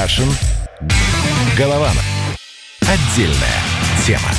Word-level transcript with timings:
Кашин. 0.00 0.30
Голованов. 1.58 2.02
Отдельная 2.80 3.60
тема. 4.06 4.30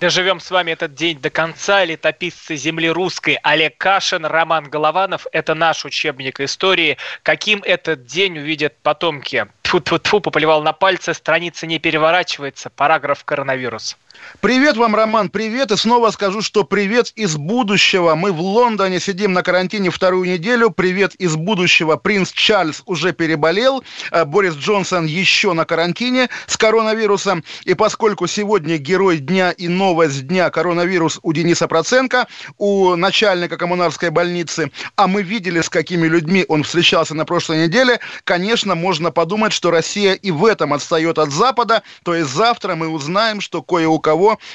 Доживем 0.00 0.40
с 0.40 0.50
вами 0.50 0.72
этот 0.72 0.94
день 0.94 1.20
до 1.20 1.30
конца. 1.30 1.84
Летописцы 1.84 2.56
земли 2.56 2.90
русской 2.90 3.38
Олег 3.44 3.78
Кашин, 3.78 4.26
Роман 4.26 4.64
Голованов. 4.68 5.28
Это 5.30 5.54
наш 5.54 5.84
учебник 5.84 6.40
истории. 6.40 6.96
Каким 7.22 7.62
этот 7.62 8.04
день 8.04 8.38
увидят 8.38 8.76
потомки? 8.82 9.46
Тьфу-тьфу-тьфу, 9.62 10.18
пополивал 10.18 10.64
на 10.64 10.72
пальцы, 10.72 11.14
страница 11.14 11.68
не 11.68 11.78
переворачивается. 11.78 12.68
Параграф 12.68 13.24
коронавирус. 13.24 13.96
Привет 14.40 14.76
вам, 14.76 14.94
Роман, 14.94 15.30
привет. 15.30 15.72
И 15.72 15.76
снова 15.76 16.10
скажу, 16.10 16.42
что 16.42 16.62
привет 16.62 17.12
из 17.16 17.36
будущего. 17.36 18.14
Мы 18.14 18.30
в 18.30 18.40
Лондоне 18.40 19.00
сидим 19.00 19.32
на 19.32 19.42
карантине 19.42 19.90
вторую 19.90 20.28
неделю. 20.28 20.70
Привет 20.70 21.14
из 21.16 21.34
будущего. 21.34 21.96
Принц 21.96 22.30
Чарльз 22.30 22.82
уже 22.86 23.12
переболел. 23.12 23.82
Э, 24.12 24.24
Борис 24.24 24.54
Джонсон 24.54 25.06
еще 25.06 25.54
на 25.54 25.64
карантине 25.64 26.28
с 26.46 26.56
коронавирусом. 26.56 27.42
И 27.64 27.74
поскольку 27.74 28.26
сегодня 28.26 28.76
герой 28.78 29.18
дня 29.18 29.50
и 29.50 29.66
новость 29.66 30.26
дня 30.26 30.50
коронавирус 30.50 31.18
у 31.22 31.32
Дениса 31.32 31.66
Проценко, 31.66 32.28
у 32.58 32.94
начальника 32.94 33.56
коммунарской 33.56 34.10
больницы, 34.10 34.70
а 34.94 35.08
мы 35.08 35.22
видели, 35.22 35.60
с 35.60 35.68
какими 35.68 36.06
людьми 36.06 36.44
он 36.48 36.62
встречался 36.62 37.14
на 37.14 37.24
прошлой 37.24 37.64
неделе, 37.64 37.98
конечно, 38.22 38.74
можно 38.74 39.10
подумать, 39.10 39.52
что 39.52 39.70
Россия 39.72 40.12
и 40.12 40.30
в 40.30 40.44
этом 40.44 40.74
отстает 40.74 41.18
от 41.18 41.30
Запада. 41.30 41.82
То 42.04 42.14
есть 42.14 42.30
завтра 42.30 42.76
мы 42.76 42.88
узнаем, 42.88 43.40
что 43.40 43.62
кое 43.62 43.88
у 43.88 43.98
кого 43.98 44.07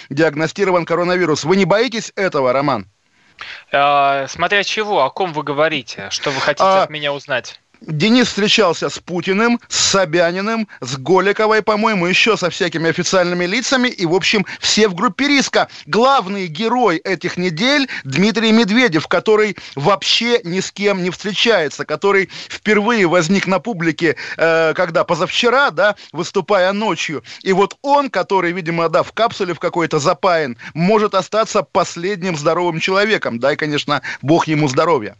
диагностирован 0.09 0.85
коронавирус. 0.85 1.43
Вы 1.43 1.55
не 1.57 1.65
боитесь 1.65 2.11
этого, 2.15 2.53
Роман? 2.53 2.87
Э, 3.71 4.27
смотря 4.27 4.63
чего, 4.63 5.03
о 5.03 5.09
ком 5.09 5.33
вы 5.33 5.43
говорите, 5.43 6.07
что 6.09 6.31
вы 6.31 6.39
хотите 6.39 6.63
а, 6.63 6.83
от 6.83 6.89
меня 6.89 7.13
узнать? 7.13 7.59
Денис 7.85 8.27
встречался 8.27 8.89
с 8.89 8.97
Путиным, 8.99 9.59
с 9.67 9.77
Собяниным, 9.77 10.69
с 10.79 10.95
Голиковой, 10.97 11.61
по-моему, 11.61 12.05
еще 12.05 12.37
со 12.37 12.49
всякими 12.49 12.89
официальными 12.89 13.45
лицами. 13.45 13.89
И, 13.89 14.05
в 14.05 14.13
общем, 14.13 14.45
все 14.59 14.87
в 14.87 14.95
группе 14.95 15.27
риска. 15.27 15.67
Главный 15.85 16.47
герой 16.47 16.97
этих 16.97 17.35
недель 17.35 17.89
Дмитрий 18.05 18.53
Медведев, 18.53 19.07
который 19.07 19.57
вообще 19.75 20.39
ни 20.43 20.61
с 20.61 20.71
кем 20.71 21.03
не 21.03 21.09
встречается, 21.09 21.83
который 21.83 22.29
впервые 22.47 23.05
возник 23.07 23.47
на 23.47 23.59
публике, 23.59 24.15
э, 24.37 24.73
когда 24.75 25.03
позавчера, 25.03 25.69
да, 25.69 25.95
выступая 26.13 26.71
ночью. 26.71 27.23
И 27.41 27.51
вот 27.51 27.77
он, 27.81 28.09
который, 28.09 28.53
видимо, 28.53 28.87
да, 28.87 29.03
в 29.03 29.11
капсуле 29.11 29.53
в 29.53 29.59
какой-то 29.59 29.99
запаян, 29.99 30.57
может 30.73 31.15
остаться 31.15 31.63
последним 31.63 32.37
здоровым 32.37 32.79
человеком. 32.79 33.39
Дай, 33.39 33.57
конечно, 33.57 34.01
бог 34.21 34.47
ему 34.47 34.69
здоровья. 34.69 35.17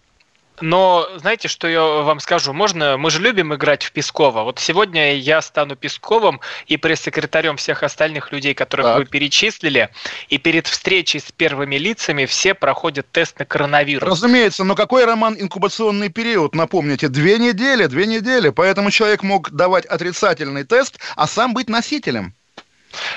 Но 0.62 1.08
знаете, 1.18 1.48
что 1.48 1.68
я 1.68 1.82
вам 1.82 2.20
скажу? 2.20 2.54
Можно, 2.54 2.98
мы 2.98 3.10
же 3.12 3.20
любим 3.20 3.54
играть 3.54 3.84
в 3.84 3.92
Пескова. 3.92 4.44
Вот 4.44 4.60
сегодня 4.60 5.16
я 5.16 5.42
стану 5.42 5.76
Песковым 5.76 6.42
и 6.68 6.78
пресс-секретарем 6.78 7.58
всех 7.58 7.84
остальных 7.84 8.32
людей, 8.32 8.54
которых 8.54 8.86
так. 8.86 8.98
вы 8.98 9.06
перечислили. 9.06 9.90
И 10.30 10.38
перед 10.38 10.68
встречей 10.68 11.20
с 11.20 11.32
первыми 11.32 11.76
лицами 11.76 12.26
все 12.26 12.54
проходят 12.54 13.08
тест 13.12 13.40
на 13.40 13.46
коронавирус. 13.46 14.08
Разумеется, 14.08 14.64
но 14.64 14.76
какой, 14.76 15.06
Роман, 15.06 15.36
инкубационный 15.40 16.10
период? 16.10 16.56
Напомните, 16.56 17.10
две 17.10 17.38
недели, 17.38 17.88
две 17.88 18.06
недели. 18.06 18.50
Поэтому 18.50 18.92
человек 18.92 19.24
мог 19.24 19.52
давать 19.52 19.86
отрицательный 19.86 20.64
тест, 20.64 21.00
а 21.16 21.28
сам 21.28 21.54
быть 21.54 21.70
носителем. 21.70 22.36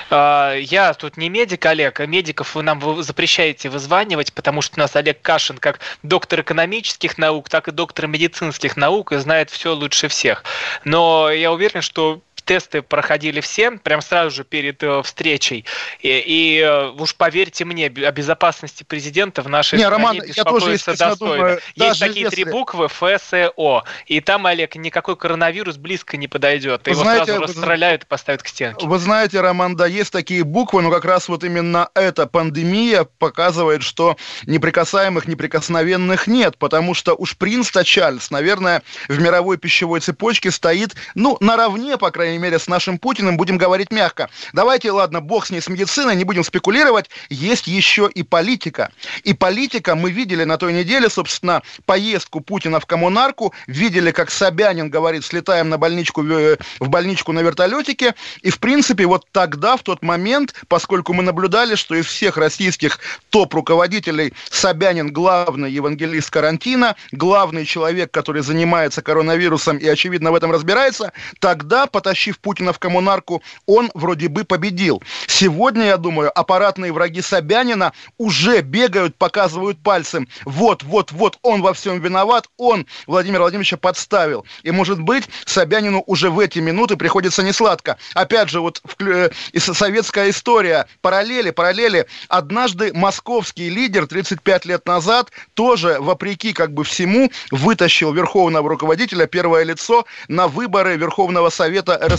А, 0.09 0.53
я 0.55 0.93
тут 0.93 1.17
не 1.17 1.29
медик, 1.29 1.65
Олег, 1.65 1.99
а 1.99 2.05
медиков 2.05 2.55
вы 2.55 2.63
нам 2.63 3.01
запрещаете 3.03 3.69
вызванивать, 3.69 4.33
потому 4.33 4.61
что 4.61 4.75
у 4.77 4.79
нас 4.79 4.95
Олег 4.95 5.21
Кашин 5.21 5.57
как 5.57 5.79
доктор 6.03 6.41
экономических 6.41 7.17
наук, 7.17 7.49
так 7.49 7.67
и 7.67 7.71
доктор 7.71 8.07
медицинских 8.07 8.77
наук 8.77 9.11
и 9.11 9.17
знает 9.17 9.49
все 9.49 9.73
лучше 9.73 10.07
всех. 10.07 10.43
Но 10.83 11.29
я 11.29 11.51
уверен, 11.51 11.81
что 11.81 12.21
тесты 12.47 12.81
проходили 12.81 13.41
все, 13.41 13.71
прям 13.71 14.01
сразу 14.01 14.35
же 14.35 14.43
перед 14.43 14.81
э, 14.81 15.03
встречей. 15.03 15.65
И, 15.99 16.23
и 16.25 16.59
э, 16.59 16.89
уж 16.91 17.15
поверьте 17.15 17.65
мне, 17.65 17.87
о 17.87 18.11
безопасности 18.11 18.83
президента 18.83 19.41
в 19.43 19.49
нашей 19.49 19.77
Не, 19.77 19.85
стране 19.85 20.03
Роман, 20.03 20.23
я 20.25 20.43
тоже, 20.43 20.77
достойно. 20.85 21.15
Думаю, 21.17 21.59
Есть 21.75 21.99
такие 21.99 22.21
если... 22.21 22.43
три 22.43 22.51
буквы 22.51 22.87
ФСО. 22.87 23.83
И 24.05 24.21
там, 24.21 24.45
Олег, 24.45 24.75
никакой 24.75 25.17
коронавирус 25.17 25.77
близко 25.77 26.17
не 26.17 26.27
подойдет. 26.27 26.87
Его 26.87 27.01
знаете, 27.01 27.25
сразу 27.25 27.41
расстреляют 27.41 28.03
и 28.03 28.05
поставят 28.07 28.41
к 28.41 28.47
стенке. 28.47 28.87
Вы 28.87 28.97
знаете, 28.97 29.41
Роман, 29.41 29.75
да, 29.75 29.85
есть 29.85 30.11
такие 30.11 30.43
буквы, 30.43 30.81
но 30.81 30.89
как 30.89 31.05
раз 31.05 31.27
вот 31.27 31.43
именно 31.43 31.89
эта 31.93 32.25
пандемия 32.27 33.03
показывает, 33.19 33.83
что 33.83 34.15
неприкасаемых, 34.45 35.27
неприкосновенных 35.27 36.27
нет, 36.27 36.57
потому 36.57 36.93
что 36.93 37.13
уж 37.13 37.35
принц 37.37 37.67
Чарльз, 37.83 38.31
наверное, 38.31 38.81
в 39.07 39.19
мировой 39.19 39.57
пищевой 39.57 39.99
цепочке 39.99 40.51
стоит, 40.51 40.95
ну, 41.15 41.37
наравне, 41.41 41.97
по 41.97 42.11
крайней 42.11 42.36
крайней 42.37 42.51
мере, 42.51 42.59
с 42.59 42.67
нашим 42.67 42.99
Путиным, 42.99 43.35
будем 43.35 43.57
говорить 43.57 43.91
мягко. 43.91 44.29
Давайте, 44.53 44.91
ладно, 44.91 45.21
бог 45.21 45.47
с 45.47 45.49
ней, 45.49 45.59
с 45.59 45.69
медициной, 45.69 46.15
не 46.15 46.23
будем 46.23 46.43
спекулировать. 46.43 47.09
Есть 47.29 47.67
еще 47.67 48.09
и 48.13 48.21
политика. 48.23 48.91
И 49.23 49.33
политика 49.33 49.95
мы 49.95 50.11
видели 50.11 50.43
на 50.43 50.57
той 50.57 50.73
неделе, 50.73 51.09
собственно, 51.09 51.63
поездку 51.85 52.41
Путина 52.41 52.79
в 52.79 52.85
коммунарку, 52.85 53.53
видели, 53.65 54.11
как 54.11 54.29
Собянин 54.29 54.89
говорит, 54.89 55.25
слетаем 55.25 55.69
на 55.69 55.77
больничку, 55.77 56.21
в 56.21 56.89
больничку 56.89 57.31
на 57.31 57.39
вертолетике. 57.39 58.13
И, 58.43 58.51
в 58.51 58.59
принципе, 58.59 59.05
вот 59.05 59.25
тогда, 59.31 59.75
в 59.75 59.81
тот 59.81 60.03
момент, 60.03 60.53
поскольку 60.67 61.13
мы 61.13 61.23
наблюдали, 61.23 61.75
что 61.75 61.95
из 61.95 62.05
всех 62.05 62.37
российских 62.37 62.99
топ-руководителей 63.29 64.33
Собянин 64.51 65.11
главный 65.11 65.71
евангелист 65.71 66.29
карантина, 66.29 66.95
главный 67.11 67.65
человек, 67.65 68.11
который 68.11 68.43
занимается 68.43 69.01
коронавирусом 69.01 69.77
и, 69.77 69.87
очевидно, 69.87 70.31
в 70.31 70.35
этом 70.35 70.51
разбирается, 70.51 71.11
тогда 71.39 71.87
потащил 71.87 72.26
затащив 72.27 72.37
Путина 72.39 72.73
в 72.73 72.79
коммунарку, 72.79 73.41
он 73.65 73.91
вроде 73.93 74.27
бы 74.27 74.43
победил. 74.43 75.01
Сегодня, 75.27 75.85
я 75.85 75.97
думаю, 75.97 76.31
аппаратные 76.37 76.91
враги 76.91 77.21
Собянина 77.21 77.93
уже 78.17 78.61
бегают, 78.61 79.15
показывают 79.15 79.77
пальцем. 79.83 80.27
Вот, 80.45 80.83
вот, 80.83 81.11
вот, 81.11 81.37
он 81.41 81.61
во 81.61 81.73
всем 81.73 82.01
виноват, 82.01 82.47
он 82.57 82.85
Владимира 83.07 83.41
Владимировича 83.41 83.77
подставил. 83.77 84.45
И, 84.63 84.71
может 84.71 84.99
быть, 85.01 85.29
Собянину 85.45 86.03
уже 86.07 86.29
в 86.29 86.39
эти 86.39 86.59
минуты 86.59 86.95
приходится 86.97 87.43
несладко. 87.43 87.97
Опять 88.13 88.49
же, 88.49 88.59
вот 88.59 88.81
э, 88.99 89.29
советская 89.57 90.29
история, 90.29 90.85
параллели, 91.01 91.51
параллели. 91.51 92.05
Однажды 92.29 92.91
московский 92.93 93.69
лидер 93.69 94.07
35 94.07 94.65
лет 94.65 94.85
назад 94.85 95.31
тоже, 95.53 95.97
вопреки 95.99 96.53
как 96.53 96.73
бы 96.73 96.83
всему, 96.83 97.31
вытащил 97.51 98.13
верховного 98.13 98.69
руководителя, 98.69 99.27
первое 99.27 99.63
лицо, 99.63 100.05
на 100.27 100.47
выборы 100.47 100.97
Верховного 100.97 101.49
Совета 101.49 101.99
РСФСР. 102.03 102.16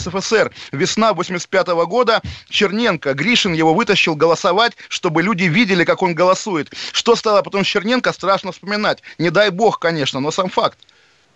Весна 0.73 1.13
85 1.13 1.69
года 1.87 2.23
Черненко, 2.49 3.15
Гришин 3.15 3.53
его 3.53 3.75
вытащил 3.75 4.15
голосовать, 4.15 4.73
чтобы 4.89 5.23
люди 5.23 5.45
видели, 5.45 5.85
как 5.85 6.03
он 6.03 6.15
голосует. 6.15 6.73
Что 6.93 7.17
стало 7.17 7.43
потом 7.43 7.65
с 7.65 7.69
Черненко, 7.69 8.13
страшно 8.13 8.53
вспоминать. 8.53 9.03
Не 9.19 9.31
дай 9.31 9.51
бог, 9.51 9.79
конечно, 9.79 10.21
но 10.21 10.31
сам 10.31 10.49
факт. 10.49 10.79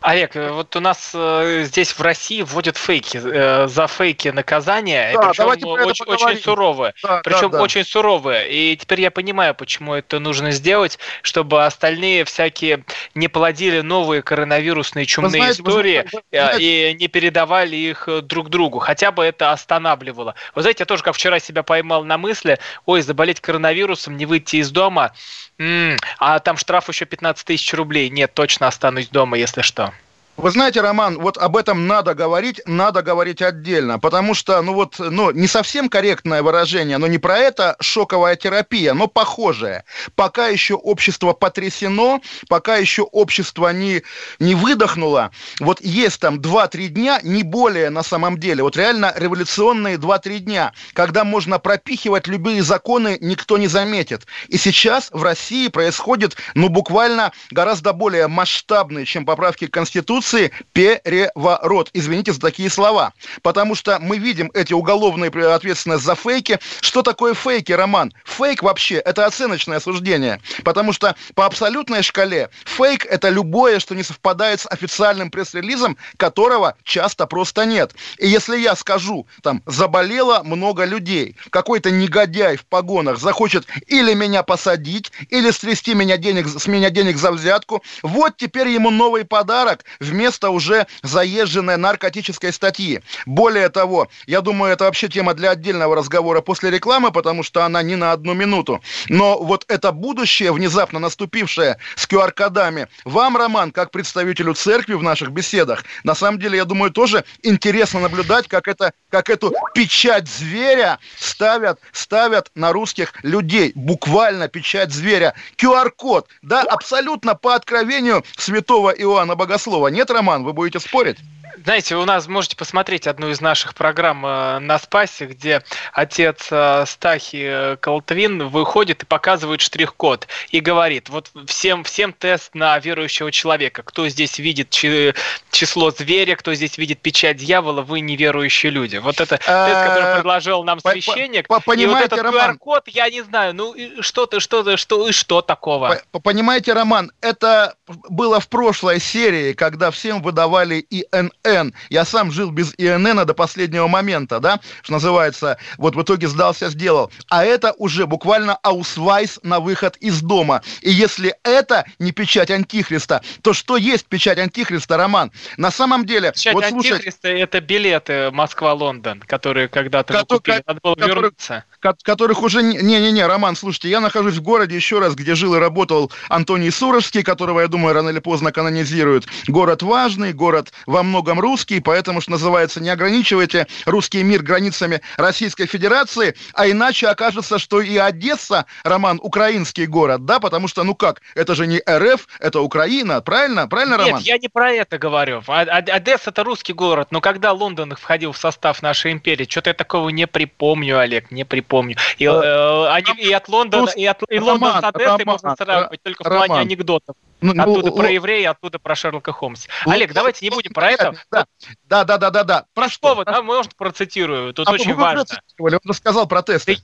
Олег, 0.02 0.34
э, 0.34 0.50
вот 0.50 0.74
у 0.74 0.80
нас 0.80 1.12
э, 1.14 1.62
здесь 1.64 1.92
в 1.92 2.02
России 2.02 2.42
вводят 2.42 2.76
фейки, 2.76 3.20
э, 3.22 3.68
за 3.68 3.86
фейки 3.86 4.28
наказания, 4.28 5.12
да, 5.14 5.28
причем 5.28 5.46
очень, 5.46 6.04
очень 6.06 6.42
суровые. 6.42 6.94
Да, 7.02 7.20
причем 7.22 7.50
да, 7.50 7.58
да. 7.58 7.62
очень 7.62 7.84
суровые. 7.84 8.50
И 8.50 8.76
теперь 8.76 9.00
я 9.00 9.10
понимаю, 9.10 9.54
почему 9.54 9.94
это 9.94 10.18
нужно 10.18 10.50
сделать, 10.50 10.98
чтобы 11.22 11.64
остальные 11.64 12.24
всякие 12.24 12.84
не 13.14 13.28
плодили 13.28 13.80
новые 13.80 14.22
коронавирусные 14.22 15.06
чумные 15.06 15.30
знаете, 15.30 15.62
истории 15.62 16.04
вы 16.12 16.22
знаете, 16.30 16.90
и 16.90 16.94
не 16.94 17.08
передавали 17.08 17.76
их 17.76 18.08
друг 18.22 18.50
другу. 18.50 18.80
Хотя 18.80 19.12
бы 19.12 19.24
это 19.24 19.52
останавливало. 19.52 20.34
Вы 20.54 20.62
знаете, 20.62 20.82
я 20.82 20.86
тоже 20.86 21.04
как 21.04 21.14
вчера 21.14 21.38
себя 21.38 21.62
поймал 21.62 22.04
на 22.04 22.18
мысли, 22.18 22.58
ой, 22.86 23.02
заболеть 23.02 23.40
коронавирусом, 23.40 24.16
не 24.16 24.26
выйти 24.26 24.56
из 24.56 24.70
дома, 24.70 25.12
м-м, 25.58 25.96
а 26.18 26.40
там 26.40 26.56
штраф 26.56 26.88
еще 26.88 27.04
15 27.04 27.46
тысяч 27.46 27.72
рублей. 27.74 28.10
Нет, 28.10 28.34
точно 28.34 28.66
останусь 28.66 29.08
дома, 29.08 29.38
если 29.38 29.62
что. 29.62 29.91
Вы 30.38 30.50
знаете, 30.50 30.80
Роман, 30.80 31.18
вот 31.18 31.36
об 31.36 31.58
этом 31.58 31.86
надо 31.86 32.14
говорить, 32.14 32.62
надо 32.64 33.02
говорить 33.02 33.42
отдельно, 33.42 33.98
потому 33.98 34.32
что, 34.32 34.62
ну 34.62 34.72
вот, 34.72 34.98
ну, 34.98 35.30
не 35.30 35.46
совсем 35.46 35.90
корректное 35.90 36.42
выражение, 36.42 36.96
но 36.96 37.06
не 37.06 37.18
про 37.18 37.36
это 37.36 37.76
шоковая 37.80 38.34
терапия, 38.36 38.94
но 38.94 39.08
похожее. 39.08 39.84
Пока 40.16 40.48
еще 40.48 40.74
общество 40.74 41.34
потрясено, 41.34 42.22
пока 42.48 42.76
еще 42.76 43.02
общество 43.02 43.74
не, 43.74 44.04
не 44.38 44.54
выдохнуло, 44.54 45.32
вот 45.60 45.82
есть 45.82 46.20
там 46.20 46.40
2-3 46.40 46.88
дня, 46.88 47.20
не 47.22 47.42
более 47.42 47.90
на 47.90 48.02
самом 48.02 48.40
деле, 48.40 48.62
вот 48.62 48.74
реально 48.74 49.12
революционные 49.14 49.96
2-3 49.96 50.38
дня, 50.38 50.72
когда 50.94 51.24
можно 51.24 51.58
пропихивать 51.58 52.26
любые 52.26 52.62
законы, 52.62 53.18
никто 53.20 53.58
не 53.58 53.68
заметит. 53.68 54.26
И 54.48 54.56
сейчас 54.56 55.10
в 55.12 55.22
России 55.22 55.68
происходит, 55.68 56.38
ну, 56.54 56.70
буквально 56.70 57.32
гораздо 57.50 57.92
более 57.92 58.28
масштабные, 58.28 59.04
чем 59.04 59.26
поправки 59.26 59.66
к 59.66 59.74
Конституции, 59.74 60.21
Конституции 60.22 60.52
переворот. 60.72 61.90
Извините 61.92 62.32
за 62.32 62.40
такие 62.40 62.70
слова. 62.70 63.12
Потому 63.42 63.74
что 63.74 63.98
мы 63.98 64.18
видим 64.18 64.50
эти 64.54 64.72
уголовные 64.72 65.30
ответственность 65.30 66.04
за 66.04 66.14
фейки. 66.14 66.58
Что 66.80 67.02
такое 67.02 67.34
фейки, 67.34 67.72
Роман? 67.72 68.12
Фейк 68.24 68.62
вообще– 68.62 68.96
это 69.04 69.26
оценочное 69.26 69.80
суждение. 69.80 70.40
Потому 70.64 70.92
что 70.92 71.16
по 71.34 71.46
абсолютной 71.46 72.02
шкале 72.02 72.50
фейк– 72.64 73.04
это 73.10 73.28
любое, 73.30 73.80
что 73.80 73.94
не 73.94 74.02
совпадает 74.02 74.60
с 74.60 74.66
официальным 74.70 75.30
пресс-релизом, 75.30 75.96
которого 76.16 76.76
часто 76.84 77.26
просто 77.26 77.64
нет. 77.66 77.92
И 78.18 78.28
если 78.28 78.56
я 78.58 78.76
скажу, 78.76 79.26
там, 79.42 79.62
заболело 79.66 80.42
много 80.44 80.84
людей, 80.84 81.36
какой-то 81.50 81.90
негодяй 81.90 82.56
в 82.56 82.64
погонах 82.64 83.18
захочет 83.18 83.66
или 83.86 84.14
меня 84.14 84.42
посадить, 84.42 85.10
или 85.30 85.50
стрясти 85.50 85.94
меня 85.94 86.16
денег, 86.16 86.46
с 86.46 86.66
меня 86.66 86.90
денег 86.90 87.16
за 87.16 87.32
взятку, 87.32 87.82
вот 88.02 88.36
теперь 88.36 88.68
ему 88.68 88.90
новый 88.90 89.24
подарок 89.24 89.84
вместо 90.12 90.50
уже 90.50 90.86
заезженной 91.02 91.76
наркотической 91.76 92.52
статьи. 92.52 93.00
Более 93.26 93.68
того, 93.68 94.08
я 94.26 94.40
думаю, 94.40 94.72
это 94.72 94.84
вообще 94.84 95.08
тема 95.08 95.34
для 95.34 95.50
отдельного 95.50 95.96
разговора 95.96 96.40
после 96.42 96.70
рекламы, 96.70 97.10
потому 97.10 97.42
что 97.42 97.64
она 97.64 97.82
не 97.82 97.96
на 97.96 98.12
одну 98.12 98.34
минуту. 98.34 98.80
Но 99.08 99.38
вот 99.38 99.64
это 99.68 99.90
будущее, 99.90 100.52
внезапно 100.52 100.98
наступившее 100.98 101.78
с 101.96 102.06
QR-кодами, 102.06 102.88
вам, 103.04 103.36
Роман, 103.36 103.72
как 103.72 103.90
представителю 103.90 104.54
церкви 104.54 104.94
в 104.94 105.02
наших 105.02 105.30
беседах, 105.32 105.84
на 106.04 106.14
самом 106.14 106.38
деле, 106.38 106.58
я 106.58 106.64
думаю, 106.64 106.90
тоже 106.90 107.24
интересно 107.42 108.00
наблюдать, 108.00 108.48
как, 108.48 108.68
это, 108.68 108.92
как 109.10 109.30
эту 109.30 109.52
печать 109.74 110.28
зверя 110.28 110.98
ставят, 111.18 111.80
ставят 111.92 112.50
на 112.54 112.72
русских 112.72 113.14
людей. 113.22 113.72
Буквально 113.74 114.48
печать 114.48 114.92
зверя. 114.92 115.34
QR-код, 115.56 116.28
да, 116.42 116.62
абсолютно 116.62 117.34
по 117.34 117.54
откровению 117.54 118.24
святого 118.36 118.90
Иоанна 118.90 119.34
Богослова. 119.34 119.88
Нет, 120.02 120.10
Роман, 120.10 120.42
вы 120.42 120.52
будете 120.52 120.80
спорить? 120.80 121.18
Знаете, 121.56 121.96
у 121.96 122.04
нас 122.04 122.28
можете 122.28 122.56
посмотреть 122.56 123.06
одну 123.06 123.30
из 123.30 123.40
наших 123.40 123.74
программ 123.74 124.24
э, 124.24 124.58
на 124.58 124.78
Спасе, 124.78 125.26
где 125.26 125.62
отец 125.92 126.48
э, 126.50 126.84
Стахий 126.86 127.44
э, 127.44 127.76
Колотвин 127.76 128.48
выходит 128.48 129.02
и 129.02 129.06
показывает 129.06 129.60
штрих-код 129.60 130.28
и 130.50 130.60
говорит, 130.60 131.08
вот 131.08 131.30
всем, 131.46 131.84
всем 131.84 132.12
тест 132.12 132.54
на 132.54 132.78
верующего 132.78 133.30
человека. 133.30 133.82
Кто 133.82 134.08
здесь 134.08 134.38
видит 134.38 134.70
число 134.70 135.90
зверя, 135.90 136.36
кто 136.36 136.54
здесь 136.54 136.78
видит 136.78 137.00
печать 137.00 137.36
дьявола, 137.36 137.82
вы 137.82 138.00
неверующие 138.00 138.70
люди. 138.70 138.96
Вот 138.96 139.20
это 139.20 139.36
тест, 139.36 139.46
который 139.46 140.14
предложил 140.14 140.64
нам 140.64 140.80
священник. 140.80 141.48
Вот 141.48 141.62
этот 141.66 142.18
QR-код, 142.20 142.88
я 142.88 143.10
не 143.10 143.22
знаю, 143.22 143.54
ну 143.54 143.74
что-то, 144.00 144.40
что-то, 144.40 144.76
что 144.76 145.08
и 145.08 145.12
что 145.12 145.42
такого. 145.42 146.00
Понимаете, 146.22 146.72
Роман, 146.72 147.12
это 147.20 147.74
было 147.86 148.40
в 148.40 148.48
прошлой 148.48 149.00
серии, 149.00 149.52
когда 149.52 149.90
всем 149.90 150.22
выдавали 150.22 150.84
ИНН 150.90 151.32
ИНН. 151.44 151.74
Я 151.90 152.04
сам 152.04 152.30
жил 152.30 152.50
без 152.50 152.74
ИНН 152.78 153.26
до 153.26 153.34
последнего 153.34 153.88
момента, 153.88 154.40
да, 154.40 154.60
что 154.82 154.92
называется, 154.92 155.58
вот 155.78 155.96
в 155.96 156.02
итоге 156.02 156.28
сдался, 156.28 156.70
сделал. 156.70 157.10
А 157.28 157.44
это 157.44 157.72
уже 157.78 158.06
буквально 158.06 158.54
аусвайс 158.62 159.40
на 159.42 159.60
выход 159.60 159.96
из 159.98 160.22
дома. 160.22 160.62
И 160.80 160.90
если 160.90 161.34
это 161.42 161.84
не 161.98 162.12
печать 162.12 162.50
Антихриста, 162.50 163.22
то 163.42 163.52
что 163.52 163.76
есть 163.76 164.06
печать 164.06 164.38
Антихриста, 164.38 164.96
Роман? 164.96 165.32
На 165.56 165.70
самом 165.70 166.06
деле... 166.06 166.32
Печать 166.32 166.54
вот, 166.54 166.64
Антихриста 166.64 167.20
слушай, 167.22 167.40
это 167.40 167.60
билеты 167.60 168.30
Москва-Лондон, 168.30 169.20
которые 169.26 169.68
когда-то 169.68 170.12
вы 170.14 170.24
купили, 170.24 170.62
надо 170.66 170.80
было 170.82 170.94
который, 170.94 171.14
вернуться. 171.14 171.64
Которых 171.80 172.42
уже... 172.42 172.62
Не-не-не, 172.62 173.26
Роман, 173.26 173.56
слушайте, 173.56 173.90
я 173.90 174.00
нахожусь 174.00 174.36
в 174.36 174.42
городе 174.42 174.76
еще 174.76 174.98
раз, 174.98 175.14
где 175.14 175.34
жил 175.34 175.54
и 175.54 175.58
работал 175.58 176.12
Антоний 176.28 176.70
Сурожский, 176.70 177.22
которого, 177.22 177.60
я 177.60 177.68
думаю, 177.68 177.94
рано 177.94 178.10
или 178.10 178.20
поздно 178.20 178.52
канонизируют. 178.52 179.26
Город 179.48 179.82
важный, 179.82 180.32
город 180.32 180.72
во 180.86 181.02
многом 181.02 181.31
многом 181.32 181.40
русский, 181.40 181.80
поэтому, 181.80 182.20
что 182.20 182.32
называется, 182.32 182.80
не 182.80 182.90
ограничивайте 182.90 183.66
русский 183.86 184.22
мир 184.22 184.42
границами 184.42 185.00
Российской 185.16 185.66
Федерации, 185.66 186.34
а 186.54 186.68
иначе 186.68 187.08
окажется, 187.08 187.58
что 187.58 187.80
и 187.80 187.96
Одесса, 187.96 188.66
Роман, 188.84 189.20
украинский 189.22 189.86
город, 189.86 190.24
да, 190.24 190.40
потому 190.40 190.68
что, 190.68 190.84
ну 190.84 190.94
как, 190.94 191.22
это 191.34 191.54
же 191.54 191.66
не 191.66 191.80
РФ, 191.88 192.26
это 192.40 192.60
Украина, 192.60 193.20
правильно? 193.20 193.68
Правильно, 193.68 193.96
Роман? 193.96 194.14
Нет, 194.14 194.22
я 194.22 194.38
не 194.38 194.48
про 194.48 194.72
это 194.72 194.98
говорю. 194.98 195.42
А, 195.46 195.62
а, 195.62 195.76
Одесса 195.78 196.30
это 196.30 196.44
русский 196.44 196.72
город, 196.72 197.08
но 197.10 197.20
когда 197.20 197.52
Лондон 197.52 197.94
входил 197.94 198.32
в 198.32 198.38
состав 198.38 198.82
нашей 198.82 199.12
империи, 199.12 199.46
что-то 199.48 199.70
я 199.70 199.74
такого 199.74 200.10
не 200.10 200.26
припомню, 200.26 200.98
Олег, 200.98 201.30
не 201.30 201.44
припомню. 201.44 201.96
И, 202.18 202.26
э, 202.26 202.30
э 202.30 202.88
они, 202.88 203.22
и 203.22 203.32
от 203.32 203.48
Лондона, 203.48 203.90
и 203.96 204.04
от 204.04 204.22
и 204.28 204.38
Лондон 204.38 204.80
с 204.80 204.84
Одессой 204.84 205.24
можно 205.24 205.56
сравнивать 205.56 206.02
только 206.02 206.24
в 206.24 206.28
плане 206.28 206.54
анекдотов. 206.60 207.16
Ну, 207.42 207.54
ну, 207.54 207.62
оттуда 207.62 207.88
ну, 207.88 207.96
про 207.96 208.08
еврея, 208.08 208.50
оттуда 208.50 208.78
про 208.78 208.94
Шерлока 208.94 209.32
Холмса. 209.32 209.68
Олег, 209.84 210.12
давайте 210.12 210.46
не 210.46 210.50
будем 210.50 210.72
про 210.72 210.92
это. 210.92 211.14
Да, 211.30 211.46
да, 211.84 212.04
да, 212.04 212.18
да, 212.18 212.30
да. 212.30 212.44
да. 212.44 212.66
Про 212.74 212.88
что 212.88 213.14
вы, 213.14 213.24
да, 213.24 213.42
можно 213.42 213.72
процитирую, 213.76 214.52
тут 214.54 214.68
а 214.68 214.72
очень 214.72 214.94
важно. 214.94 215.24
Он 215.58 215.78
рассказал 215.84 216.26
про 216.26 216.42
тесты. 216.42 216.78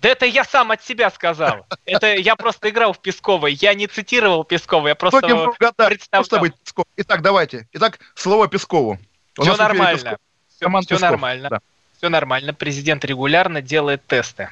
Да 0.00 0.08
это 0.08 0.24
я 0.24 0.44
сам 0.44 0.70
от 0.70 0.82
себя 0.82 1.10
сказал. 1.10 1.66
Это 1.84 2.14
я 2.14 2.34
просто 2.34 2.70
играл 2.70 2.94
в 2.94 3.00
Пескова. 3.00 3.48
Я 3.48 3.74
не 3.74 3.86
цитировал 3.86 4.44
Пескова, 4.44 4.88
я 4.88 4.94
просто 4.94 5.20
представлял. 5.20 6.40
быть 6.40 6.54
Песков. 6.56 6.86
Итак, 6.96 7.20
давайте. 7.20 7.68
Итак, 7.72 7.98
слово 8.14 8.48
Пескову. 8.48 8.98
Все 9.38 9.56
нормально. 9.56 10.18
Все 10.48 10.98
нормально. 10.98 11.60
Все 11.98 12.08
нормально. 12.08 12.54
Президент 12.54 13.04
регулярно 13.04 13.60
делает 13.60 14.06
тесты. 14.06 14.48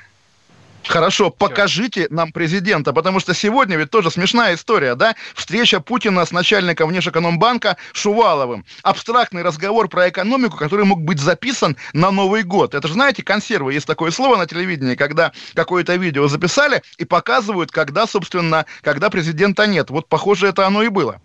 Хорошо, 0.86 1.30
покажите 1.30 2.06
нам 2.10 2.32
президента, 2.32 2.92
потому 2.92 3.20
что 3.20 3.34
сегодня 3.34 3.76
ведь 3.76 3.90
тоже 3.90 4.10
смешная 4.10 4.54
история, 4.54 4.94
да? 4.94 5.14
Встреча 5.34 5.80
Путина 5.80 6.24
с 6.24 6.32
начальником 6.32 6.88
Внешэкономбанка 6.88 7.76
Шуваловым. 7.92 8.64
Абстрактный 8.82 9.42
разговор 9.42 9.88
про 9.88 10.08
экономику, 10.08 10.56
который 10.56 10.86
мог 10.86 11.02
быть 11.02 11.20
записан 11.20 11.76
на 11.92 12.10
Новый 12.10 12.42
год. 12.42 12.74
Это 12.74 12.88
же, 12.88 12.94
знаете, 12.94 13.22
консервы. 13.22 13.74
Есть 13.74 13.86
такое 13.86 14.10
слово 14.10 14.36
на 14.36 14.46
телевидении, 14.46 14.94
когда 14.94 15.32
какое-то 15.54 15.94
видео 15.96 16.26
записали 16.28 16.82
и 16.96 17.04
показывают, 17.04 17.70
когда, 17.70 18.06
собственно, 18.06 18.64
когда 18.82 19.10
президента 19.10 19.66
нет. 19.66 19.90
Вот, 19.90 20.08
похоже, 20.08 20.48
это 20.48 20.66
оно 20.66 20.82
и 20.82 20.88
было. 20.88 21.20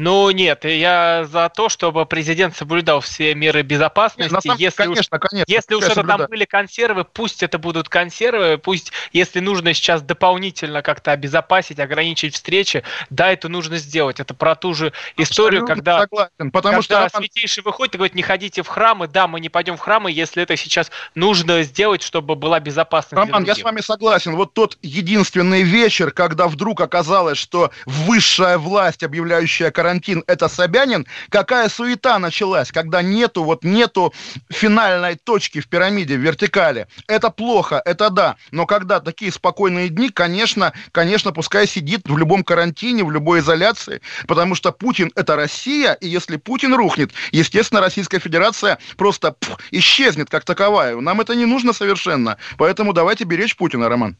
Ну 0.00 0.30
нет, 0.30 0.64
я 0.64 1.26
за 1.30 1.50
то, 1.54 1.68
чтобы 1.68 2.06
президент 2.06 2.56
соблюдал 2.56 3.00
все 3.00 3.34
меры 3.34 3.60
безопасности. 3.60 4.32
Нет, 4.32 4.42
самом, 4.42 4.58
если 4.58 4.82
конечно, 4.82 5.18
уж, 5.18 5.20
конечно, 5.20 5.52
если 5.52 5.74
уж 5.74 5.84
это 5.84 6.02
там 6.02 6.26
были 6.26 6.46
консервы, 6.46 7.04
пусть 7.04 7.42
это 7.42 7.58
будут 7.58 7.90
консервы, 7.90 8.56
пусть, 8.56 8.92
если 9.12 9.40
нужно 9.40 9.74
сейчас 9.74 10.00
дополнительно 10.00 10.80
как-то 10.80 11.12
обезопасить, 11.12 11.78
ограничить 11.78 12.34
встречи, 12.34 12.82
да, 13.10 13.30
это 13.30 13.50
нужно 13.50 13.76
сделать. 13.76 14.20
Это 14.20 14.32
про 14.32 14.54
ту 14.54 14.72
же 14.72 14.94
историю, 15.18 15.64
Абсолютно 15.64 15.74
когда, 15.74 16.00
согласен, 16.00 16.50
потому 16.50 16.76
когда 16.76 17.08
что 17.10 17.18
святейший 17.18 17.62
выходит 17.62 17.94
и 17.94 17.98
говорит, 17.98 18.14
не 18.14 18.22
ходите 18.22 18.62
в 18.62 18.68
храмы, 18.68 19.06
да, 19.06 19.28
мы 19.28 19.38
не 19.38 19.50
пойдем 19.50 19.76
в 19.76 19.80
храмы, 19.80 20.10
если 20.10 20.42
это 20.42 20.56
сейчас 20.56 20.90
нужно 21.14 21.62
сделать, 21.62 22.00
чтобы 22.00 22.36
была 22.36 22.58
безопасность. 22.58 23.12
Роман, 23.12 23.44
я 23.44 23.54
с 23.54 23.62
вами 23.62 23.82
согласен. 23.82 24.34
Вот 24.34 24.54
тот 24.54 24.78
единственный 24.80 25.62
вечер, 25.62 26.10
когда 26.10 26.48
вдруг 26.48 26.80
оказалось, 26.80 27.36
что 27.36 27.70
высшая 27.84 28.56
власть, 28.56 29.02
объявляющая 29.02 29.70
карантин, 29.70 29.89
карантин, 29.90 30.22
это 30.28 30.48
Собянин, 30.48 31.04
какая 31.30 31.68
суета 31.68 32.18
началась, 32.20 32.70
когда 32.70 33.02
нету, 33.02 33.42
вот 33.42 33.64
нету 33.64 34.14
финальной 34.48 35.16
точки 35.16 35.60
в 35.60 35.68
пирамиде, 35.68 36.16
в 36.16 36.20
вертикали. 36.20 36.86
Это 37.08 37.30
плохо, 37.30 37.82
это 37.84 38.08
да, 38.10 38.36
но 38.52 38.66
когда 38.66 39.00
такие 39.00 39.32
спокойные 39.32 39.88
дни, 39.88 40.10
конечно, 40.10 40.72
конечно, 40.92 41.32
пускай 41.32 41.66
сидит 41.66 42.02
в 42.04 42.16
любом 42.16 42.44
карантине, 42.44 43.02
в 43.02 43.10
любой 43.10 43.40
изоляции, 43.40 44.00
потому 44.28 44.54
что 44.54 44.70
Путин 44.70 45.10
это 45.16 45.34
Россия, 45.34 45.94
и 45.94 46.06
если 46.06 46.36
Путин 46.36 46.74
рухнет, 46.74 47.10
естественно, 47.32 47.80
Российская 47.80 48.20
Федерация 48.20 48.78
просто 48.96 49.32
пф, 49.32 49.58
исчезнет 49.72 50.30
как 50.30 50.44
таковая. 50.44 50.96
Нам 51.00 51.20
это 51.20 51.34
не 51.34 51.46
нужно 51.46 51.72
совершенно, 51.72 52.36
поэтому 52.58 52.92
давайте 52.92 53.24
беречь 53.24 53.56
Путина, 53.56 53.88
Роман. 53.88 54.16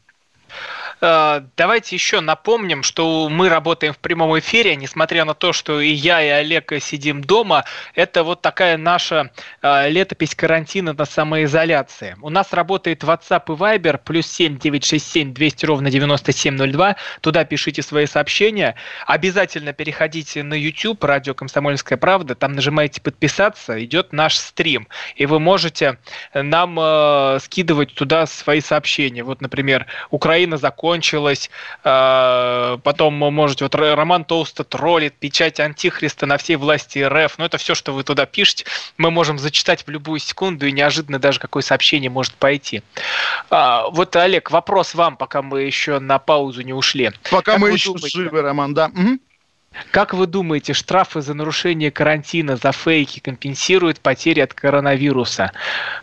Э, 1.01 1.41
давайте 1.57 1.95
еще 1.95 2.21
напомним, 2.21 2.83
что 2.83 3.27
мы 3.27 3.49
работаем 3.49 3.93
в 3.93 3.97
прямом 3.97 4.37
эфире, 4.37 4.75
несмотря 4.75 5.25
на 5.25 5.33
то, 5.33 5.51
что 5.51 5.81
и 5.81 5.89
я, 5.89 6.21
и 6.21 6.27
Олег 6.27 6.71
сидим 6.79 7.23
дома. 7.23 7.65
Это 7.95 8.23
вот 8.23 8.41
такая 8.41 8.77
наша 8.77 9.31
э, 9.61 9.89
летопись 9.89 10.35
карантина 10.35 10.93
на 10.93 11.05
самоизоляции. 11.05 12.15
У 12.21 12.29
нас 12.29 12.53
работает 12.53 13.03
WhatsApp 13.03 13.43
и 13.47 13.57
Viber, 13.57 13.99
плюс 14.03 14.27
7 14.27 14.59
967 14.59 15.33
200 15.33 15.65
ровно 15.65 15.89
9702. 15.89 16.95
Туда 17.21 17.45
пишите 17.45 17.81
свои 17.81 18.05
сообщения. 18.05 18.75
Обязательно 19.07 19.73
переходите 19.73 20.43
на 20.43 20.53
YouTube, 20.53 21.03
радио 21.03 21.33
«Комсомольская 21.33 21.97
правда». 21.97 22.35
Там 22.35 22.53
нажимаете 22.53 23.01
«Подписаться», 23.01 23.83
идет 23.83 24.13
наш 24.13 24.37
стрим. 24.37 24.87
И 25.15 25.25
вы 25.25 25.39
можете 25.39 25.97
нам 26.33 26.77
э, 26.79 27.39
скидывать 27.41 27.95
туда 27.95 28.27
свои 28.27 28.61
сообщения. 28.61 29.23
Вот, 29.23 29.41
например, 29.41 29.87
Украина 30.11 30.57
закончилась 30.57 30.90
закончилось. 30.91 31.49
А, 31.83 32.77
потом 32.83 33.13
можете, 33.13 33.65
вот 33.65 33.75
Роман 33.75 34.25
Толсто 34.25 34.63
троллит, 34.63 35.13
печать 35.13 35.59
Антихриста 35.59 36.25
на 36.25 36.37
всей 36.37 36.57
власти 36.57 36.99
РФ. 36.99 37.37
Ну, 37.37 37.45
это 37.45 37.57
все, 37.57 37.75
что 37.75 37.93
вы 37.93 38.03
туда 38.03 38.25
пишете. 38.25 38.65
Мы 38.97 39.09
можем 39.09 39.39
зачитать 39.39 39.85
в 39.87 39.89
любую 39.89 40.19
секунду, 40.19 40.67
и 40.67 40.71
неожиданно 40.71 41.19
даже 41.19 41.39
какое 41.39 41.63
сообщение 41.63 42.09
может 42.09 42.33
пойти. 42.33 42.83
А, 43.49 43.87
вот, 43.89 44.15
Олег, 44.15 44.51
вопрос 44.51 44.93
вам, 44.93 45.15
пока 45.15 45.41
мы 45.41 45.61
еще 45.61 45.99
на 45.99 46.19
паузу 46.19 46.61
не 46.61 46.73
ушли. 46.73 47.11
Пока 47.29 47.53
как 47.53 47.61
мы 47.61 47.71
еще 47.71 47.93
думаете, 47.93 48.17
живы, 48.17 48.41
Роман, 48.41 48.73
да. 48.73 48.87
Угу. 48.87 49.19
Как 49.91 50.13
вы 50.13 50.27
думаете, 50.27 50.73
штрафы 50.73 51.21
за 51.21 51.33
нарушение 51.33 51.91
карантина, 51.91 52.57
за 52.57 52.73
фейки 52.73 53.19
компенсируют 53.19 54.01
потери 54.01 54.41
от 54.41 54.53
коронавируса? 54.53 55.53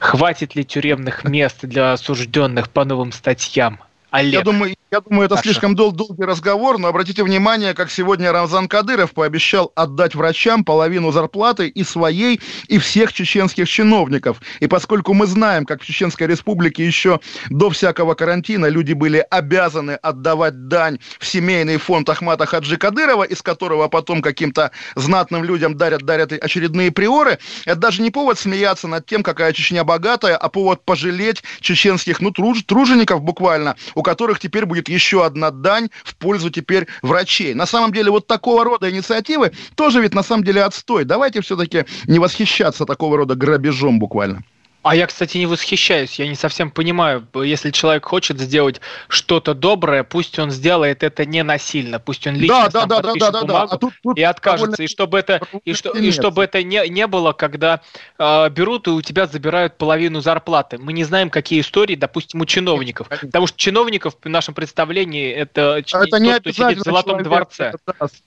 Хватит 0.01 0.55
ли 0.55 0.65
тюремных 0.65 1.25
мест 1.25 1.59
для 1.63 1.93
осужденных 1.93 2.71
по 2.71 2.85
новым 2.87 3.13
статьям? 3.13 3.79
Олег. 4.11 4.33
Я 4.33 4.41
думаю, 4.43 4.75
я 4.91 5.01
думаю, 5.01 5.27
это 5.27 5.35
Паша. 5.35 5.49
слишком 5.49 5.75
дол- 5.75 5.93
долгий 5.93 6.25
разговор, 6.25 6.79
но 6.79 6.89
обратите 6.89 7.23
внимание, 7.23 7.75
как 7.75 7.91
сегодня 7.91 8.33
Рамзан 8.33 8.69
Кадыров 8.69 9.13
пообещал 9.13 9.71
отдать 9.75 10.15
врачам 10.15 10.65
половину 10.65 11.13
зарплаты 11.13 11.69
и 11.69 11.85
своей, 11.85 12.41
и 12.69 12.79
всех 12.79 13.13
чеченских 13.13 13.69
чиновников. 13.69 14.41
И 14.61 14.67
поскольку 14.67 15.13
мы 15.13 15.27
знаем, 15.27 15.67
как 15.67 15.83
в 15.83 15.85
Чеченской 15.85 16.27
Республике 16.27 16.87
еще 16.87 17.21
до 17.51 17.69
всякого 17.69 18.15
карантина 18.15 18.67
люди 18.67 18.95
были 18.95 19.25
обязаны 19.31 19.93
отдавать 19.93 20.69
дань 20.69 20.99
в 21.19 21.27
семейный 21.27 21.77
фонд 21.77 22.09
Ахмата 22.09 22.47
Хаджи 22.47 22.79
Кадырова, 22.79 23.25
из 23.25 23.43
которого 23.43 23.89
потом 23.89 24.23
каким-то 24.23 24.71
знатным 24.97 25.45
людям 25.45 25.77
дарят, 25.77 26.03
дарят 26.03 26.33
очередные 26.33 26.91
приоры, 26.91 27.39
это 27.67 27.77
даже 27.77 28.01
не 28.01 28.11
повод 28.11 28.39
смеяться 28.39 28.89
над 28.89 29.05
тем, 29.05 29.23
какая 29.23 29.53
Чечня 29.53 29.85
богатая, 29.85 30.37
а 30.37 30.49
повод 30.49 30.83
пожалеть 30.85 31.43
чеченских, 31.61 32.21
ну, 32.21 32.31
труж- 32.31 32.63
тружеников 32.65 33.21
буквально, 33.23 33.77
у 33.95 34.03
которых 34.03 34.41
теперь 34.41 34.65
будет 34.65 34.78
будет 34.79 34.89
еще 34.89 35.25
одна 35.25 35.51
дань 35.51 35.89
в 36.05 36.17
пользу 36.17 36.51
теперь 36.51 36.87
врачей. 37.03 37.55
На 37.55 37.67
самом 37.67 37.93
деле 37.93 38.11
вот 38.11 38.27
такого 38.27 38.65
рода 38.65 38.91
инициативы 38.91 39.53
тоже 39.75 40.01
ведь 40.01 40.15
на 40.15 40.23
самом 40.23 40.45
деле 40.45 40.63
отстой. 40.63 41.05
Давайте 41.05 41.41
все-таки 41.41 41.85
не 42.07 42.19
восхищаться 42.19 42.85
такого 42.85 43.17
рода 43.17 43.35
грабежом 43.35 43.99
буквально. 43.99 44.43
А 44.83 44.95
я, 44.95 45.07
кстати, 45.07 45.39
не 45.39 45.47
восхищаюсь, 45.47 46.19
я 46.21 46.29
не 46.29 46.37
совсем 46.37 46.71
понимаю, 46.71 47.27
если 47.35 47.73
человек 47.73 48.05
хочет 48.05 48.39
сделать 48.41 48.81
что-то 49.09 49.55
доброе, 49.55 50.05
пусть 50.05 50.39
он 50.39 50.53
сделает 50.53 51.03
это 51.03 51.25
не 51.27 51.43
насильно, 51.43 51.99
пусть 51.99 52.27
он 52.29 52.37
лично 52.37 52.71
да, 52.73 52.87
да, 52.87 53.01
да, 53.01 53.15
да, 53.15 53.31
да, 53.31 53.43
да. 53.43 53.63
А 53.63 53.77
тут, 53.77 53.93
тут 54.03 54.17
и 54.17 54.23
откажется, 54.23 54.85
и 54.85 54.87
чтобы 54.87 55.19
это 55.19 55.41
и, 55.65 55.75
что, 55.75 55.91
и 55.91 56.13
чтобы 56.13 56.45
это 56.45 56.63
не, 56.63 56.89
не 56.89 57.09
было, 57.09 57.33
когда 57.33 57.81
э, 58.19 58.49
берут 58.51 58.87
и 58.87 58.91
у 58.91 59.03
тебя 59.03 59.27
забирают 59.27 59.77
половину 59.79 60.21
зарплаты. 60.21 60.79
Мы 60.79 60.93
не 60.93 61.03
знаем, 61.03 61.29
какие 61.29 61.61
истории, 61.61 61.97
допустим, 61.97 62.41
у 62.41 62.47
чиновников, 62.47 63.09
потому 63.09 63.49
что 63.49 63.59
чиновников 63.59 64.15
в 64.23 64.29
нашем 64.29 64.55
представлении 64.55 65.29
это, 65.33 65.83
это 65.85 66.21
не 66.21 66.33
тот, 66.35 66.41
кто 66.41 66.51
сидит 66.53 66.79
в 66.79 66.85
золотом 66.85 67.23
дворце. 67.25 67.73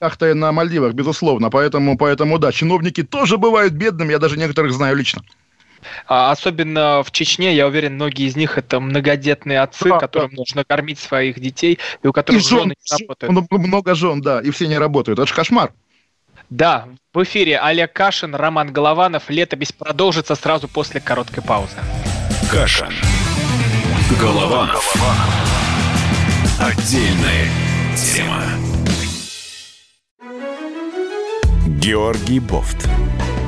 Да, 0.01 0.33
на 0.35 0.51
Мальдивах, 0.51 0.93
безусловно, 0.93 1.49
поэтому, 1.49 1.97
поэтому 1.97 2.37
да, 2.39 2.51
чиновники 2.51 3.03
тоже 3.03 3.37
бывают 3.37 3.73
бедными, 3.73 4.11
я 4.11 4.19
даже 4.19 4.37
некоторых 4.37 4.73
знаю 4.73 4.97
лично. 4.97 5.23
А 6.07 6.31
особенно 6.31 7.03
в 7.03 7.11
Чечне, 7.11 7.55
я 7.55 7.67
уверен, 7.67 7.95
многие 7.95 8.27
из 8.27 8.35
них 8.35 8.57
это 8.57 8.79
многодетные 8.79 9.61
отцы, 9.61 9.89
да, 9.89 9.99
которым 9.99 10.31
да. 10.31 10.37
нужно 10.37 10.63
кормить 10.63 10.99
своих 10.99 11.39
детей, 11.39 11.79
и 12.03 12.07
у 12.07 12.13
которых 12.13 12.41
и 12.41 12.43
жен, 12.43 12.59
жены 12.59 12.75
не 12.91 13.05
работают. 13.05 13.51
Много 13.51 13.95
жен, 13.95 14.21
да, 14.21 14.41
и 14.41 14.51
все 14.51 14.67
не 14.67 14.77
работают. 14.77 15.19
Это 15.19 15.27
же 15.27 15.33
кошмар. 15.33 15.71
Да, 16.49 16.87
в 17.13 17.23
эфире 17.23 17.59
Олег 17.59 17.93
Кашин, 17.93 18.35
Роман 18.35 18.73
Голованов. 18.73 19.29
Летопись 19.29 19.71
продолжится 19.71 20.35
сразу 20.35 20.67
после 20.67 20.99
короткой 20.99 21.43
паузы. 21.43 21.77
Кашин. 22.51 22.93
Голованов. 24.19 24.93
Отдельная 26.59 27.47
тема. 27.95 28.43
Георгий 31.79 32.39
Бофт. 32.39 32.87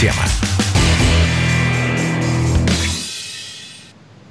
тема. 0.00 0.22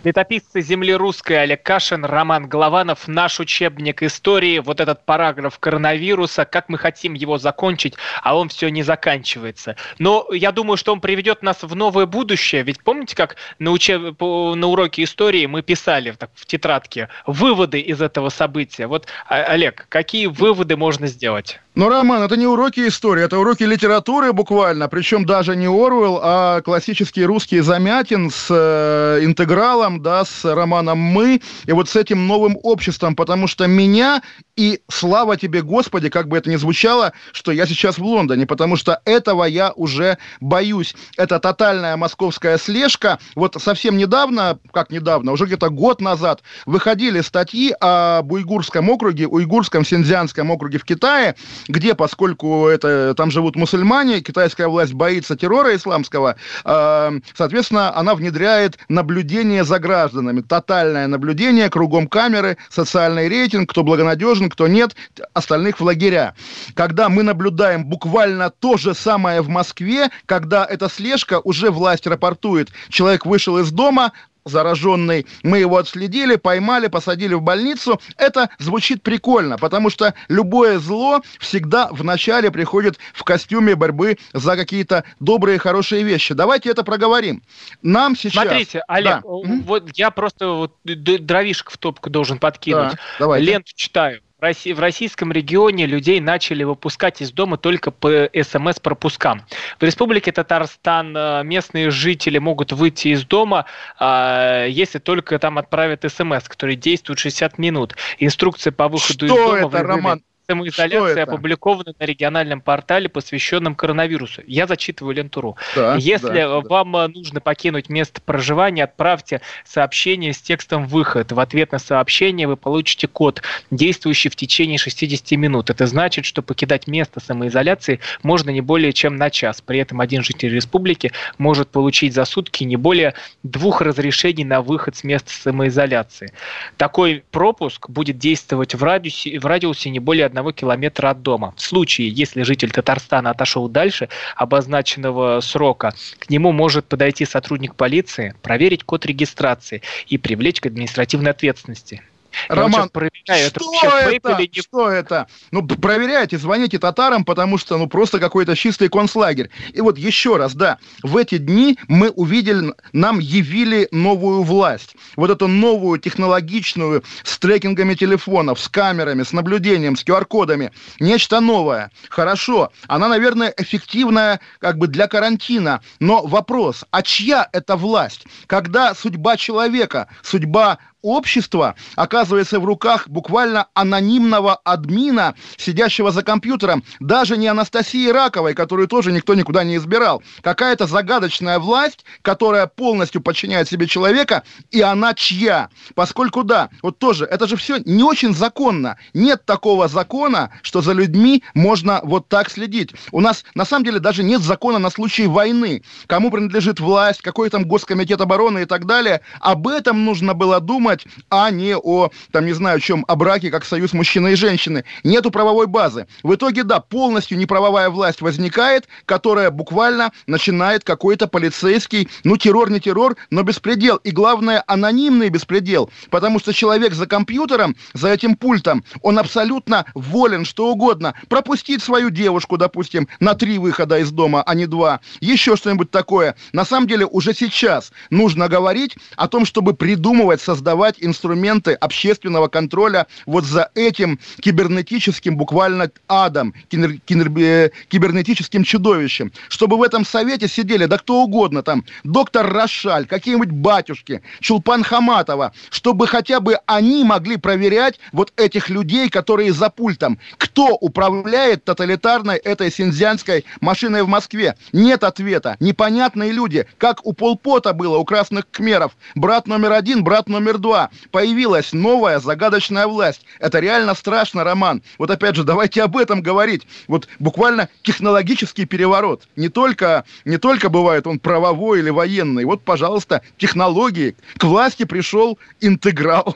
Летописцы 0.05 0.61
земли 0.61 0.93
русской 0.93 1.33
Олег 1.33 1.63
Кашин, 1.63 2.05
Роман 2.05 2.47
Голованов, 2.47 3.09
наш 3.09 3.41
учебник 3.41 4.01
истории, 4.01 4.59
вот 4.59 4.79
этот 4.79 5.03
параграф 5.05 5.59
коронавируса, 5.59 6.45
как 6.45 6.69
мы 6.69 6.77
хотим 6.77 7.13
его 7.13 7.37
закончить, 7.37 7.95
а 8.23 8.37
он 8.37 8.47
все 8.47 8.69
не 8.69 8.83
заканчивается. 8.83 9.75
Но 9.99 10.25
я 10.31 10.53
думаю, 10.53 10.77
что 10.77 10.93
он 10.93 11.01
приведет 11.01 11.43
нас 11.43 11.61
в 11.61 11.75
новое 11.75 12.05
будущее, 12.05 12.63
ведь 12.63 12.81
помните, 12.81 13.17
как 13.17 13.35
на, 13.59 13.71
учеб... 13.71 14.21
на 14.21 14.67
уроке 14.67 15.03
истории 15.03 15.45
мы 15.47 15.61
писали 15.61 16.11
так, 16.11 16.29
в 16.35 16.45
тетрадке 16.45 17.09
выводы 17.25 17.81
из 17.81 18.01
этого 18.01 18.29
события. 18.29 18.87
Вот, 18.87 19.07
а, 19.27 19.43
Олег, 19.43 19.87
какие 19.89 20.27
выводы 20.27 20.77
можно 20.77 21.07
сделать? 21.07 21.59
Ну, 21.77 21.89
Роман, 21.89 22.23
это 22.23 22.37
не 22.37 22.47
уроки 22.47 22.87
истории, 22.87 23.23
это 23.23 23.37
уроки 23.37 23.61
литературы 23.61 24.33
буквально, 24.33 24.87
причем 24.87 25.27
даже 25.27 25.55
не 25.55 25.67
Оруэлл, 25.67 26.19
а 26.23 26.61
классический 26.61 27.23
русский 27.23 27.59
Замятин 27.59 28.31
с 28.31 28.47
э, 28.49 29.19
интегралом, 29.23 30.01
да, 30.01 30.25
с 30.25 30.43
романом 30.43 30.97
«Мы», 30.97 31.39
и 31.67 31.71
вот 31.73 31.87
с 31.87 31.95
этим 31.95 32.25
новым 32.25 32.57
обществом, 32.63 33.15
потому 33.15 33.45
что 33.45 33.67
меня 33.67 34.23
и 34.57 34.81
слава 34.89 35.37
тебе, 35.37 35.61
Господи, 35.61 36.09
как 36.09 36.27
бы 36.27 36.35
это 36.35 36.49
ни 36.49 36.55
звучало, 36.55 37.13
что 37.31 37.51
я 37.51 37.67
сейчас 37.67 37.99
в 37.99 38.03
Лондоне, 38.03 38.47
потому 38.47 38.75
что 38.75 38.99
этого 39.05 39.43
я 39.43 39.71
уже 39.71 40.17
боюсь. 40.41 40.95
Это 41.15 41.39
тотальная 41.39 41.95
московская 41.95 42.57
слежка. 42.57 43.19
Вот 43.35 43.55
совсем 43.61 43.97
недавно, 43.97 44.57
как 44.73 44.89
недавно, 44.89 45.31
уже 45.31 45.45
где-то 45.45 45.69
год 45.69 46.01
назад, 46.01 46.41
выходили 46.65 47.21
статьи 47.21 47.71
об 47.79 48.31
уйгурском 48.31 48.89
округе, 48.89 49.27
уйгурском 49.27 49.85
Синьцзянском 49.85 50.49
округе 50.49 50.79
в 50.79 50.83
Китае, 50.83 51.35
где, 51.67 51.95
поскольку 51.95 52.67
это, 52.67 53.13
там 53.15 53.31
живут 53.31 53.55
мусульмане, 53.55 54.21
китайская 54.21 54.67
власть 54.67 54.93
боится 54.93 55.35
террора 55.35 55.75
исламского, 55.75 56.35
э, 56.63 57.19
соответственно, 57.35 57.95
она 57.95 58.15
внедряет 58.15 58.77
наблюдение 58.89 59.63
за 59.63 59.79
гражданами, 59.79 60.41
тотальное 60.41 61.07
наблюдение, 61.07 61.69
кругом 61.69 62.07
камеры, 62.07 62.57
социальный 62.69 63.27
рейтинг, 63.27 63.69
кто 63.69 63.83
благонадежен, 63.83 64.49
кто 64.49 64.67
нет, 64.67 64.95
остальных 65.33 65.79
в 65.79 65.83
лагеря. 65.83 66.35
Когда 66.73 67.09
мы 67.09 67.23
наблюдаем 67.23 67.85
буквально 67.85 68.49
то 68.49 68.77
же 68.77 68.93
самое 68.93 69.41
в 69.41 69.49
Москве, 69.49 70.09
когда 70.25 70.65
эта 70.65 70.89
слежка 70.89 71.39
уже 71.39 71.71
власть 71.71 72.07
рапортует, 72.07 72.69
человек 72.89 73.25
вышел 73.25 73.57
из 73.57 73.71
дома, 73.71 74.11
зараженный, 74.49 75.25
мы 75.43 75.59
его 75.59 75.77
отследили, 75.77 76.35
поймали, 76.35 76.87
посадили 76.87 77.33
в 77.33 77.41
больницу. 77.41 77.99
Это 78.17 78.49
звучит 78.59 79.03
прикольно, 79.03 79.57
потому 79.57 79.89
что 79.89 80.13
любое 80.27 80.79
зло 80.79 81.21
всегда 81.39 81.89
вначале 81.91 82.51
приходит 82.51 82.97
в 83.13 83.23
костюме 83.23 83.75
борьбы 83.75 84.17
за 84.33 84.55
какие-то 84.55 85.03
добрые, 85.19 85.59
хорошие 85.59 86.03
вещи. 86.03 86.33
Давайте 86.33 86.69
это 86.69 86.83
проговорим. 86.83 87.43
Нам 87.81 88.15
сейчас... 88.15 88.43
Смотрите, 88.43 88.81
Олег, 88.87 89.21
да. 89.21 89.21
вот 89.23 89.89
я 89.95 90.11
просто 90.11 90.49
вот 90.49 90.75
дровишек 90.83 91.71
в 91.71 91.77
топку 91.77 92.09
должен 92.09 92.39
подкинуть. 92.39 92.93
Да, 93.19 93.37
Ленту 93.37 93.71
читаю. 93.75 94.21
В 94.39 94.79
российском 94.79 95.31
регионе 95.31 95.87
людей 95.87 96.19
начали 96.19 96.63
выпускать 96.63 97.21
из 97.23 97.31
дома 97.31 97.57
только 97.57 97.89
по 97.89 98.29
СМС-пропускам. 98.31 99.41
В 99.79 99.83
Республике 99.83 100.31
Татарстан 100.31 101.17
э, 101.17 101.43
местные 101.43 101.89
жители 101.89 102.37
могут 102.37 102.71
выйти 102.71 103.07
из 103.07 103.25
дома, 103.25 103.65
а, 103.97 104.67
если 104.67 104.99
только 104.99 105.39
там 105.39 105.57
отправят 105.57 106.05
СМС, 106.07 106.43
который 106.43 106.75
действует 106.75 107.17
60 107.17 107.57
минут. 107.57 107.95
Инструкция 108.19 108.71
по 108.71 108.87
выходу 108.87 109.25
Что 109.25 109.25
из 109.25 109.31
дома... 109.31 109.75
это, 109.75 109.83
Роман? 109.83 110.21
Самоизоляции 110.49 111.19
опубликованы 111.19 111.93
на 111.99 112.05
региональном 112.05 112.61
портале, 112.61 113.09
посвященном 113.09 113.75
коронавирусу. 113.75 114.41
Я 114.47 114.65
зачитываю 114.65 115.13
лентуру. 115.13 115.57
Да, 115.75 115.95
Если 115.95 116.27
да, 116.27 116.61
вам 116.61 116.91
да. 116.93 117.07
нужно 117.09 117.41
покинуть 117.41 117.89
место 117.89 118.21
проживания, 118.21 118.85
отправьте 118.85 119.41
сообщение 119.65 120.31
с 120.31 120.41
текстом 120.41 120.87
«Выход». 120.87 121.33
В 121.33 121.39
ответ 121.41 121.73
на 121.73 121.79
сообщение 121.79 122.47
вы 122.47 122.55
получите 122.55 123.07
код, 123.07 123.41
действующий 123.71 124.29
в 124.29 124.37
течение 124.37 124.77
60 124.77 125.31
минут. 125.31 125.69
Это 125.69 125.85
значит, 125.85 126.23
что 126.23 126.41
покидать 126.41 126.87
место 126.87 127.19
самоизоляции 127.19 127.99
можно 128.23 128.49
не 128.49 128.61
более 128.61 128.93
чем 128.93 129.17
на 129.17 129.29
час. 129.29 129.59
При 129.59 129.79
этом 129.79 129.99
один 129.99 130.23
житель 130.23 130.53
республики 130.53 131.11
может 131.37 131.67
получить 131.67 132.13
за 132.13 132.23
сутки 132.23 132.63
не 132.63 132.77
более 132.77 133.15
двух 133.43 133.81
разрешений 133.81 134.45
на 134.45 134.61
выход 134.61 134.95
с 134.95 135.03
места 135.03 135.29
самоизоляции. 135.29 136.31
Такой 136.77 137.25
пропуск 137.31 137.89
будет 137.89 138.17
действовать 138.17 138.75
в 138.75 138.81
радиусе, 138.81 139.39
в 139.39 139.45
радиусе 139.45 139.89
не 139.89 139.99
более 139.99 140.25
одного 140.37 140.51
километра 140.51 141.09
от 141.09 141.23
дома. 141.23 141.53
В 141.57 141.61
случае, 141.61 142.09
если 142.09 142.43
житель 142.43 142.69
Татарстана 142.69 143.31
отошел 143.31 143.67
дальше 143.67 144.07
обозначенного 144.35 145.39
срока, 145.41 145.95
к 146.19 146.29
нему 146.29 146.51
может 146.51 146.85
подойти 146.85 147.25
сотрудник 147.25 147.73
полиции, 147.73 148.35
проверить 148.43 148.83
код 148.83 149.07
регистрации 149.07 149.81
и 150.07 150.19
привлечь 150.19 150.61
к 150.61 150.67
административной 150.67 151.31
ответственности. 151.31 152.03
Роман, 152.49 152.89
проверяю, 152.89 153.49
что 153.49 153.71
это? 153.83 154.09
это? 154.09 154.37
Не... 154.37 154.61
Что 154.61 154.89
это? 154.89 155.27
Ну, 155.51 155.65
проверяйте, 155.65 156.37
звоните 156.37 156.79
татарам, 156.79 157.25
потому 157.25 157.57
что, 157.57 157.77
ну, 157.77 157.87
просто 157.87 158.19
какой-то 158.19 158.55
чистый 158.55 158.89
концлагерь. 158.89 159.49
И 159.73 159.81
вот 159.81 159.97
еще 159.97 160.37
раз, 160.37 160.53
да, 160.53 160.77
в 161.03 161.17
эти 161.17 161.37
дни 161.37 161.77
мы 161.87 162.09
увидели, 162.09 162.73
нам 162.93 163.19
явили 163.19 163.87
новую 163.91 164.43
власть. 164.43 164.95
Вот 165.15 165.29
эту 165.29 165.47
новую 165.47 165.99
технологичную, 165.99 167.03
с 167.23 167.37
трекингами 167.39 167.93
телефонов, 167.93 168.59
с 168.59 168.69
камерами, 168.69 169.23
с 169.23 169.33
наблюдением, 169.33 169.95
с 169.95 170.03
QR-кодами. 170.03 170.71
Нечто 170.99 171.39
новое. 171.39 171.91
Хорошо. 172.09 172.71
Она, 172.87 173.07
наверное, 173.07 173.53
эффективная 173.57 174.39
как 174.59 174.77
бы 174.77 174.87
для 174.87 175.07
карантина. 175.07 175.81
Но 175.99 176.25
вопрос, 176.25 176.85
а 176.91 177.01
чья 177.01 177.47
это 177.51 177.75
власть? 177.75 178.25
Когда 178.47 178.93
судьба 178.93 179.37
человека, 179.37 180.07
судьба 180.23 180.77
общества 181.01 181.75
оказывается 181.95 182.59
в 182.59 182.65
руках 182.65 183.07
буквально 183.07 183.67
анонимного 183.73 184.55
админа, 184.55 185.35
сидящего 185.57 186.11
за 186.11 186.23
компьютером, 186.23 186.83
даже 186.99 187.37
не 187.37 187.47
Анастасии 187.47 188.09
Раковой, 188.09 188.53
которую 188.53 188.87
тоже 188.87 189.11
никто 189.11 189.35
никуда 189.35 189.63
не 189.63 189.77
избирал. 189.77 190.23
Какая-то 190.41 190.87
загадочная 190.87 191.59
власть, 191.59 192.05
которая 192.21 192.67
полностью 192.67 193.21
подчиняет 193.21 193.69
себе 193.69 193.87
человека, 193.87 194.43
и 194.71 194.81
она 194.81 195.13
чья? 195.13 195.69
Поскольку, 195.95 196.43
да, 196.43 196.69
вот 196.81 196.99
тоже, 196.99 197.25
это 197.25 197.47
же 197.47 197.55
все 197.55 197.77
не 197.85 198.03
очень 198.03 198.33
законно. 198.33 198.97
Нет 199.13 199.45
такого 199.45 199.87
закона, 199.87 200.51
что 200.61 200.81
за 200.81 200.93
людьми 200.93 201.43
можно 201.53 202.01
вот 202.03 202.27
так 202.27 202.49
следить. 202.49 202.93
У 203.11 203.21
нас, 203.21 203.45
на 203.55 203.65
самом 203.65 203.85
деле, 203.85 203.99
даже 203.99 204.23
нет 204.23 204.41
закона 204.41 204.79
на 204.79 204.89
случай 204.89 205.27
войны. 205.27 205.83
Кому 206.07 206.31
принадлежит 206.31 206.79
власть, 206.79 207.21
какой 207.21 207.49
там 207.49 207.63
госкомитет 207.65 208.21
обороны 208.21 208.63
и 208.63 208.65
так 208.65 208.85
далее. 208.85 209.21
Об 209.39 209.67
этом 209.67 210.05
нужно 210.05 210.33
было 210.33 210.59
думать 210.59 210.96
думать, 210.97 211.05
а 211.29 211.51
не 211.51 211.75
о, 211.75 212.09
там, 212.31 212.45
не 212.45 212.53
знаю, 212.53 212.79
чем, 212.79 213.05
о 213.07 213.15
браке 213.15 213.51
как 213.51 213.65
союз 213.65 213.93
мужчины 213.93 214.33
и 214.33 214.35
женщины. 214.35 214.83
Нету 215.03 215.31
правовой 215.31 215.67
базы. 215.67 216.07
В 216.23 216.33
итоге, 216.35 216.63
да, 216.63 216.79
полностью 216.79 217.37
неправовая 217.37 217.89
власть 217.89 218.21
возникает, 218.21 218.87
которая 219.05 219.51
буквально 219.51 220.11
начинает 220.27 220.83
какой-то 220.83 221.27
полицейский, 221.27 222.09
ну, 222.23 222.37
террор 222.37 222.69
не 222.69 222.79
террор, 222.79 223.15
но 223.29 223.43
беспредел. 223.43 223.97
И 223.97 224.11
главное, 224.11 224.63
анонимный 224.67 225.29
беспредел. 225.29 225.89
Потому 226.09 226.39
что 226.39 226.53
человек 226.53 226.93
за 226.93 227.07
компьютером, 227.07 227.75
за 227.93 228.09
этим 228.09 228.35
пультом, 228.35 228.83
он 229.01 229.19
абсолютно 229.19 229.85
волен, 229.93 230.45
что 230.45 230.69
угодно. 230.69 231.13
Пропустить 231.29 231.83
свою 231.83 232.09
девушку, 232.09 232.57
допустим, 232.57 233.07
на 233.19 233.33
три 233.33 233.57
выхода 233.57 233.99
из 233.99 234.11
дома, 234.11 234.43
а 234.43 234.55
не 234.55 234.65
два. 234.65 234.99
Еще 235.19 235.55
что-нибудь 235.55 235.91
такое. 235.91 236.35
На 236.53 236.65
самом 236.65 236.87
деле, 236.87 237.05
уже 237.05 237.33
сейчас 237.33 237.91
нужно 238.09 238.47
говорить 238.47 238.95
о 239.15 239.27
том, 239.27 239.45
чтобы 239.45 239.73
придумывать, 239.73 240.41
создавать 240.41 240.76
создавать 240.77 240.97
инструменты 240.99 241.73
общественного 241.73 242.49
контроля 242.49 243.07
вот 243.25 243.45
за 243.45 243.71
этим 243.73 244.19
кибернетическим 244.39 245.35
буквально 245.35 245.89
адом, 246.07 246.53
кибер, 246.69 246.99
кибер, 247.05 247.31
э, 247.37 247.71
кибернетическим 247.87 248.63
чудовищем. 248.63 249.31
Чтобы 249.49 249.77
в 249.77 249.81
этом 249.81 250.05
совете 250.05 250.47
сидели, 250.47 250.85
да 250.85 250.99
кто 250.99 251.23
угодно, 251.23 251.63
там, 251.63 251.83
доктор 252.03 252.47
Рошаль, 252.47 253.07
какие-нибудь 253.07 253.49
батюшки, 253.49 254.21
Чулпан 254.39 254.83
Хаматова, 254.83 255.51
чтобы 255.71 256.05
хотя 256.05 256.39
бы 256.39 256.59
они 256.67 257.03
могли 257.03 257.37
проверять 257.37 257.99
вот 258.11 258.31
этих 258.37 258.69
людей, 258.69 259.09
которые 259.09 259.53
за 259.53 259.69
пультом. 259.69 260.19
Кто 260.37 260.75
управляет 260.75 261.63
тоталитарной 261.65 262.37
этой 262.37 262.71
синьцзянской 262.71 263.45
машиной 263.61 264.03
в 264.03 264.07
Москве? 264.07 264.55
Нет 264.73 265.03
ответа. 265.03 265.57
Непонятные 265.59 266.31
люди, 266.31 266.67
как 266.77 267.03
у 267.03 267.13
Полпота 267.13 267.73
было, 267.73 267.97
у 267.97 268.05
красных 268.05 268.45
кмеров. 268.51 268.91
Брат 269.15 269.47
номер 269.47 269.73
один, 269.73 270.03
брат 270.03 270.29
номер 270.29 270.59
два 270.59 270.66
2 270.67 270.89
появилась 271.11 271.71
новая 271.71 272.19
загадочная 272.19 272.87
власть. 272.87 273.21
Это 273.39 273.59
реально 273.59 273.95
страшно, 273.95 274.43
Роман. 274.43 274.83
Вот 274.97 275.09
опять 275.09 275.35
же, 275.35 275.43
давайте 275.43 275.81
об 275.81 275.95
этом 275.95 276.21
говорить. 276.21 276.67
Вот 276.87 277.07
буквально 277.19 277.69
технологический 277.83 278.65
переворот. 278.65 279.27
Не 279.37 279.47
только, 279.47 280.03
не 280.25 280.37
только 280.37 280.69
бывает 280.69 281.07
он 281.07 281.19
правовой 281.19 281.79
или 281.79 281.89
военный. 281.89 282.43
Вот, 282.43 282.63
пожалуйста, 282.63 283.21
технологии. 283.37 284.15
К 284.37 284.43
власти 284.43 284.83
пришел 284.83 285.39
интеграл. 285.61 286.35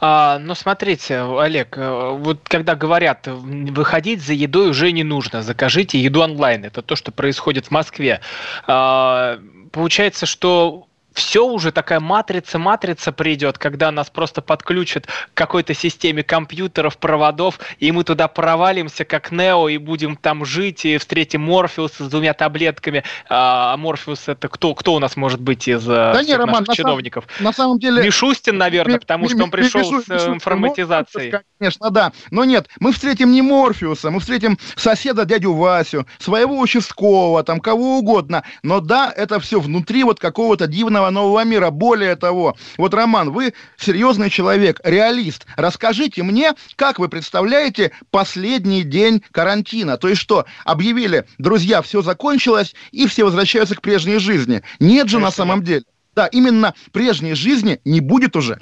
А, 0.00 0.38
ну, 0.38 0.54
смотрите, 0.54 1.20
Олег, 1.20 1.76
э, 1.76 2.16
вот 2.18 2.40
когда 2.44 2.74
говорят, 2.74 3.26
выходить 3.26 4.22
за 4.22 4.32
едой 4.32 4.70
уже 4.70 4.92
не 4.92 5.04
нужно, 5.04 5.42
закажите 5.42 5.98
еду 5.98 6.22
онлайн. 6.22 6.64
Это 6.64 6.82
то, 6.82 6.96
что 6.96 7.12
происходит 7.12 7.66
в 7.66 7.70
Москве. 7.70 8.20
А, 8.66 9.38
получается, 9.72 10.26
что 10.26 10.85
все 11.16 11.46
уже 11.46 11.72
такая 11.72 11.98
матрица, 11.98 12.58
матрица 12.58 13.10
придет, 13.10 13.56
когда 13.58 13.90
нас 13.90 14.10
просто 14.10 14.42
подключат 14.42 15.06
к 15.06 15.10
какой-то 15.34 15.72
системе 15.74 16.22
компьютеров, 16.22 16.98
проводов, 16.98 17.58
и 17.78 17.90
мы 17.90 18.04
туда 18.04 18.28
провалимся, 18.28 19.04
как 19.04 19.32
Нео, 19.32 19.68
и 19.68 19.78
будем 19.78 20.16
там 20.16 20.44
жить, 20.44 20.84
и 20.84 20.98
встретим 20.98 21.42
Морфеуса 21.42 22.04
с 22.04 22.08
двумя 22.08 22.34
таблетками. 22.34 23.02
А 23.30 23.76
Морфеус 23.78 24.28
это 24.28 24.48
кто, 24.48 24.74
кто 24.74 24.94
у 24.94 24.98
нас 24.98 25.16
может 25.16 25.40
быть 25.40 25.66
из 25.66 25.88
э, 25.88 26.12
да 26.12 26.22
не, 26.22 26.34
Роман, 26.34 26.60
наших 26.60 26.68
на 26.68 26.74
чиновников? 26.74 27.24
Сам, 27.36 27.44
на 27.44 27.52
самом 27.52 27.78
деле... 27.78 28.02
Мишустин, 28.02 28.58
наверное, 28.58 28.98
потому 28.98 29.28
что 29.28 29.42
он 29.42 29.50
пришел 29.50 29.80
ми, 29.80 30.02
с 30.02 30.08
Мишустин, 30.08 30.34
информатизацией. 30.34 31.32
Морфеус, 31.32 31.44
конечно, 31.58 31.90
да. 31.90 32.12
Но 32.30 32.44
нет, 32.44 32.68
мы 32.78 32.92
встретим 32.92 33.32
не 33.32 33.40
Морфеуса, 33.40 34.10
мы 34.10 34.20
встретим 34.20 34.58
соседа 34.76 35.24
дядю 35.24 35.54
Васю, 35.54 36.06
своего 36.18 36.58
участкового, 36.58 37.42
там 37.42 37.60
кого 37.60 37.98
угодно. 37.98 38.44
Но 38.62 38.80
да, 38.80 39.12
это 39.16 39.40
все 39.40 39.60
внутри 39.60 40.04
вот 40.04 40.20
какого-то 40.20 40.66
дивного 40.66 41.05
современного 41.06 41.10
нового 41.10 41.44
мира. 41.44 41.70
Более 41.70 42.16
того, 42.16 42.56
вот, 42.76 42.94
Роман, 42.94 43.30
вы 43.30 43.54
серьезный 43.76 44.30
человек, 44.30 44.80
реалист. 44.84 45.46
Расскажите 45.56 46.22
мне, 46.22 46.54
как 46.76 46.98
вы 46.98 47.08
представляете 47.08 47.92
последний 48.10 48.82
день 48.82 49.22
карантина? 49.32 49.96
То 49.96 50.08
есть 50.08 50.20
что, 50.20 50.44
объявили, 50.64 51.24
друзья, 51.38 51.82
все 51.82 52.02
закончилось, 52.02 52.74
и 52.92 53.06
все 53.06 53.24
возвращаются 53.24 53.74
к 53.74 53.82
прежней 53.82 54.18
жизни. 54.18 54.62
Нет 54.80 55.08
же 55.08 55.16
Конечно. 55.16 55.20
на 55.20 55.30
самом 55.30 55.62
деле. 55.62 55.82
Да, 56.14 56.26
именно 56.26 56.74
прежней 56.92 57.34
жизни 57.34 57.80
не 57.84 58.00
будет 58.00 58.36
уже. 58.36 58.58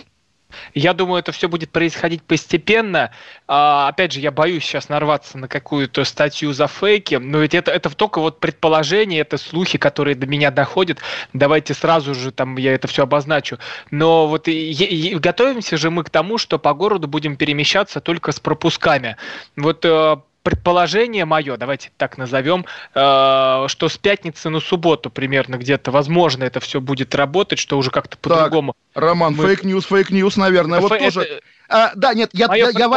Я 0.75 0.95
думаю, 0.95 1.21
это 1.21 1.33
все 1.33 1.49
будет 1.49 1.71
происходить 1.71 2.23
постепенно. 2.23 3.11
А, 3.47 3.89
опять 3.89 4.13
же, 4.13 4.21
я 4.21 4.31
боюсь 4.31 4.65
сейчас 4.65 4.89
нарваться 4.89 5.39
на 5.39 5.49
какую-то 5.49 6.05
статью 6.05 6.53
за 6.53 6.67
фейки, 6.67 7.17
но 7.17 7.39
ведь 7.39 7.55
это, 7.55 7.71
это 7.71 7.91
только 7.91 8.21
вот 8.21 8.41
предположение, 8.41 9.21
это 9.21 9.39
слухи, 9.39 9.79
которые 9.79 10.15
до 10.15 10.27
меня 10.27 10.51
доходят. 10.51 10.99
Давайте 11.33 11.75
сразу 11.75 12.15
же 12.15 12.33
там 12.33 12.57
я 12.57 12.75
это 12.75 12.89
все 12.89 13.03
обозначу. 13.03 13.59
Но 13.91 14.27
вот 14.27 14.49
и, 14.49 14.73
и, 14.73 15.15
готовимся 15.17 15.77
же 15.77 15.91
мы 15.91 16.05
к 16.05 16.11
тому, 16.11 16.39
что 16.39 16.59
по 16.59 16.75
городу 16.75 17.09
будем 17.09 17.37
перемещаться 17.37 18.01
только 18.01 18.33
с 18.33 18.41
пропусками. 18.41 19.17
Вот 19.57 19.85
э, 19.85 20.17
предположение 20.45 21.25
мое, 21.25 21.57
давайте 21.57 21.91
так 21.97 22.19
назовем, 22.19 22.67
э, 22.95 23.65
что 23.67 23.89
с 23.89 23.97
пятницы 23.97 24.51
на 24.51 24.61
субботу 24.61 25.11
примерно 25.11 25.57
где-то, 25.57 25.91
возможно, 25.91 26.45
это 26.45 26.61
все 26.61 26.81
будет 26.81 27.15
работать, 27.15 27.59
что 27.59 27.77
уже 27.79 27.91
как-то 27.91 28.17
по-другому. 28.19 28.77
Роман, 28.95 29.35
fake 29.35 29.58
news, 29.58 29.87
fake 29.87 30.09
news, 30.09 30.37
наверное, 30.37 30.81
вот 30.81 30.97
тоже... 30.97 31.41
А, 31.69 31.93
да, 31.95 32.15
нет, 32.15 32.31
я, 32.33 32.49
Мое 32.49 32.71
я, 32.73 32.89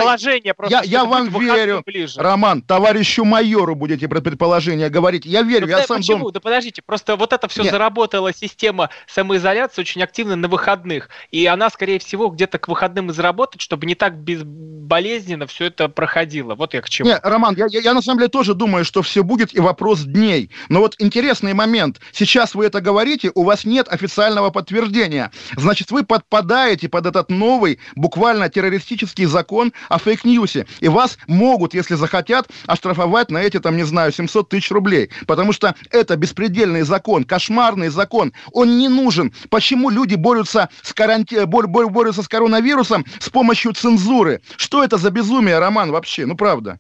я, 0.44 0.56
я, 0.70 0.82
я 0.84 1.06
вам 1.06 1.30
верю. 1.30 1.84
Ближе. 1.86 2.20
Роман, 2.20 2.62
товарищу 2.62 3.24
майору 3.24 3.76
будете 3.76 4.08
про 4.08 4.22
предположение 4.22 4.90
говорить. 4.90 5.26
Я 5.26 5.42
верю, 5.42 5.66
ну, 5.66 5.72
я 5.72 5.78
да, 5.78 5.84
сам 5.86 5.98
почему? 5.98 6.26
Дом... 6.26 6.34
Да 6.34 6.40
подождите, 6.40 6.82
просто 6.82 7.16
вот 7.16 7.34
это 7.34 7.48
все 7.48 7.64
нет. 7.64 7.72
заработала 7.72 8.34
система 8.34 8.90
самоизоляции 9.08 9.82
очень 9.82 10.04
активно 10.04 10.36
на 10.36 10.48
выходных. 10.48 11.10
И 11.32 11.46
она, 11.46 11.70
скорее 11.70 12.00
всего, 12.00 12.28
где-то 12.30 12.60
к 12.60 12.68
выходным 12.68 13.10
и 13.10 13.14
заработать, 13.14 13.62
чтобы 13.62 13.86
не 13.86 13.96
так 13.96 14.18
безболезненно 14.18 15.48
все 15.48 15.66
это 15.66 15.88
проходило. 15.88 16.56
Вот 16.56 16.74
я 16.74 16.82
к 16.82 16.90
чему. 16.90 17.10
Нет, 17.10 17.22
Роман, 17.24 17.56
я, 17.56 17.68
я, 17.70 17.80
я 17.80 17.94
на 17.94 18.02
самом 18.02 18.20
деле 18.20 18.30
тоже 18.30 18.54
думаю, 18.54 18.84
что 18.84 19.02
все 19.02 19.24
будет 19.24 19.56
и 19.56 19.60
вопрос 19.60 20.02
дней. 20.02 20.52
Но 20.70 20.80
вот 20.80 20.96
интересный 21.00 21.54
момент. 21.54 22.00
Сейчас 22.12 22.54
вы 22.54 22.66
это 22.66 22.82
говорите, 22.82 23.32
у 23.34 23.44
вас 23.44 23.64
нет 23.64 23.88
официального 23.88 24.50
подтверждения. 24.50 25.32
Значит, 25.56 25.92
вы 25.92 26.04
подпадаете 26.04 26.90
под 26.90 27.06
этот 27.06 27.30
новый, 27.30 27.80
буквально 27.96 28.50
террористический 28.58 29.26
закон 29.26 29.72
о 29.88 30.00
фейк-ньюсе. 30.00 30.66
И 30.80 30.88
вас 30.88 31.20
могут, 31.28 31.76
если 31.76 31.94
захотят, 31.94 32.50
оштрафовать 32.66 33.30
на 33.30 33.38
эти, 33.38 33.60
там, 33.60 33.78
не 33.78 33.84
знаю, 33.84 34.12
700 34.12 34.50
тысяч 34.50 34.72
рублей. 34.72 35.12
Потому 35.28 35.54
что 35.54 35.76
это 35.92 36.16
беспредельный 36.16 36.82
закон, 36.82 37.24
кошмарный 37.24 37.90
закон. 37.90 38.34
Он 38.52 38.80
не 38.80 38.90
нужен. 38.90 39.32
Почему 39.52 39.92
люди 39.92 40.16
борются 40.16 40.70
с, 40.82 40.92
каранти... 40.92 41.46
бор... 41.46 41.68
борются 41.68 42.24
с 42.24 42.28
коронавирусом 42.28 43.06
с 43.20 43.30
помощью 43.30 43.74
цензуры? 43.74 44.42
Что 44.56 44.84
это 44.84 44.98
за 44.98 45.12
безумие, 45.12 45.60
Роман, 45.60 45.92
вообще? 45.92 46.26
Ну, 46.26 46.36
правда. 46.36 46.80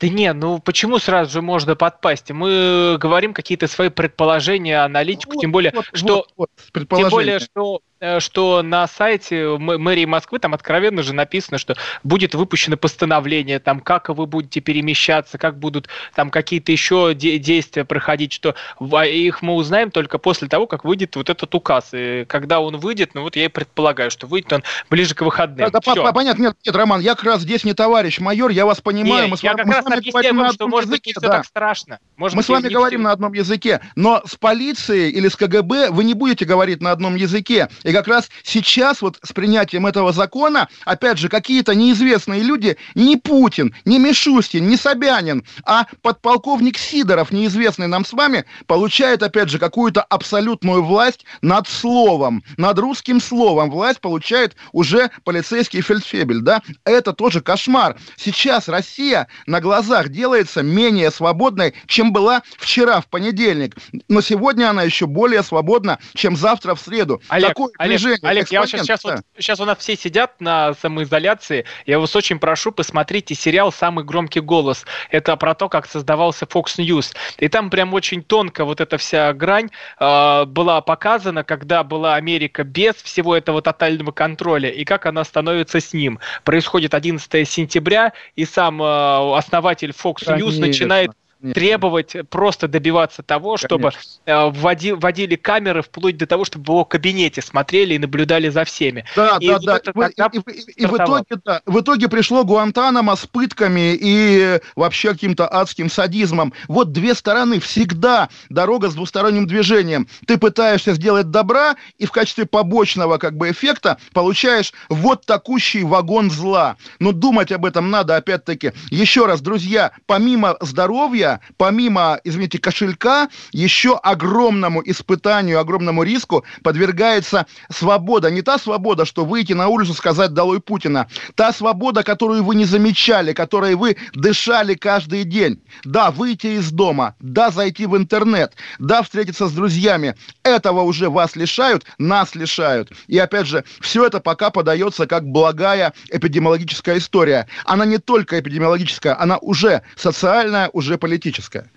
Да 0.00 0.08
не, 0.08 0.32
ну 0.32 0.60
почему 0.60 1.00
сразу 1.00 1.32
же 1.32 1.42
можно 1.42 1.74
подпасть? 1.74 2.30
Мы 2.30 2.96
говорим 3.00 3.34
какие-то 3.34 3.66
свои 3.66 3.88
предположения, 3.88 4.84
аналитику, 4.84 5.32
вот, 5.34 5.40
тем 5.40 5.50
более, 5.50 5.72
вот, 5.74 5.86
что 5.92 6.26
вот, 6.36 6.50
вот, 6.72 6.88
тем 6.96 7.08
более, 7.08 7.40
что 7.40 7.80
что 8.18 8.62
на 8.62 8.86
сайте 8.86 9.56
мэрии 9.58 10.04
Москвы 10.04 10.38
там 10.38 10.54
откровенно 10.54 11.02
же 11.02 11.12
написано, 11.12 11.58
что 11.58 11.76
будет 12.02 12.34
выпущено 12.34 12.76
постановление, 12.76 13.58
там, 13.58 13.80
как 13.80 14.08
вы 14.08 14.26
будете 14.26 14.60
перемещаться, 14.60 15.38
как 15.38 15.58
будут 15.58 15.88
там 16.14 16.30
какие-то 16.30 16.72
еще 16.72 17.12
де- 17.14 17.38
действия 17.38 17.84
проходить, 17.84 18.32
что 18.32 18.54
их 18.80 19.42
мы 19.42 19.54
узнаем 19.54 19.90
только 19.90 20.18
после 20.18 20.48
того, 20.48 20.66
как 20.66 20.84
выйдет 20.84 21.16
вот 21.16 21.28
этот 21.28 21.54
указ. 21.54 21.90
И 21.92 22.24
когда 22.26 22.60
он 22.60 22.76
выйдет, 22.76 23.14
ну 23.14 23.22
вот 23.22 23.36
я 23.36 23.46
и 23.46 23.48
предполагаю, 23.48 24.10
что 24.10 24.26
выйдет 24.26 24.52
он 24.52 24.62
ближе 24.90 25.14
к 25.14 25.22
выходным. 25.22 25.70
Да, 25.70 25.80
да, 25.80 26.12
понятно, 26.12 26.42
нет, 26.42 26.56
нет, 26.64 26.76
Роман, 26.76 27.00
я 27.00 27.14
как 27.14 27.24
раз 27.24 27.40
здесь 27.42 27.64
не 27.64 27.74
товарищ 27.74 28.20
майор, 28.20 28.50
я 28.50 28.66
вас 28.66 28.80
понимаю. 28.80 29.28
Нет, 29.28 29.30
мы 29.30 29.36
я 29.42 29.52
с, 29.52 29.56
как 29.56 29.66
мы 29.66 29.74
раз 29.74 29.86
объясняю 29.86 30.52
что 30.52 30.68
может 30.68 30.90
языке, 30.90 31.00
быть 31.00 31.06
не 31.06 31.12
все 31.12 31.20
да. 31.20 31.36
так 31.38 31.46
страшно. 31.46 31.98
Может 32.18 32.36
мы 32.36 32.42
с 32.42 32.48
вами 32.48 32.68
говорим 32.68 33.00
все... 33.00 33.04
на 33.04 33.12
одном 33.12 33.32
языке, 33.32 33.80
но 33.94 34.20
с 34.26 34.34
полицией 34.34 35.10
или 35.10 35.28
с 35.28 35.36
КГБ 35.36 35.90
вы 35.90 36.02
не 36.02 36.14
будете 36.14 36.44
говорить 36.44 36.82
на 36.82 36.90
одном 36.90 37.14
языке. 37.14 37.68
И 37.84 37.92
как 37.92 38.08
раз 38.08 38.28
сейчас 38.42 39.00
вот 39.02 39.20
с 39.22 39.32
принятием 39.32 39.86
этого 39.86 40.12
закона, 40.12 40.68
опять 40.84 41.18
же, 41.18 41.28
какие-то 41.28 41.76
неизвестные 41.76 42.42
люди, 42.42 42.76
не 42.96 43.16
Путин, 43.16 43.72
не 43.84 44.00
Мишустин, 44.00 44.66
не 44.66 44.76
Собянин, 44.76 45.44
а 45.64 45.86
подполковник 46.02 46.76
Сидоров, 46.76 47.30
неизвестный 47.30 47.86
нам 47.86 48.04
с 48.04 48.12
вами, 48.12 48.44
получает, 48.66 49.22
опять 49.22 49.48
же, 49.48 49.60
какую-то 49.60 50.02
абсолютную 50.02 50.82
власть 50.82 51.24
над 51.40 51.68
словом, 51.68 52.42
над 52.56 52.80
русским 52.80 53.20
словом. 53.20 53.70
Власть 53.70 54.00
получает 54.00 54.56
уже 54.72 55.12
полицейский 55.22 55.82
фельдфебель, 55.82 56.40
да? 56.40 56.62
Это 56.84 57.12
тоже 57.12 57.42
кошмар. 57.42 57.96
Сейчас 58.16 58.66
Россия 58.66 59.28
на 59.46 59.60
глазах 59.60 60.08
делается 60.08 60.64
менее 60.64 61.12
свободной, 61.12 61.74
чем 61.86 62.07
была 62.12 62.42
вчера, 62.58 63.00
в 63.00 63.06
понедельник. 63.06 63.76
Но 64.08 64.20
сегодня 64.20 64.70
она 64.70 64.82
еще 64.82 65.06
более 65.06 65.42
свободна, 65.42 65.98
чем 66.14 66.36
завтра 66.36 66.74
в 66.74 66.80
среду. 66.80 67.20
Олег, 67.28 67.48
Такое 67.48 67.72
Олег, 67.78 68.00
Олег 68.22 68.48
я 68.50 68.66
сейчас, 68.66 68.82
сейчас, 68.82 69.04
вот, 69.04 69.20
сейчас 69.36 69.60
у 69.60 69.64
нас 69.64 69.78
все 69.78 69.96
сидят 69.96 70.40
на 70.40 70.74
самоизоляции. 70.74 71.64
Я 71.86 71.98
вас 71.98 72.14
очень 72.16 72.38
прошу, 72.38 72.72
посмотрите 72.72 73.34
сериал 73.34 73.72
«Самый 73.72 74.04
громкий 74.04 74.40
голос». 74.40 74.84
Это 75.10 75.36
про 75.36 75.54
то, 75.54 75.68
как 75.68 75.86
создавался 75.86 76.44
Fox 76.44 76.78
News. 76.78 77.14
И 77.38 77.48
там 77.48 77.70
прям 77.70 77.94
очень 77.94 78.22
тонко 78.22 78.64
вот 78.64 78.80
эта 78.80 78.98
вся 78.98 79.32
грань 79.32 79.70
э, 79.98 80.44
была 80.46 80.80
показана, 80.80 81.44
когда 81.44 81.82
была 81.84 82.14
Америка 82.14 82.64
без 82.64 82.94
всего 82.96 83.36
этого 83.36 83.62
тотального 83.62 84.12
контроля, 84.12 84.70
и 84.70 84.84
как 84.84 85.06
она 85.06 85.24
становится 85.24 85.80
с 85.80 85.92
ним. 85.92 86.18
Происходит 86.44 86.94
11 86.94 87.48
сентября, 87.48 88.12
и 88.36 88.44
сам 88.44 88.82
э, 88.82 89.36
основатель 89.36 89.90
Fox 89.90 90.26
News 90.26 90.26
Конечно. 90.26 90.66
начинает 90.66 91.10
нет. 91.40 91.54
требовать, 91.54 92.16
просто 92.30 92.68
добиваться 92.68 93.22
того, 93.22 93.56
Конечно. 93.56 93.66
чтобы 93.66 93.92
э, 94.26 94.50
вводи, 94.50 94.92
вводили 94.92 95.36
камеры 95.36 95.82
вплоть 95.82 96.16
до 96.16 96.26
того, 96.26 96.44
чтобы 96.44 96.64
в 96.64 96.68
его 96.68 96.84
кабинете 96.84 97.42
смотрели 97.42 97.94
и 97.94 97.98
наблюдали 97.98 98.48
за 98.48 98.64
всеми. 98.64 99.04
Да, 99.14 99.38
и 99.40 99.48
да, 99.48 99.80
вот 99.94 100.12
да. 100.16 100.30
И, 100.32 100.38
и, 100.38 100.40
и, 100.40 100.82
и 100.82 100.86
в, 100.86 100.96
итоге, 100.96 101.24
да, 101.44 101.62
в 101.66 101.80
итоге 101.80 102.08
пришло 102.08 102.44
Гуантанамо 102.44 103.16
с 103.16 103.26
пытками 103.26 103.96
и 104.00 104.60
вообще 104.76 105.12
каким-то 105.12 105.48
адским 105.48 105.90
садизмом. 105.90 106.52
Вот 106.66 106.92
две 106.92 107.14
стороны. 107.14 107.60
Всегда 107.60 108.28
дорога 108.48 108.88
с 108.88 108.94
двусторонним 108.94 109.46
движением. 109.46 110.08
Ты 110.26 110.38
пытаешься 110.38 110.94
сделать 110.94 111.30
добра, 111.30 111.76
и 111.98 112.06
в 112.06 112.12
качестве 112.12 112.46
побочного 112.46 113.18
как 113.18 113.36
бы 113.36 113.50
эффекта 113.50 113.98
получаешь 114.12 114.72
вот 114.88 115.26
такущий 115.26 115.84
вагон 115.84 116.30
зла. 116.30 116.76
Но 116.98 117.12
думать 117.12 117.52
об 117.52 117.64
этом 117.64 117.90
надо, 117.90 118.16
опять-таки. 118.16 118.72
Еще 118.90 119.26
раз, 119.26 119.40
друзья, 119.40 119.92
помимо 120.06 120.56
здоровья, 120.60 121.27
помимо, 121.56 122.20
извините, 122.24 122.58
кошелька, 122.58 123.28
еще 123.52 123.96
огромному 123.96 124.82
испытанию, 124.84 125.60
огромному 125.60 126.02
риску 126.02 126.44
подвергается 126.62 127.46
свобода. 127.70 128.30
Не 128.30 128.42
та 128.42 128.58
свобода, 128.58 129.04
что 129.04 129.24
выйти 129.24 129.52
на 129.52 129.68
улицу 129.68 129.94
сказать 129.94 130.32
«Долой 130.32 130.60
Путина». 130.60 131.08
Та 131.34 131.52
свобода, 131.52 132.02
которую 132.02 132.44
вы 132.44 132.54
не 132.54 132.64
замечали, 132.64 133.32
которой 133.32 133.74
вы 133.74 133.96
дышали 134.14 134.74
каждый 134.74 135.24
день. 135.24 135.60
Да, 135.84 136.10
выйти 136.10 136.58
из 136.58 136.70
дома, 136.70 137.14
да, 137.20 137.50
зайти 137.50 137.86
в 137.86 137.96
интернет, 137.96 138.54
да, 138.78 139.02
встретиться 139.02 139.48
с 139.48 139.52
друзьями. 139.52 140.14
Этого 140.42 140.82
уже 140.82 141.10
вас 141.10 141.36
лишают, 141.36 141.84
нас 141.98 142.34
лишают. 142.34 142.92
И 143.06 143.18
опять 143.18 143.46
же, 143.46 143.64
все 143.80 144.06
это 144.06 144.20
пока 144.20 144.50
подается 144.50 145.06
как 145.06 145.26
благая 145.26 145.92
эпидемиологическая 146.10 146.98
история. 146.98 147.46
Она 147.64 147.84
не 147.84 147.98
только 147.98 148.40
эпидемиологическая, 148.40 149.20
она 149.20 149.38
уже 149.38 149.82
социальная, 149.96 150.70
уже 150.72 150.98
политическая 150.98 151.17
политическая. 151.18 151.70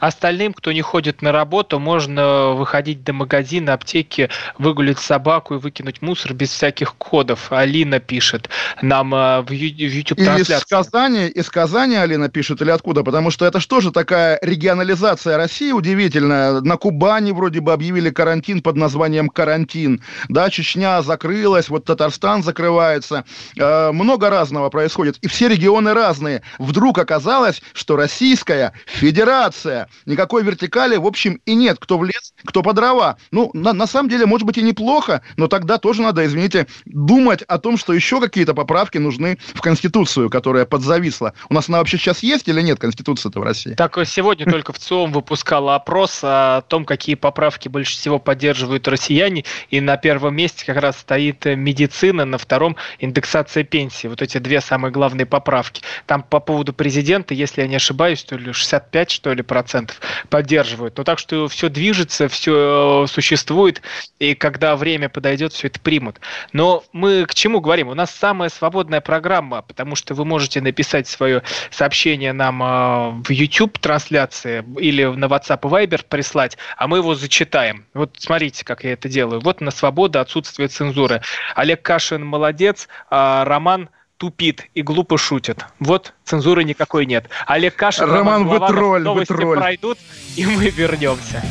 Остальным, 0.00 0.52
кто 0.52 0.72
не 0.72 0.82
ходит 0.82 1.22
на 1.22 1.32
работу, 1.32 1.78
можно 1.78 2.50
выходить 2.50 3.04
до 3.04 3.12
магазина, 3.12 3.74
аптеки, 3.74 4.28
выгулить 4.58 4.98
собаку 4.98 5.54
и 5.54 5.58
выкинуть 5.58 6.02
мусор 6.02 6.34
без 6.34 6.50
всяких 6.50 6.94
кодов. 6.96 7.52
Алина 7.52 8.00
пишет 8.00 8.48
нам 8.80 9.14
э, 9.14 9.42
в 9.42 9.50
YouTube-трансляции. 9.50 10.54
Из 10.54 10.64
Казани, 10.64 11.28
из 11.28 11.50
Казани 11.50 11.96
Алина 11.96 12.28
пишет 12.28 12.60
или 12.62 12.70
откуда? 12.70 13.02
Потому 13.02 13.30
что 13.30 13.46
это 13.46 13.60
что 13.60 13.80
же 13.80 13.90
такая 13.90 14.38
регионализация 14.42 15.36
России 15.36 15.72
удивительная. 15.72 16.60
На 16.60 16.76
Кубани 16.76 17.32
вроде 17.32 17.60
бы 17.60 17.72
объявили 17.72 18.10
карантин 18.10 18.62
под 18.62 18.76
названием 18.76 19.28
«Карантин». 19.28 20.02
Да, 20.28 20.50
Чечня 20.50 21.02
закрылась, 21.02 21.68
вот 21.68 21.84
Татарстан 21.84 22.42
закрывается. 22.42 23.24
Э, 23.56 23.92
много 23.92 24.30
разного 24.30 24.68
происходит. 24.70 25.18
И 25.22 25.28
все 25.28 25.48
регионы 25.48 25.94
разные. 25.94 26.42
Вдруг 26.58 26.98
оказалось, 26.98 27.62
что 27.72 27.96
Российская 27.96 28.72
Федерация 28.86 29.61
интеграция, 29.62 29.88
никакой 30.06 30.42
вертикали, 30.42 30.96
в 30.96 31.06
общем, 31.06 31.40
и 31.46 31.54
нет. 31.54 31.78
Кто 31.80 31.98
в 31.98 32.04
лес, 32.04 32.34
кто 32.44 32.62
по 32.62 32.72
дрова. 32.72 33.16
Ну, 33.30 33.50
на, 33.54 33.72
на 33.72 33.86
самом 33.86 34.08
деле, 34.08 34.26
может 34.26 34.46
быть, 34.46 34.58
и 34.58 34.62
неплохо, 34.62 35.22
но 35.36 35.48
тогда 35.48 35.78
тоже 35.78 36.02
надо, 36.02 36.24
извините, 36.24 36.66
думать 36.84 37.42
о 37.42 37.58
том, 37.58 37.76
что 37.76 37.92
еще 37.92 38.20
какие-то 38.20 38.54
поправки 38.54 38.98
нужны 38.98 39.38
в 39.54 39.60
Конституцию, 39.60 40.30
которая 40.30 40.64
подзависла. 40.64 41.34
У 41.48 41.54
нас 41.54 41.68
она 41.68 41.78
вообще 41.78 41.98
сейчас 41.98 42.22
есть 42.22 42.48
или 42.48 42.60
нет, 42.60 42.78
Конституция-то 42.78 43.40
в 43.40 43.42
России? 43.42 43.74
Так, 43.74 43.98
сегодня 44.06 44.50
только 44.50 44.72
в 44.72 44.78
ЦИОМ 44.78 45.12
выпускала 45.12 45.74
опрос 45.74 46.20
о 46.22 46.62
том, 46.62 46.84
какие 46.84 47.14
поправки 47.14 47.68
больше 47.68 47.92
всего 47.92 48.18
поддерживают 48.18 48.88
россияне, 48.88 49.44
и 49.70 49.80
на 49.80 49.96
первом 49.96 50.36
месте 50.36 50.64
как 50.66 50.76
раз 50.76 50.98
стоит 50.98 51.44
медицина, 51.44 52.24
на 52.24 52.38
втором 52.38 52.76
индексация 52.98 53.64
пенсии. 53.64 54.08
Вот 54.08 54.22
эти 54.22 54.38
две 54.38 54.60
самые 54.60 54.92
главные 54.92 55.26
поправки. 55.26 55.82
Там 56.06 56.22
по 56.22 56.40
поводу 56.40 56.72
президента, 56.72 57.34
если 57.34 57.62
я 57.62 57.68
не 57.68 57.76
ошибаюсь, 57.76 58.24
то 58.24 58.36
ли 58.36 58.52
65, 58.52 59.10
что 59.10 59.32
ли, 59.32 59.42
процентов 59.52 60.00
поддерживают. 60.30 60.96
Но 60.96 61.04
так 61.04 61.18
что 61.18 61.46
все 61.46 61.68
движется, 61.68 62.28
все 62.28 63.04
э, 63.04 63.06
существует, 63.06 63.82
и 64.18 64.34
когда 64.34 64.76
время 64.76 65.10
подойдет, 65.10 65.52
все 65.52 65.66
это 65.66 65.78
примут. 65.78 66.20
Но 66.54 66.84
мы 66.94 67.26
к 67.26 67.34
чему 67.34 67.60
говорим? 67.60 67.88
У 67.88 67.94
нас 67.94 68.10
самая 68.10 68.48
свободная 68.48 69.02
программа, 69.02 69.60
потому 69.60 69.94
что 69.94 70.14
вы 70.14 70.24
можете 70.24 70.62
написать 70.62 71.06
свое 71.06 71.42
сообщение 71.70 72.32
нам 72.32 72.62
э, 72.62 73.22
в 73.24 73.30
YouTube 73.30 73.78
трансляции 73.78 74.64
или 74.78 75.04
на 75.04 75.26
WhatsApp 75.26 75.60
и 75.60 75.86
Viber 75.86 76.02
прислать, 76.08 76.56
а 76.78 76.88
мы 76.88 76.96
его 76.96 77.14
зачитаем. 77.14 77.84
Вот 77.92 78.16
смотрите, 78.18 78.64
как 78.64 78.84
я 78.84 78.94
это 78.94 79.10
делаю. 79.10 79.42
Вот 79.42 79.60
на 79.60 79.70
свобода, 79.70 80.22
отсутствие 80.22 80.68
цензуры. 80.68 81.20
Олег 81.54 81.82
Кашин 81.82 82.24
молодец, 82.24 82.88
а 83.10 83.44
Роман 83.44 83.90
тупит 84.22 84.68
и 84.72 84.82
глупо 84.82 85.18
шутит. 85.18 85.66
Вот 85.80 86.14
цензуры 86.24 86.62
никакой 86.62 87.06
нет. 87.06 87.28
Олег 87.48 87.74
Кашин, 87.74 88.04
Роман, 88.04 88.44
Роман 88.44 88.46
вы 88.46 88.68
тролль, 88.68 89.02
новости 89.02 89.32
вы 89.32 89.38
тролль. 89.38 89.58
пройдут, 89.58 89.98
и 90.36 90.46
мы 90.46 90.70
вернемся. 90.70 91.42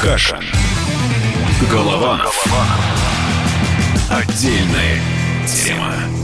Кашин. 0.00 0.44
Голова. 1.72 2.18
Голова. 2.18 2.66
Отдельная 4.08 5.00
тема. 5.48 6.23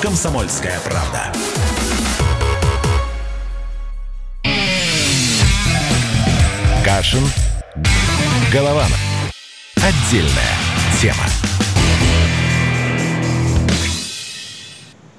«Комсомольская 0.00 0.78
правда». 0.80 1.32
Кашин. 6.84 7.30
Голованов. 8.50 8.98
Отдельная 9.76 10.56
тема. 11.00 11.47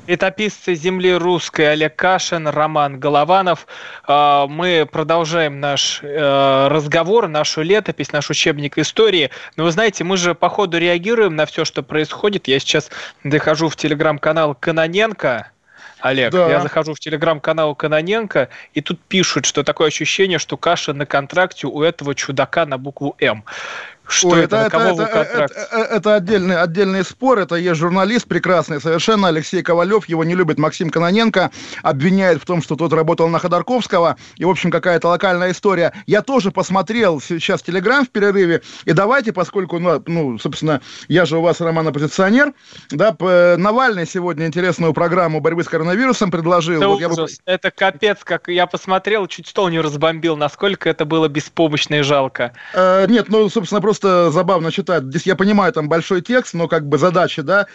Летописцы 0.09 0.73
земли 0.73 1.13
русской 1.13 1.71
Олег 1.71 1.95
Кашин, 1.95 2.47
Роман 2.47 2.99
Голованов. 2.99 3.67
А, 4.07 4.47
мы 4.47 4.89
продолжаем 4.91 5.59
наш 5.59 5.99
э, 6.01 6.67
разговор, 6.67 7.27
нашу 7.27 7.61
летопись, 7.61 8.11
наш 8.11 8.31
учебник 8.31 8.79
истории. 8.79 9.29
Но 9.55 9.65
вы 9.65 9.71
знаете, 9.71 10.03
мы 10.03 10.17
же 10.17 10.33
по 10.33 10.49
ходу 10.49 10.79
реагируем 10.79 11.35
на 11.35 11.45
все, 11.45 11.63
что 11.63 11.83
происходит. 11.83 12.47
Я 12.47 12.57
сейчас 12.59 12.89
захожу 13.23 13.69
в 13.69 13.75
телеграм-канал 13.75 14.55
Каноненко, 14.59 15.51
Олег, 15.99 16.31
да. 16.31 16.49
я 16.49 16.61
захожу 16.61 16.93
в 16.93 16.99
телеграм-канал 16.99 17.75
Каноненко, 17.75 18.49
и 18.73 18.81
тут 18.81 18.99
пишут, 19.01 19.45
что 19.45 19.63
такое 19.63 19.89
ощущение, 19.89 20.39
что 20.39 20.57
Каша 20.57 20.93
на 20.93 21.05
контракте 21.05 21.67
у 21.67 21.83
этого 21.83 22.15
чудака 22.15 22.65
на 22.65 22.77
букву 22.77 23.15
М. 23.19 23.43
Что 24.09 24.29
Ой, 24.29 24.43
это? 24.43 24.57
это, 24.57 24.77
это, 24.77 25.03
это, 25.03 25.53
это, 25.53 25.77
это 25.77 26.15
отдельный, 26.15 26.59
отдельный 26.59 27.03
спор. 27.05 27.39
Это 27.39 27.55
есть 27.55 27.79
журналист 27.79 28.27
прекрасный 28.27 28.81
совершенно, 28.81 29.27
Алексей 29.27 29.61
Ковалев. 29.61 30.09
Его 30.09 30.23
не 30.23 30.35
любит 30.35 30.57
Максим 30.57 30.89
Каноненко. 30.89 31.51
Обвиняет 31.83 32.41
в 32.41 32.45
том, 32.45 32.61
что 32.63 32.75
тот 32.75 32.91
работал 32.91 33.27
на 33.29 33.37
Ходорковского. 33.37 34.17
И, 34.37 34.45
в 34.45 34.49
общем, 34.49 34.71
какая-то 34.71 35.09
локальная 35.09 35.51
история. 35.51 35.93
Я 36.07 36.23
тоже 36.23 36.51
посмотрел 36.51 37.21
сейчас 37.21 37.61
Телеграм 37.61 38.03
в 38.03 38.09
перерыве. 38.09 38.63
И 38.85 38.93
давайте, 38.93 39.31
поскольку, 39.31 39.77
ну, 39.77 40.01
ну 40.07 40.39
собственно, 40.39 40.81
я 41.07 41.25
же 41.25 41.37
у 41.37 41.41
вас, 41.41 41.61
Роман, 41.61 41.87
оппозиционер, 41.87 42.53
да, 42.89 43.15
Навальный 43.57 44.07
сегодня 44.07 44.47
интересную 44.47 44.93
программу 44.93 45.39
борьбы 45.39 45.63
с 45.63 45.67
коронавирусом 45.67 46.31
предложил. 46.31 46.79
Это, 46.79 46.87
вот 46.87 46.99
я 46.99 47.09
бы... 47.09 47.27
это 47.45 47.69
капец, 47.69 48.23
как 48.23 48.47
я 48.47 48.65
посмотрел, 48.65 49.27
чуть 49.27 49.47
стол 49.47 49.69
не 49.69 49.79
разбомбил, 49.79 50.35
насколько 50.35 50.89
это 50.89 51.05
было 51.05 51.27
беспомощно 51.27 51.95
и 51.95 52.01
жалко. 52.01 52.53
Э, 52.73 53.05
нет, 53.07 53.29
ну, 53.29 53.47
собственно, 53.49 53.81
просто 53.81 53.98
просто 53.99 54.31
забавно 54.31 54.71
читать. 54.71 55.03
Здесь 55.03 55.25
я 55.25 55.35
понимаю, 55.35 55.73
там 55.73 55.89
большой 55.89 56.21
текст, 56.21 56.53
но 56.53 56.67
как 56.67 56.87
бы 56.87 56.97
задача, 56.97 57.43
да, 57.43 57.67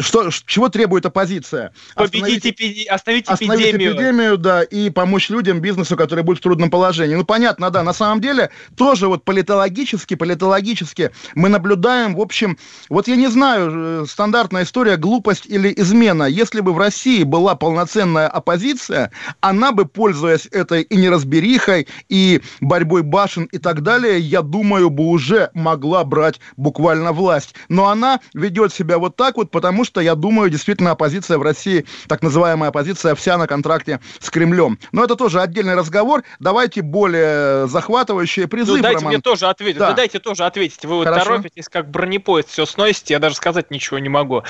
что, 0.00 0.30
чего 0.46 0.68
требует 0.68 1.06
оппозиция? 1.06 1.72
Победить 1.94 2.46
эпиди... 2.46 2.84
остановить, 2.86 3.28
остановить 3.28 3.66
эпидемию. 3.66 3.92
эпидемию, 3.92 4.38
да, 4.38 4.62
и 4.62 4.90
помочь 4.90 5.30
людям, 5.30 5.60
бизнесу, 5.60 5.96
которые 5.96 6.24
будут 6.24 6.40
в 6.40 6.42
трудном 6.42 6.70
положении. 6.70 7.14
Ну, 7.14 7.24
понятно, 7.24 7.70
да, 7.70 7.82
на 7.82 7.92
самом 7.92 8.20
деле, 8.20 8.50
тоже 8.76 9.08
вот 9.08 9.24
политологически, 9.24 10.14
политологически 10.14 11.12
мы 11.34 11.48
наблюдаем, 11.48 12.14
в 12.14 12.20
общем, 12.20 12.58
вот 12.88 13.08
я 13.08 13.16
не 13.16 13.28
знаю, 13.28 14.02
э, 14.02 14.06
стандартная 14.08 14.64
история, 14.64 14.96
глупость 14.96 15.46
или 15.46 15.72
измена. 15.76 16.24
Если 16.24 16.60
бы 16.60 16.72
в 16.72 16.78
России 16.78 17.22
была 17.22 17.54
полноценная 17.54 18.28
оппозиция, 18.28 19.12
она 19.40 19.72
бы, 19.72 19.86
пользуясь 19.86 20.46
этой 20.46 20.82
и 20.82 20.96
неразберихой, 20.96 21.86
и 22.08 22.40
борьбой 22.60 23.02
башен 23.02 23.44
и 23.44 23.58
так 23.58 23.82
далее, 23.82 24.18
я 24.18 24.42
думаю, 24.42 24.90
бы 24.90 25.04
уже 25.04 25.50
могла 25.54 26.04
брать 26.04 26.40
буквально 26.56 27.12
власть. 27.12 27.54
Но 27.68 27.88
она 27.88 28.20
ведет 28.34 28.72
себя 28.72 28.98
вот 28.98 29.16
так 29.16 29.36
вот, 29.36 29.50
потому 29.50 29.67
потому 29.68 29.84
что, 29.84 30.00
я 30.00 30.14
думаю, 30.14 30.48
действительно 30.48 30.92
оппозиция 30.92 31.36
в 31.36 31.42
России, 31.42 31.84
так 32.06 32.22
называемая 32.22 32.70
оппозиция, 32.70 33.14
вся 33.14 33.36
на 33.36 33.46
контракте 33.46 34.00
с 34.18 34.30
Кремлем. 34.30 34.78
Но 34.92 35.04
это 35.04 35.14
тоже 35.14 35.42
отдельный 35.42 35.74
разговор. 35.74 36.22
Давайте 36.40 36.80
более 36.80 37.68
захватывающие 37.68 38.48
призыв, 38.48 38.76
ну, 38.76 38.82
дайте 38.82 39.00
Роман. 39.00 39.12
мне 39.12 39.20
тоже 39.20 39.46
ответить. 39.46 39.78
Да. 39.78 39.90
Да 39.90 39.96
дайте 39.96 40.20
тоже 40.20 40.46
ответить. 40.46 40.86
Вы 40.86 40.96
вот 40.96 41.04
торопитесь, 41.04 41.68
как 41.68 41.90
бронепоезд, 41.90 42.48
все 42.48 42.64
сносите, 42.64 43.12
я 43.12 43.20
даже 43.20 43.34
сказать 43.34 43.70
ничего 43.70 43.98
не 43.98 44.08
могу. 44.08 44.42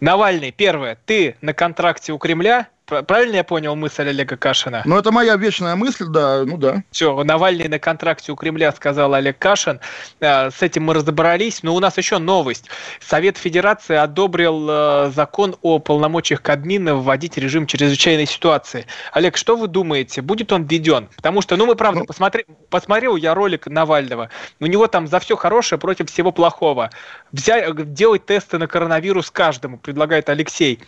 Навальный, 0.00 0.50
первое, 0.50 0.98
ты 1.06 1.36
на 1.40 1.54
контракте 1.54 2.12
у 2.12 2.18
Кремля, 2.18 2.66
Правильно 2.86 3.36
я 3.36 3.44
понял 3.44 3.74
мысль 3.76 4.08
Олега 4.08 4.36
Кашина? 4.36 4.82
Ну, 4.84 4.98
это 4.98 5.10
моя 5.10 5.36
вечная 5.36 5.74
мысль, 5.74 6.04
да, 6.06 6.44
ну 6.44 6.58
да. 6.58 6.82
Все, 6.90 7.24
Навальный 7.24 7.68
на 7.68 7.78
контракте 7.78 8.30
у 8.30 8.36
Кремля, 8.36 8.72
сказал 8.72 9.14
Олег 9.14 9.38
Кашин. 9.38 9.80
Э, 10.20 10.50
с 10.50 10.60
этим 10.60 10.84
мы 10.84 10.94
разобрались, 10.94 11.62
но 11.62 11.74
у 11.74 11.80
нас 11.80 11.96
еще 11.96 12.18
новость. 12.18 12.66
Совет 13.00 13.38
Федерации 13.38 13.96
одобрил 13.96 14.68
э, 14.68 15.12
закон 15.14 15.56
о 15.62 15.78
полномочиях 15.78 16.42
Кабмина 16.42 16.94
вводить 16.94 17.38
режим 17.38 17.66
чрезвычайной 17.66 18.26
ситуации. 18.26 18.86
Олег, 19.12 19.38
что 19.38 19.56
вы 19.56 19.66
думаете, 19.66 20.20
будет 20.20 20.52
он 20.52 20.64
введен? 20.64 21.08
Потому 21.16 21.40
что, 21.40 21.56
ну, 21.56 21.64
мы 21.64 21.76
правда, 21.76 22.00
ну... 22.00 22.06
посмотри, 22.06 22.44
посмотрел 22.68 23.16
я 23.16 23.34
ролик 23.34 23.66
Навального. 23.66 24.28
У 24.60 24.66
него 24.66 24.88
там 24.88 25.06
за 25.06 25.20
все 25.20 25.36
хорошее 25.36 25.78
против 25.78 26.10
всего 26.10 26.32
плохого. 26.32 26.90
Взять, 27.32 27.94
делать 27.94 28.26
тесты 28.26 28.58
на 28.58 28.66
коронавирус 28.66 29.30
каждому, 29.30 29.78
предлагает 29.78 30.28
Алексей. 30.28 30.80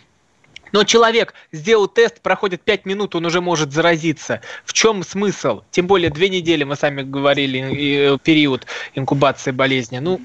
Но 0.71 0.83
человек 0.83 1.33
сделал 1.51 1.87
тест, 1.87 2.21
проходит 2.21 2.61
5 2.61 2.85
минут, 2.85 3.15
он 3.15 3.25
уже 3.25 3.41
может 3.41 3.71
заразиться. 3.71 4.41
В 4.65 4.73
чем 4.73 5.03
смысл? 5.03 5.61
Тем 5.71 5.87
более 5.87 6.09
две 6.09 6.29
недели, 6.29 6.63
мы 6.63 6.75
сами 6.75 7.03
говорили, 7.03 8.13
э, 8.13 8.17
период 8.23 8.65
инкубации 8.95 9.51
болезни. 9.51 9.99
Ну, 9.99 10.21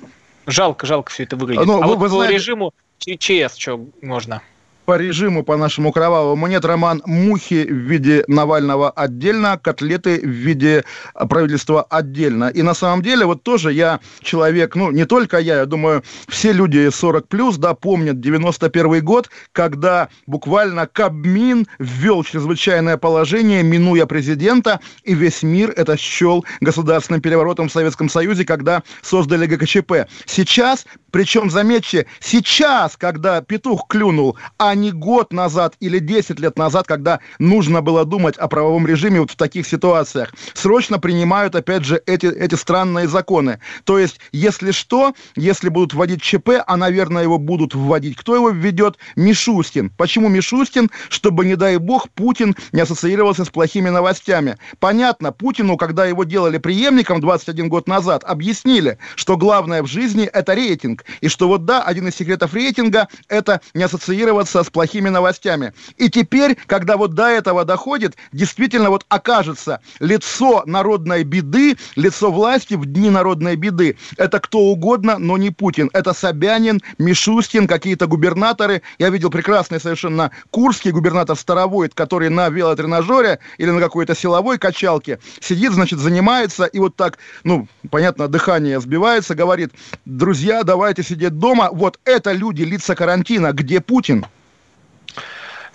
жалко, 0.47 0.87
жалко 0.87 1.11
все 1.13 1.25
это 1.25 1.37
выглядит. 1.37 1.67
Ну, 1.67 1.83
а 1.83 1.87
вы, 1.87 1.95
вот 1.95 1.99
вы 1.99 2.09
по 2.09 2.15
знаете... 2.17 2.35
режиму 2.35 2.75
ЧС 2.99 3.57
что 3.57 3.87
можно? 4.01 4.43
По 4.85 4.97
режиму, 4.97 5.43
по 5.43 5.57
нашему 5.57 5.93
кровавому 5.93 6.47
нет, 6.47 6.65
Роман, 6.65 7.03
мухи 7.07 7.65
в 7.65 7.73
виде 7.73 8.25
Навального 8.27 8.91
отдельно, 8.91 9.59
котлеты 9.63 10.21
в 10.21 10.29
виде 10.29 10.85
правительства 11.29 11.83
отдельно. 11.83 12.49
И 12.49 12.63
на 12.63 12.75
самом 12.75 13.03
деле, 13.03 13.27
вот 13.27 13.43
тоже 13.43 13.73
я 13.73 14.01
человек, 14.21 14.75
ну, 14.75 14.91
не 14.91 15.05
только 15.05 15.39
я, 15.39 15.59
я 15.59 15.67
думаю, 15.67 16.03
все 16.29 16.53
люди 16.53 16.91
40 16.91 17.29
плюс, 17.29 17.57
да, 17.57 17.75
помнят 17.75 18.21
91 18.21 19.05
год, 19.05 19.31
когда 19.53 20.09
буквально 20.27 20.87
Кабмин 20.87 21.67
ввел 21.79 22.25
чрезвычайное 22.25 22.97
положение, 22.97 23.63
минуя 23.63 24.07
президента, 24.07 24.81
и 25.05 25.15
весь 25.15 25.43
мир 25.43 25.73
это 25.77 25.97
счел 25.97 26.45
государственным 26.61 27.21
переворотом 27.21 27.69
в 27.69 27.73
Советском 27.73 28.09
Союзе, 28.09 28.45
когда 28.45 28.83
создали 29.03 29.47
ГКЧП. 29.47 30.09
Сейчас, 30.27 30.87
причем, 31.13 31.51
заметьте, 31.51 32.07
сейчас, 32.21 32.97
когда 32.97 33.43
петух 33.43 33.87
клюнул, 33.87 34.39
а 34.57 34.75
не 34.75 34.93
год 34.93 35.33
назад 35.33 35.75
или 35.79 35.99
10 35.99 36.41
лет 36.41 36.57
назад, 36.57 36.87
когда 36.87 37.21
нужно 37.39 37.83
было 37.83 38.07
думать 38.07 38.39
о 38.39 38.49
правовом 38.49 38.87
режиме 38.87 39.21
вот 39.21 39.31
в 39.31 39.37
таких 39.37 39.67
ситуациях. 39.67 40.33
Срочно 40.55 40.99
принимают, 40.99 41.55
опять 41.55 41.85
же, 41.85 42.03
эти, 42.07 42.27
эти 42.27 42.55
странные 42.55 43.09
законы. 43.09 43.61
То 43.85 43.99
есть, 43.99 44.21
если 44.33 44.71
что, 44.71 45.15
если 45.37 45.69
будут 45.69 45.93
вводить 45.93 46.23
ЧП, 46.23 46.63
а, 46.67 46.77
наверное, 46.79 47.23
его 47.23 47.37
будут 47.37 47.75
вводить. 47.75 48.17
Кто 48.17 48.35
его 48.35 48.49
введет? 48.49 48.97
Мишустин. 49.15 49.91
Почему 49.91 50.31
Мишустин? 50.31 50.91
Чтобы, 51.11 51.45
не 51.45 51.57
дай 51.57 51.77
бог, 51.77 52.09
Путин 52.09 52.57
не 52.73 52.81
ассоциировался 52.81 53.45
с 53.45 53.51
плохими 53.51 53.91
новостями. 53.91 54.57
Понятно, 54.81 55.31
Путину, 55.31 55.77
когда 55.77 56.07
его 56.07 56.25
делали 56.25 56.57
преемником 56.57 57.21
21 57.21 57.69
год 57.69 57.87
назад, 57.87 58.25
объяснили, 58.25 58.97
что 59.15 59.37
главное 59.37 59.83
в 59.83 59.87
жизни– 59.87 60.25
это 60.33 60.55
рейтинг. 60.55 61.02
И 61.21 61.29
что 61.29 61.49
вот 61.49 61.65
да, 61.65 61.83
один 61.83 62.09
из 62.09 62.15
секретов 62.15 62.55
рейтинга– 62.55 63.09
это 63.29 63.61
не 63.75 63.83
ассоциироваться 63.83 64.63
с 64.63 64.71
плохими 64.71 65.09
новостями. 65.09 65.73
И 65.97 66.11
теперь, 66.11 66.57
когда 66.67 66.97
вот 66.97 67.15
до 67.15 67.29
этого 67.29 67.65
доходит, 67.65 68.17
действительно 68.33 68.91
вот 68.91 69.05
окажется 69.09 69.81
лицо 70.01 70.63
народной 70.67 71.25
беды, 71.25 71.77
лицо 71.97 72.31
власти 72.31 72.75
в 72.75 72.87
дни 72.87 73.11
народной 73.11 73.57
беды. 73.57 73.97
Это 74.17 74.41
кто 74.41 74.59
угодно, 74.59 75.19
но 75.19 75.37
не 75.37 75.51
Путин. 75.51 75.91
Это 75.93 76.13
Собянин, 76.13 76.81
Мишустин, 76.99 77.67
какие-то 77.67 78.07
губернаторы. 78.07 78.83
Я 78.99 79.11
видел 79.11 79.31
прекрасный 79.31 79.81
совершенно 79.81 80.31
курский 80.51 80.91
губернатор 80.91 81.37
Старовойт, 81.37 81.95
который 81.95 82.29
на 82.29 82.49
велотренажере 82.49 83.39
или 83.59 83.71
на 83.71 83.81
какой-то 83.81 84.15
силовой 84.15 84.59
качалке 84.59 85.19
сидит, 85.41 85.73
значит, 85.73 85.99
занимается, 85.99 86.65
и 86.65 86.79
вот 86.79 86.97
так, 86.97 87.19
ну, 87.45 87.69
понятно, 87.91 88.29
дыхание 88.29 88.81
сбивается, 88.81 89.35
говорит, 89.35 89.73
друзья, 90.05 90.63
давайте 90.93 91.03
сидеть 91.03 91.39
дома. 91.39 91.71
Вот 91.73 91.99
это 92.05 92.33
люди, 92.33 92.63
лица 92.65 92.95
карантина. 92.95 93.53
Где 93.53 93.81
Путин? 93.81 94.27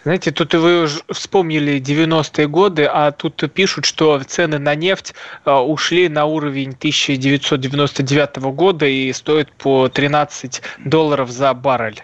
Знаете, 0.03 0.31
тут 0.31 0.53
вы 0.53 0.87
вспомнили 1.11 1.81
90-е 1.81 2.47
годы, 2.47 2.85
а 2.85 3.11
тут 3.11 3.43
пишут, 3.51 3.85
что 3.85 4.21
цены 4.23 4.59
на 4.59 4.75
нефть 4.75 5.15
а, 5.43 5.61
ушли 5.65 6.07
на 6.07 6.25
уровень 6.25 6.69
1999 6.69 8.37
года 8.37 8.85
и 8.85 9.11
стоят 9.11 9.51
по 9.53 9.89
13 9.89 10.61
долларов 10.85 11.31
за 11.31 11.53
баррель. 11.53 12.03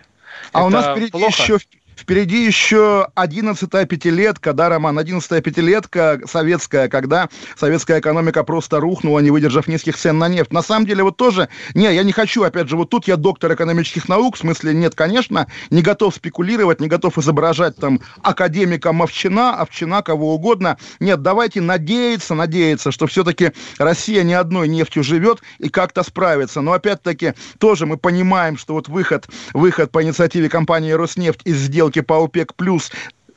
А 0.52 0.60
Это 0.60 0.68
у 0.68 0.70
нас 0.70 0.86
впереди 0.88 1.12
плохо? 1.12 1.44
еще 1.44 1.60
Впереди 2.04 2.46
еще 2.46 3.08
11-я 3.16 3.86
пятилетка, 3.86 4.52
да, 4.52 4.68
Роман, 4.68 5.00
11-я 5.00 5.42
пятилетка 5.42 6.20
советская, 6.26 6.90
когда 6.90 7.30
советская 7.56 8.02
экономика 8.02 8.44
просто 8.44 8.82
рухнула, 8.82 9.20
не 9.20 9.32
выдержав 9.32 9.70
низких 9.70 9.96
цен 9.96 10.18
на 10.18 10.28
нефть. 10.28 10.52
На 10.52 10.62
самом 10.62 10.86
деле, 10.86 11.04
вот 11.04 11.16
тоже, 11.16 11.48
не, 11.74 11.84
я 11.84 12.04
не 12.04 12.12
хочу, 12.12 12.44
опять 12.44 12.68
же, 12.68 12.76
вот 12.76 12.90
тут 12.90 13.08
я 13.08 13.16
доктор 13.16 13.54
экономических 13.54 14.10
наук, 14.10 14.36
в 14.36 14.40
смысле, 14.40 14.74
нет, 14.74 14.96
конечно, 14.96 15.48
не 15.70 15.82
готов 15.82 16.14
спекулировать, 16.14 16.82
не 16.82 16.90
готов 16.90 17.18
изображать 17.18 17.78
там 17.78 18.02
академика 18.22 18.92
Мовчина, 18.92 19.56
Овчина, 19.56 20.02
кого 20.02 20.36
угодно. 20.36 20.78
Нет, 21.00 21.22
давайте 21.22 21.62
надеяться, 21.62 22.36
надеяться, 22.36 22.92
что 22.92 23.08
все-таки 23.08 23.54
Россия 23.78 24.24
не 24.24 24.34
одной 24.34 24.68
нефтью 24.68 25.04
живет 25.04 25.42
и 25.60 25.70
как-то 25.70 26.04
справится. 26.04 26.60
Но 26.60 26.74
опять-таки, 26.74 27.34
тоже 27.60 27.86
мы 27.86 27.96
понимаем, 27.96 28.58
что 28.58 28.74
вот 28.74 28.90
выход, 28.90 29.30
выход 29.54 29.90
по 29.90 30.04
инициативе 30.04 30.50
компании 30.50 30.92
Роснефть 30.92 31.40
из 31.46 31.56
сделки 31.60 31.93
по 32.02 32.24
ОПЕК+, 32.24 32.56
плюс 32.56 32.92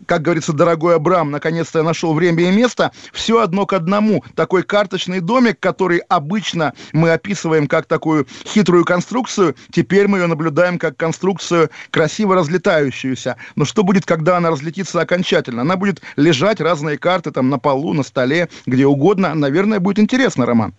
как 0.07 0.23
говорится, 0.23 0.53
дорогой 0.53 0.97
Абрам, 0.97 1.31
наконец-то 1.31 1.81
я 1.81 1.85
нашел 1.85 2.15
время 2.15 2.49
и 2.49 2.53
место, 2.53 2.93
все 3.13 3.41
одно 3.41 3.67
к 3.67 3.73
одному. 3.73 4.25
Такой 4.35 4.63
карточный 4.63 5.21
домик, 5.21 5.59
который 5.61 5.99
обычно 6.09 6.73
мы 6.93 7.11
описываем 7.11 7.67
как 7.67 7.87
такую 7.87 8.27
хитрую 8.45 8.85
конструкцию, 8.85 9.57
теперь 9.73 10.07
мы 10.09 10.19
ее 10.19 10.27
наблюдаем 10.27 10.79
как 10.79 10.97
конструкцию 10.97 11.71
красиво 11.91 12.35
разлетающуюся. 12.37 13.37
Но 13.57 13.65
что 13.65 13.83
будет, 13.83 14.07
когда 14.07 14.37
она 14.37 14.51
разлетится 14.51 15.01
окончательно? 15.01 15.63
Она 15.63 15.77
будет 15.77 16.01
лежать, 16.17 16.61
разные 16.61 16.99
карты 16.99 17.33
там 17.33 17.51
на 17.51 17.59
полу, 17.59 17.93
на 17.93 18.03
столе, 18.03 18.49
где 18.67 18.87
угодно. 18.87 19.35
Наверное, 19.35 19.81
будет 19.81 19.99
интересно, 19.99 20.47
Роман. 20.47 20.75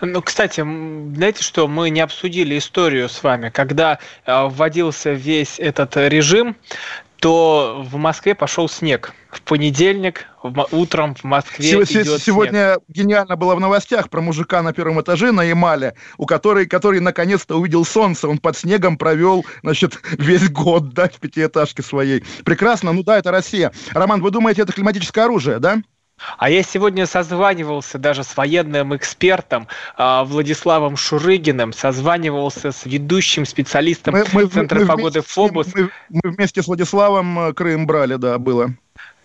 Ну, 0.00 0.22
кстати, 0.22 0.60
знаете 0.60 1.42
что, 1.42 1.68
мы 1.68 1.90
не 1.90 2.00
обсудили 2.00 2.58
историю 2.58 3.08
с 3.08 3.22
вами. 3.22 3.50
Когда 3.50 3.98
э, 4.24 4.46
вводился 4.48 5.12
весь 5.12 5.58
этот 5.58 5.96
режим, 5.96 6.56
то 7.20 7.84
в 7.88 7.96
Москве 7.96 8.34
пошел 8.34 8.68
снег. 8.68 9.12
В 9.30 9.42
понедельник 9.42 10.26
в, 10.42 10.66
утром 10.72 11.14
в 11.14 11.24
Москве 11.24 11.70
Сегодня, 11.70 12.02
идет 12.02 12.22
сегодня 12.22 12.74
снег. 12.74 12.78
гениально 12.88 13.36
было 13.36 13.54
в 13.54 13.60
новостях 13.60 14.08
про 14.10 14.20
мужика 14.20 14.62
на 14.62 14.72
первом 14.72 15.00
этаже 15.00 15.32
на 15.32 15.42
Ямале, 15.42 15.94
у 16.18 16.26
которой, 16.26 16.66
который 16.66 17.00
наконец-то 17.00 17.56
увидел 17.56 17.84
солнце. 17.84 18.28
Он 18.28 18.38
под 18.38 18.56
снегом 18.56 18.96
провел, 18.96 19.44
значит, 19.62 19.98
весь 20.12 20.48
год, 20.50 20.90
да, 20.94 21.08
в 21.08 21.18
пятиэтажке 21.18 21.82
своей. 21.82 22.24
Прекрасно, 22.44 22.92
ну 22.92 23.02
да, 23.02 23.18
это 23.18 23.30
Россия. 23.30 23.72
Роман, 23.92 24.22
вы 24.22 24.30
думаете, 24.30 24.62
это 24.62 24.72
климатическое 24.72 25.24
оружие, 25.24 25.58
да? 25.58 25.78
А 26.38 26.48
я 26.48 26.62
сегодня 26.62 27.06
созванивался 27.06 27.98
даже 27.98 28.24
с 28.24 28.36
военным 28.36 28.96
экспертом 28.96 29.68
э, 29.98 30.22
Владиславом 30.24 30.96
Шурыгиным, 30.96 31.72
созванивался 31.72 32.72
с 32.72 32.86
ведущим 32.86 33.44
специалистом 33.44 34.14
мы, 34.14 34.24
мы, 34.32 34.46
Центра 34.46 34.80
мы 34.80 34.86
погоды 34.86 35.20
вместе, 35.20 35.34
ФОБУС. 35.34 35.74
Мы, 35.74 35.90
мы 36.08 36.30
вместе 36.30 36.62
с 36.62 36.66
Владиславом 36.66 37.38
э, 37.38 37.52
Крым 37.52 37.86
брали, 37.86 38.16
да, 38.16 38.38
было. 38.38 38.74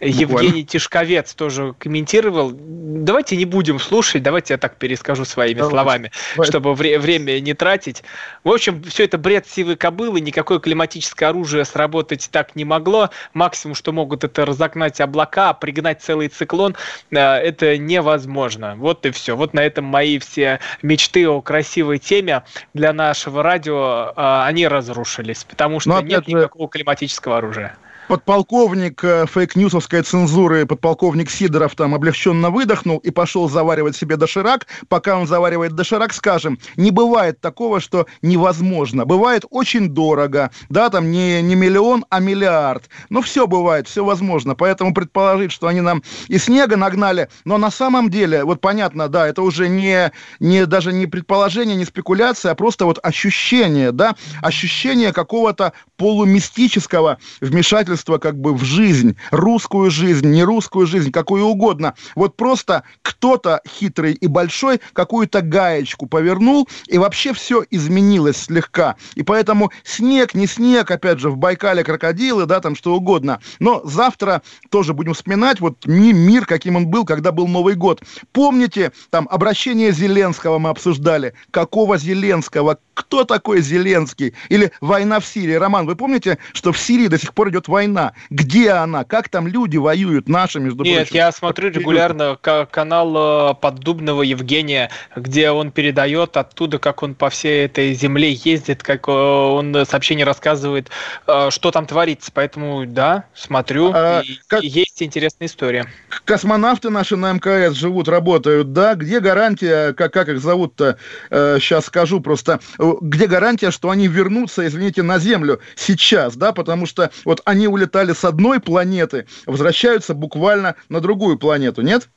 Евгений 0.02 0.66
Тишковец 0.66 1.34
тоже 1.36 1.76
комментировал. 1.78 2.52
Давайте 2.54 3.38
не 3.38 3.46
будем 3.46 3.80
слушать, 3.80 4.24
давайте 4.24 4.56
я 4.56 4.58
так 4.58 4.78
перескажу 4.78 5.26
своими 5.26 5.62
словами, 5.62 6.12
чтобы 6.44 6.74
вре- 6.74 6.98
время 6.98 7.40
не 7.40 7.54
тратить. 7.54 8.04
В 8.44 8.50
общем, 8.50 8.82
все 8.84 9.04
это 9.04 9.20
бред 9.20 9.48
сивой 9.48 9.76
кобылы, 9.76 10.20
никакое 10.20 10.60
климатическое 10.60 11.30
оружие 11.30 11.66
сработать 11.66 12.30
так 12.32 12.56
не 12.56 12.66
могло. 12.66 13.12
Максимум, 13.34 13.76
что 13.76 13.92
могут, 13.92 14.24
это 14.24 14.46
разогнать 14.46 15.00
облака, 15.00 15.54
пригнать 15.54 16.02
целый 16.02 16.30
циклон. 16.30 16.76
Э, 17.12 17.36
это 17.36 17.78
невозможно. 17.78 18.76
Вот 18.78 19.06
и 19.06 19.12
все. 19.12 19.36
Вот 19.36 19.54
на 19.54 19.60
этом 19.60 19.86
мои 19.86 20.18
все 20.18 20.60
мечты 20.82 21.30
о 21.30 21.42
красивой 21.42 22.00
теме 22.00 22.44
для 22.74 22.92
нашего 22.92 23.44
радио, 23.44 24.14
э, 24.16 24.44
они 24.46 24.68
разрушились, 24.68 25.44
потому 25.44 25.80
что 25.80 25.90
Но, 25.90 26.02
нет 26.02 26.26
же... 26.26 26.32
никакого 26.32 26.68
климатического 26.68 27.38
оружия 27.38 27.78
подполковник 28.08 29.04
э, 29.04 29.26
фейк-ньюсовской 29.26 30.02
цензуры, 30.02 30.66
подполковник 30.66 31.30
Сидоров 31.30 31.76
там 31.76 31.96
облегченно 31.96 32.50
выдохнул 32.50 32.98
и 32.98 33.10
пошел 33.10 33.50
заваривать 33.50 33.96
себе 33.96 34.18
доширак. 34.18 34.68
Пока 34.90 35.18
он 35.18 35.28
заваривает 35.28 35.76
доширак, 35.76 36.14
скажем, 36.14 36.60
не 36.76 36.92
бывает 36.92 37.40
такого, 37.40 37.80
что 37.80 38.08
невозможно. 38.22 39.06
Бывает 39.06 39.46
очень 39.50 39.90
дорого, 39.90 40.52
да, 40.70 40.90
там 40.90 41.12
не, 41.12 41.42
не 41.42 41.56
миллион, 41.56 42.06
а 42.10 42.20
миллиард. 42.20 42.90
Но 43.10 43.22
все 43.22 43.48
бывает, 43.48 43.88
все 43.88 44.04
возможно. 44.04 44.56
Поэтому 44.56 44.94
предположить, 44.94 45.52
что 45.52 45.68
они 45.68 45.82
нам 45.82 46.04
и 46.28 46.38
снега 46.38 46.76
нагнали, 46.76 47.30
но 47.46 47.58
на 47.58 47.72
самом 47.72 48.10
деле, 48.10 48.44
вот 48.44 48.62
понятно, 48.62 49.08
да, 49.08 49.28
это 49.28 49.42
уже 49.42 49.70
не, 49.70 50.12
не 50.40 50.66
даже 50.66 50.92
не 50.92 51.08
предположение, 51.08 51.76
не 51.76 51.86
спекуляция, 51.86 52.52
а 52.52 52.56
просто 52.56 52.86
вот 52.86 53.00
ощущение, 53.02 53.92
да, 53.92 54.16
ощущение 54.42 55.14
какого-то 55.14 55.74
полумистического 55.98 57.18
вмешательства 57.40 57.91
вмешательство 57.92 58.18
как 58.18 58.40
бы 58.40 58.54
в 58.54 58.64
жизнь, 58.64 59.18
русскую 59.32 59.92
жизнь, 59.92 60.28
не 60.28 60.44
русскую 60.44 60.88
жизнь, 60.88 61.12
какую 61.12 61.46
угодно. 61.46 61.94
Вот 62.16 62.38
просто 62.38 62.84
кто-то 63.02 63.62
хитрый 63.68 64.14
и 64.14 64.28
большой 64.28 64.80
какую-то 64.94 65.42
гаечку 65.42 66.08
повернул, 66.08 66.68
и 66.88 66.98
вообще 66.98 67.34
все 67.34 67.64
изменилось 67.70 68.38
слегка. 68.38 68.96
И 69.16 69.24
поэтому 69.24 69.72
снег, 69.84 70.34
не 70.34 70.48
снег, 70.48 70.90
опять 70.92 71.20
же, 71.20 71.30
в 71.30 71.38
Байкале 71.38 71.84
крокодилы, 71.84 72.46
да, 72.46 72.60
там 72.62 72.76
что 72.76 72.96
угодно. 72.96 73.40
Но 73.60 73.82
завтра 73.84 74.42
тоже 74.70 74.94
будем 74.94 75.14
вспоминать 75.14 75.60
вот 75.60 75.86
мир, 75.86 76.46
каким 76.46 76.76
он 76.76 76.88
был, 76.88 77.06
когда 77.06 77.32
был 77.32 77.48
Новый 77.48 77.76
год. 77.76 78.02
Помните, 78.32 78.92
там 79.10 79.28
обращение 79.30 79.92
Зеленского 79.92 80.60
мы 80.60 80.70
обсуждали. 80.70 81.34
Какого 81.52 81.98
Зеленского? 81.98 82.78
Кто 82.94 83.24
такой 83.24 83.62
Зеленский? 83.62 84.34
Или 84.50 84.72
война 84.80 85.20
в 85.20 85.26
Сирии. 85.26 85.54
Роман, 85.54 85.86
вы 85.86 85.96
помните, 85.96 86.38
что 86.54 86.72
в 86.72 86.78
Сирии 86.78 87.08
до 87.08 87.20
сих 87.20 87.34
пор 87.34 87.50
идет 87.50 87.68
война? 87.68 87.81
Война. 87.82 88.14
Где 88.30 88.72
она? 88.72 89.04
Как 89.04 89.30
там 89.30 89.48
люди 89.48 89.78
воюют, 89.78 90.30
наши, 90.30 90.60
между 90.60 90.84
Нет, 90.84 90.96
прочим? 90.96 91.14
Нет, 91.14 91.16
я 91.16 91.32
смотрю 91.32 91.70
регулярно 91.70 92.38
канал 92.38 93.52
э, 93.52 93.56
Поддубного 93.56 94.22
Евгения, 94.22 94.92
где 95.16 95.50
он 95.50 95.72
передает 95.72 96.38
оттуда, 96.38 96.78
как 96.78 97.02
он 97.02 97.16
по 97.16 97.30
всей 97.30 97.66
этой 97.66 97.94
земле 97.94 98.34
ездит, 98.34 98.84
как 98.84 99.08
э, 99.08 99.12
он 99.12 99.86
сообщение 99.86 100.26
рассказывает, 100.26 100.90
э, 101.28 101.50
что 101.50 101.72
там 101.72 101.88
творится. 101.88 102.32
Поэтому, 102.34 102.86
да, 102.86 103.26
смотрю, 103.34 103.92
а, 103.94 104.22
и, 104.22 104.38
как... 104.48 104.64
есть 104.64 104.91
интересная 105.06 105.48
история. 105.48 105.86
Космонавты 106.26 106.90
наши 106.90 107.16
на 107.16 107.34
МКС 107.34 107.76
живут, 107.76 108.08
работают, 108.08 108.74
да? 108.74 108.96
Где 108.96 109.20
гарантия, 109.20 109.94
как, 109.94 110.14
как 110.14 110.30
их 110.30 110.40
зовут-то, 110.40 110.98
сейчас 111.30 111.86
скажу 111.86 112.22
просто, 112.22 112.60
где 112.78 113.28
гарантия, 113.28 113.72
что 113.72 113.90
они 113.90 114.08
вернутся, 114.08 114.66
извините, 114.68 115.04
на 115.04 115.20
Землю 115.20 115.60
сейчас, 115.76 116.36
да? 116.36 116.52
Потому 116.52 116.86
что 116.86 117.12
вот 117.26 117.42
они 117.46 117.68
улетали 117.68 118.14
с 118.14 118.24
одной 118.24 118.60
планеты, 118.60 119.28
возвращаются 119.46 120.14
буквально 120.14 120.76
на 120.90 121.00
другую 121.00 121.38
планету, 121.38 121.82
нет? 121.82 122.10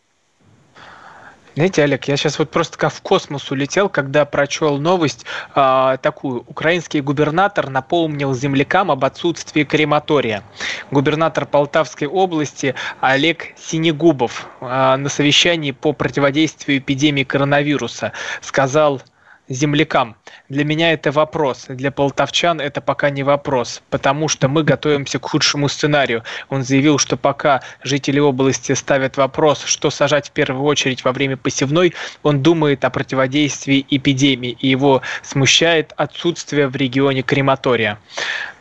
Знаете, 1.54 1.84
Олег, 1.84 2.08
я 2.08 2.16
сейчас 2.16 2.38
вот 2.40 2.50
просто 2.50 2.76
как 2.76 2.92
в 2.92 3.00
космос 3.00 3.48
улетел, 3.52 3.88
когда 3.88 4.24
прочел 4.24 4.78
новость 4.78 5.24
э, 5.54 5.98
такую. 6.02 6.44
Украинский 6.48 7.00
губернатор 7.00 7.70
напомнил 7.70 8.34
землякам 8.34 8.90
об 8.90 9.04
отсутствии 9.04 9.62
крематория. 9.62 10.42
Губернатор 10.90 11.46
Полтавской 11.46 12.08
области 12.08 12.74
Олег 13.00 13.52
Синегубов 13.56 14.48
э, 14.60 14.96
на 14.96 15.08
совещании 15.08 15.70
по 15.70 15.92
противодействию 15.92 16.78
эпидемии 16.78 17.22
коронавируса 17.22 18.12
сказал 18.40 19.00
землякам. 19.48 20.16
Для 20.48 20.64
меня 20.64 20.92
это 20.92 21.12
вопрос, 21.12 21.66
для 21.68 21.90
полтавчан 21.90 22.60
это 22.60 22.80
пока 22.80 23.10
не 23.10 23.22
вопрос, 23.22 23.82
потому 23.90 24.28
что 24.28 24.48
мы 24.48 24.62
готовимся 24.62 25.18
к 25.18 25.26
худшему 25.26 25.68
сценарию. 25.68 26.22
Он 26.48 26.62
заявил, 26.62 26.98
что 26.98 27.16
пока 27.16 27.62
жители 27.82 28.18
области 28.18 28.72
ставят 28.72 29.16
вопрос, 29.16 29.64
что 29.64 29.90
сажать 29.90 30.28
в 30.28 30.32
первую 30.32 30.64
очередь 30.64 31.04
во 31.04 31.12
время 31.12 31.36
посевной, 31.36 31.94
он 32.22 32.42
думает 32.42 32.84
о 32.84 32.90
противодействии 32.90 33.86
эпидемии, 33.90 34.56
и 34.60 34.68
его 34.68 35.02
смущает 35.22 35.92
отсутствие 35.96 36.68
в 36.68 36.76
регионе 36.76 37.22
крематория. 37.22 37.98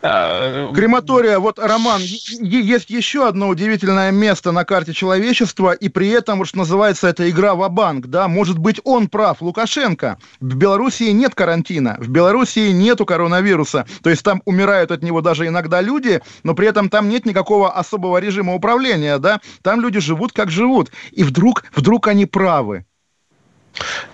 Крематория, 0.03 1.39
вот, 1.39 1.59
Роман, 1.59 2.01
есть 2.01 2.89
еще 2.89 3.25
одно 3.25 3.47
удивительное 3.47 4.11
место 4.11 4.51
на 4.51 4.65
карте 4.65 4.91
человечества, 4.91 5.71
и 5.71 5.87
при 5.87 6.09
этом, 6.09 6.43
что 6.43 6.57
называется, 6.57 7.07
это 7.07 7.29
игра 7.29 7.55
в 7.55 7.65
банк 7.69 8.07
да, 8.07 8.27
может 8.27 8.57
быть, 8.57 8.81
он 8.83 9.07
прав, 9.07 9.41
Лукашенко. 9.41 10.17
В 10.41 10.55
Белоруссии 10.55 11.11
нет 11.11 11.35
карантина, 11.35 11.95
в 11.99 12.09
Белоруссии 12.09 12.71
нету 12.71 13.05
коронавируса, 13.05 13.85
то 14.01 14.09
есть 14.09 14.23
там 14.23 14.41
умирают 14.43 14.91
от 14.91 15.03
него 15.03 15.21
даже 15.21 15.47
иногда 15.47 15.79
люди, 15.79 16.21
но 16.43 16.53
при 16.53 16.67
этом 16.67 16.89
там 16.89 17.07
нет 17.07 17.25
никакого 17.25 17.71
особого 17.71 18.17
режима 18.17 18.55
управления, 18.55 19.19
да, 19.19 19.39
там 19.61 19.79
люди 19.79 20.01
живут 20.01 20.33
как 20.33 20.51
живут, 20.51 20.91
и 21.11 21.23
вдруг, 21.23 21.63
вдруг 21.73 22.09
они 22.09 22.25
правы. 22.25 22.85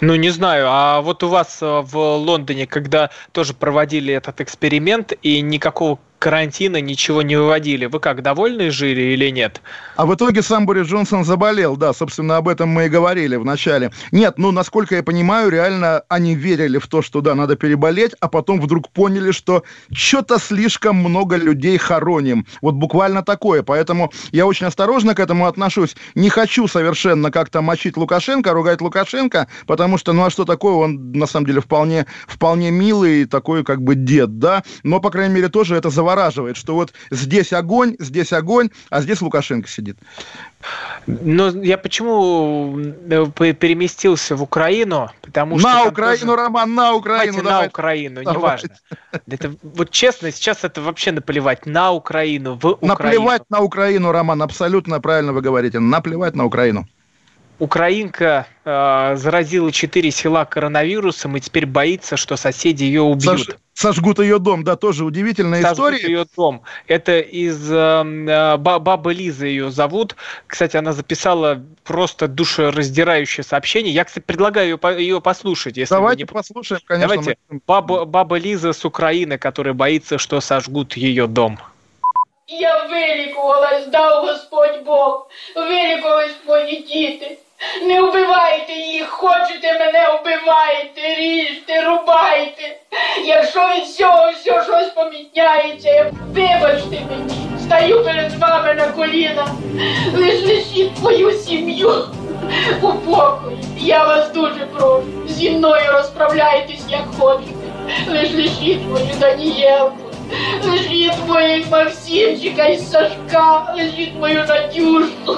Ну, 0.02 0.15
не 0.15 0.30
знаю, 0.30 0.67
а 0.69 1.02
вот 1.02 1.24
у 1.24 1.28
вас 1.28 1.60
э, 1.62 1.82
в 1.82 1.98
Лондоне, 1.98 2.65
когда 2.65 3.10
тоже 3.32 3.54
проводили 3.54 4.13
этот 4.13 4.41
эксперимент, 4.41 5.13
и 5.22 5.41
никакого 5.41 6.00
карантина 6.19 6.82
ничего 6.82 7.21
не 7.21 7.38
выводили. 7.38 7.86
Вы 7.86 7.99
как, 7.99 8.21
довольны 8.21 8.69
жили 8.69 9.01
или 9.13 9.29
нет? 9.29 9.62
А 9.95 10.05
в 10.05 10.13
итоге 10.13 10.41
сам 10.41 10.65
Борис 10.65 10.88
Джонсон 10.88 11.23
заболел, 11.23 11.77
да, 11.77 11.93
собственно, 11.93 12.38
об 12.38 12.47
этом 12.47 12.69
мы 12.69 12.86
и 12.86 12.89
говорили 12.89 13.38
в 13.38 13.45
начале. 13.45 13.91
Нет, 14.12 14.36
ну, 14.38 14.51
насколько 14.51 14.95
я 14.95 15.03
понимаю, 15.03 15.49
реально 15.49 16.03
они 16.10 16.36
верили 16.36 16.77
в 16.77 16.88
то, 16.88 17.01
что, 17.01 17.21
да, 17.21 17.36
надо 17.36 17.55
переболеть, 17.55 18.12
а 18.19 18.27
потом 18.27 18.62
вдруг 18.62 18.89
поняли, 18.89 19.32
что 19.32 19.63
что-то 19.91 20.38
слишком 20.39 20.97
много 20.97 21.38
людей 21.38 21.77
хороним. 21.77 22.45
Вот 22.62 22.75
буквально 22.75 23.23
такое. 23.23 23.63
Поэтому 23.63 24.12
я 24.32 24.45
очень 24.45 24.67
осторожно 24.67 25.15
к 25.15 25.19
этому 25.19 25.47
отношусь. 25.47 25.95
Не 26.15 26.29
хочу 26.29 26.67
совершенно 26.67 27.32
как-то 27.32 27.62
мочить 27.62 27.95
Лукашенко, 27.95 28.51
ругать 28.51 28.82
Лукашенко, 28.82 29.47
потому 29.65 29.97
что, 29.97 30.13
ну, 30.13 30.25
а 30.25 30.29
что 30.29 30.43
такое? 30.43 30.73
Он, 30.73 31.12
на 31.13 31.27
самом 31.27 31.45
деле, 31.45 31.62
вполне, 31.62 32.05
вполне 32.27 32.71
милый 32.71 33.25
такой, 33.25 33.63
как 33.63 33.82
бы, 33.82 33.95
дед, 33.95 34.39
да? 34.39 34.63
Но, 34.84 34.99
по 34.99 35.10
крайней 35.10 35.36
мере, 35.36 35.49
тоже 35.49 35.75
это 35.75 35.89
завораживает, 36.10 36.58
что 36.58 36.76
вот 36.76 36.93
здесь 37.12 37.54
огонь, 37.54 37.95
здесь 38.00 38.34
огонь, 38.34 38.69
а 38.89 39.02
здесь 39.02 39.22
Лукашенко 39.22 39.67
сидит. 39.67 39.98
Но 41.08 41.50
я 41.50 41.78
почему 41.78 42.78
э, 42.80 43.54
переместился 43.54 44.36
в 44.36 44.43
Украину? 44.43 45.10
Потому 45.22 45.60
что 45.60 45.69
на 45.69 45.84
Украину, 45.86 46.26
тоже... 46.26 46.36
Роман, 46.36 46.76
на 46.76 46.93
Украину. 46.93 47.34
Давайте 47.34 47.43
давай. 47.43 47.62
на 47.62 47.67
Украину, 47.67 48.24
давай. 48.24 48.38
неважно. 48.38 48.69
Это, 49.28 49.56
вот 49.62 49.91
честно, 49.91 50.32
сейчас 50.32 50.63
это 50.63 50.82
вообще 50.82 51.12
наплевать 51.12 51.65
на 51.65 51.91
Украину, 51.91 52.56
в 52.56 52.65
Украину. 52.65 52.88
Наплевать 52.88 53.43
на 53.50 53.60
Украину, 53.62 54.12
Роман, 54.12 54.41
абсолютно 54.41 55.00
правильно 55.00 55.32
вы 55.32 55.41
говорите. 55.41 55.80
Наплевать 55.80 56.36
на 56.36 56.45
Украину. 56.45 56.88
Украинка 57.61 58.49
э, 58.64 59.14
заразила 59.16 59.70
четыре 59.70 60.11
села 60.11 60.44
коронавирусом 60.44 61.37
и 61.37 61.40
теперь 61.40 61.66
боится, 61.66 62.16
что 62.16 62.37
соседи 62.37 62.83
ее 62.83 63.03
убьют. 63.03 63.47
Сож, 63.47 63.57
сожгут 63.75 64.18
ее 64.18 64.41
дом, 64.41 64.64
да, 64.64 64.74
тоже 64.74 65.05
удивительная 65.05 65.62
сожгут 65.62 65.95
история. 65.95 65.97
Сожгут 65.99 66.11
ее 66.11 66.26
дом. 66.37 66.62
Это 66.89 67.20
из 67.20 67.70
эм, 67.70 68.28
э, 68.28 68.57
бабы 68.57 69.14
Лизы 69.14 69.47
ее 69.47 69.70
зовут. 69.70 70.16
Кстати, 70.49 70.76
она 70.76 70.93
записала 70.93 71.62
просто 71.85 72.26
душераздирающее 72.26 73.45
сообщение. 73.45 73.95
Я, 73.95 74.05
кстати, 74.05 74.24
предлагаю 74.24 74.80
ее, 74.82 74.99
ее 74.99 75.20
послушать. 75.20 75.76
Если 75.76 75.95
Давайте 75.95 76.22
не... 76.22 76.26
послушаем, 76.26 76.80
конечно. 76.85 77.09
Давайте. 77.09 77.39
Баба, 77.68 78.05
баба 78.05 78.37
Лиза 78.37 78.72
с 78.72 78.85
Украины, 78.85 79.39
которая 79.39 79.74
боится, 79.74 80.18
что 80.18 80.41
сожгут 80.41 80.97
ее 80.97 81.28
дом. 81.28 81.61
Я 82.47 82.87
вилікувалась, 82.87 83.87
дав 83.87 84.26
Господь 84.26 84.85
Бог, 84.85 85.30
вилікувались 85.57 86.37
мої 86.47 86.82
діти. 86.82 87.39
Не 87.82 88.01
вбивайте 88.01 88.74
їх, 88.74 89.07
хочете 89.07 89.80
мене 89.80 90.07
вбивайте, 90.07 91.16
ріжте, 91.18 91.82
рубайте. 91.82 92.78
Якщо 93.26 93.60
від 93.60 93.88
цього 93.88 94.32
все 94.32 94.64
щось 94.64 94.89
поміняється, 94.95 96.14
вибачте 96.34 97.01
мені, 97.10 97.60
стаю 97.60 98.03
перед 98.03 98.34
вами 98.34 98.74
на 98.74 98.88
коліна, 98.88 99.47
лиш 100.16 100.45
лишіть 100.45 100.95
твою 100.95 101.32
сім'ю 101.32 102.07
у 102.82 102.93
покої. 102.93 103.57
Я 103.78 104.03
вас 104.03 104.32
дуже 104.32 104.66
прошу. 104.78 105.03
Зі 105.28 105.51
мною 105.51 105.91
розправляйтесь, 105.91 106.86
як 106.89 107.03
хочете. 107.20 107.53
Лиш 108.07 108.32
лишіть 108.32 108.86
мою 108.89 109.10
Данієлку. 109.20 109.97
Лишіть 110.64 111.28
моїх 111.28 111.72
Максимчика 111.72 112.66
і 112.66 112.78
Сашка, 112.78 113.74
лишіть 113.78 114.16
мою 114.20 114.45
Надюшку. 114.47 115.38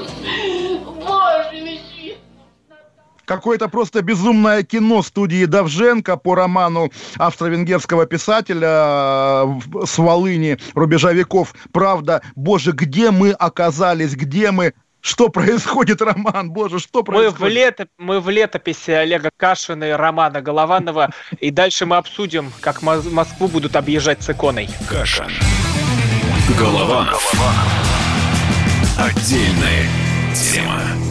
Боже. 1.07 1.61
Какое-то 3.32 3.69
просто 3.69 4.01
безумное 4.01 4.61
кино 4.63 5.01
студии 5.01 5.45
Давженко 5.45 6.17
по 6.17 6.36
роману 6.36 6.91
австро-венгерского 7.17 8.05
писателя 8.05 8.67
э, 8.67 9.86
с 9.86 9.97
Волыни, 9.97 10.57
рубежа 10.73 11.13
веков. 11.13 11.53
Правда, 11.71 12.21
боже, 12.36 12.73
где 12.73 13.09
мы 13.09 13.32
оказались, 13.32 14.15
где 14.15 14.51
мы 14.51 14.73
что 14.99 15.29
происходит, 15.29 16.01
Роман? 16.09 16.51
Боже, 16.51 16.79
что 16.79 17.03
происходит? 17.03 17.39
Мы 17.39 17.47
в, 17.47 17.49
лето, 17.49 17.88
мы 17.97 18.19
в 18.19 18.29
летописи 18.29 18.91
Олега 18.91 19.29
Кашина 19.36 19.86
и 19.86 19.91
Романа 19.91 20.41
Голованова, 20.41 21.09
и 21.39 21.51
дальше 21.51 21.86
мы 21.86 21.95
обсудим, 21.95 22.51
как 22.59 22.82
Москву 22.82 23.47
будут 23.47 23.77
объезжать 23.77 24.21
с 24.21 24.29
иконой. 24.29 24.69
Кашин. 24.89 25.32
Голованов. 26.59 27.34
Отдельная 28.99 29.88
тема. 30.36 31.11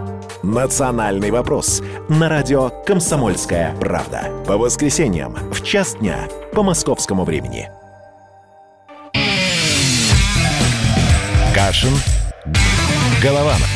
«Национальный 0.43 1.31
вопрос» 1.31 1.81
на 2.09 2.27
радио 2.27 2.69
«Комсомольская 2.85 3.75
правда». 3.79 4.31
По 4.47 4.57
воскресеньям 4.57 5.35
в 5.51 5.63
час 5.63 5.95
дня 5.95 6.27
по 6.53 6.63
московскому 6.63 7.23
времени. 7.23 7.69
Кашин. 11.53 11.93
Голованов. 13.21 13.69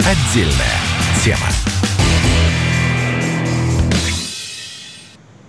Отдельная 0.00 0.80
тема. 1.22 1.83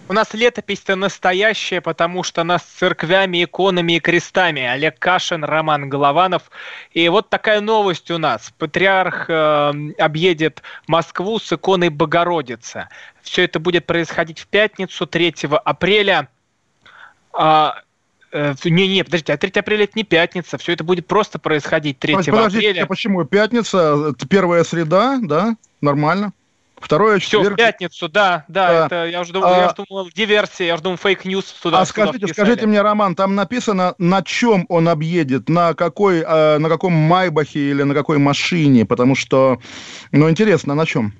У 0.07 0.13
нас 0.13 0.33
летопись-то 0.33 0.95
настоящая, 0.95 1.81
потому 1.81 2.21
что 2.21 2.43
нас 2.43 2.61
с 2.61 2.77
церквями, 2.79 3.43
иконами 3.43 3.93
и 3.93 3.99
крестами. 3.99 4.61
Олег 4.61 4.99
Кашин, 4.99 5.43
Роман 5.43 5.89
Голованов. 5.89 6.43
И 6.91 7.09
вот 7.09 7.31
такая 7.31 7.59
новость 7.59 8.11
у 8.11 8.19
нас. 8.19 8.53
Патриарх 8.59 9.25
э, 9.29 9.73
объедет 9.97 10.61
Москву 10.87 11.39
с 11.39 11.51
иконой 11.51 11.89
Богородицы. 11.89 12.87
Все 13.23 13.45
это 13.45 13.59
будет 13.59 13.87
происходить 13.87 14.37
в 14.37 14.45
пятницу, 14.45 15.07
3 15.07 15.33
апреля. 15.63 16.29
А, 17.33 17.81
э, 18.31 18.53
не, 18.65 18.87
не, 18.87 19.03
подождите, 19.03 19.33
а 19.33 19.37
3 19.37 19.59
апреля 19.59 19.85
это 19.85 19.93
не 19.95 20.03
пятница, 20.03 20.59
все 20.59 20.73
это 20.73 20.83
будет 20.83 21.07
просто 21.07 21.39
происходить 21.39 21.97
3 21.97 22.13
Подождите, 22.13 22.69
апреля. 22.69 22.85
почему? 22.85 23.25
Пятница, 23.25 24.13
первая 24.29 24.63
среда, 24.65 25.17
да, 25.23 25.55
нормально. 25.81 26.31
Второе, 26.79 27.19
Все, 27.19 27.37
четверг... 27.37 27.53
в 27.53 27.57
пятницу, 27.57 28.09
да, 28.09 28.45
да, 28.47 28.67
да. 28.67 28.85
это 28.85 29.05
я 29.05 29.21
уже 29.21 29.31
думал, 29.31 29.47
а... 29.47 29.57
я 29.57 29.65
уже 29.67 29.75
думал, 29.75 30.09
диверсия, 30.13 30.67
я 30.67 30.73
уже 30.73 30.83
думал, 30.83 30.97
fake 30.97 31.21
news 31.21 31.45
туда 31.61 31.79
А 31.79 31.85
скажите, 31.85 32.27
скажите 32.27 32.67
мне, 32.67 32.81
Роман, 32.81 33.15
там 33.15 33.33
написано, 33.35 33.95
на 33.97 34.21
чем 34.23 34.65
он 34.67 34.89
объедет, 34.89 35.47
на 35.47 35.73
какой, 35.73 36.19
э, 36.19 36.57
на 36.57 36.69
каком 36.69 36.93
Майбахе 36.93 37.71
или 37.71 37.83
на 37.83 37.93
какой 37.93 38.17
машине, 38.17 38.85
потому 38.85 39.15
что, 39.15 39.59
ну, 40.11 40.29
интересно, 40.29 40.75
на 40.75 40.85
чем? 40.85 41.13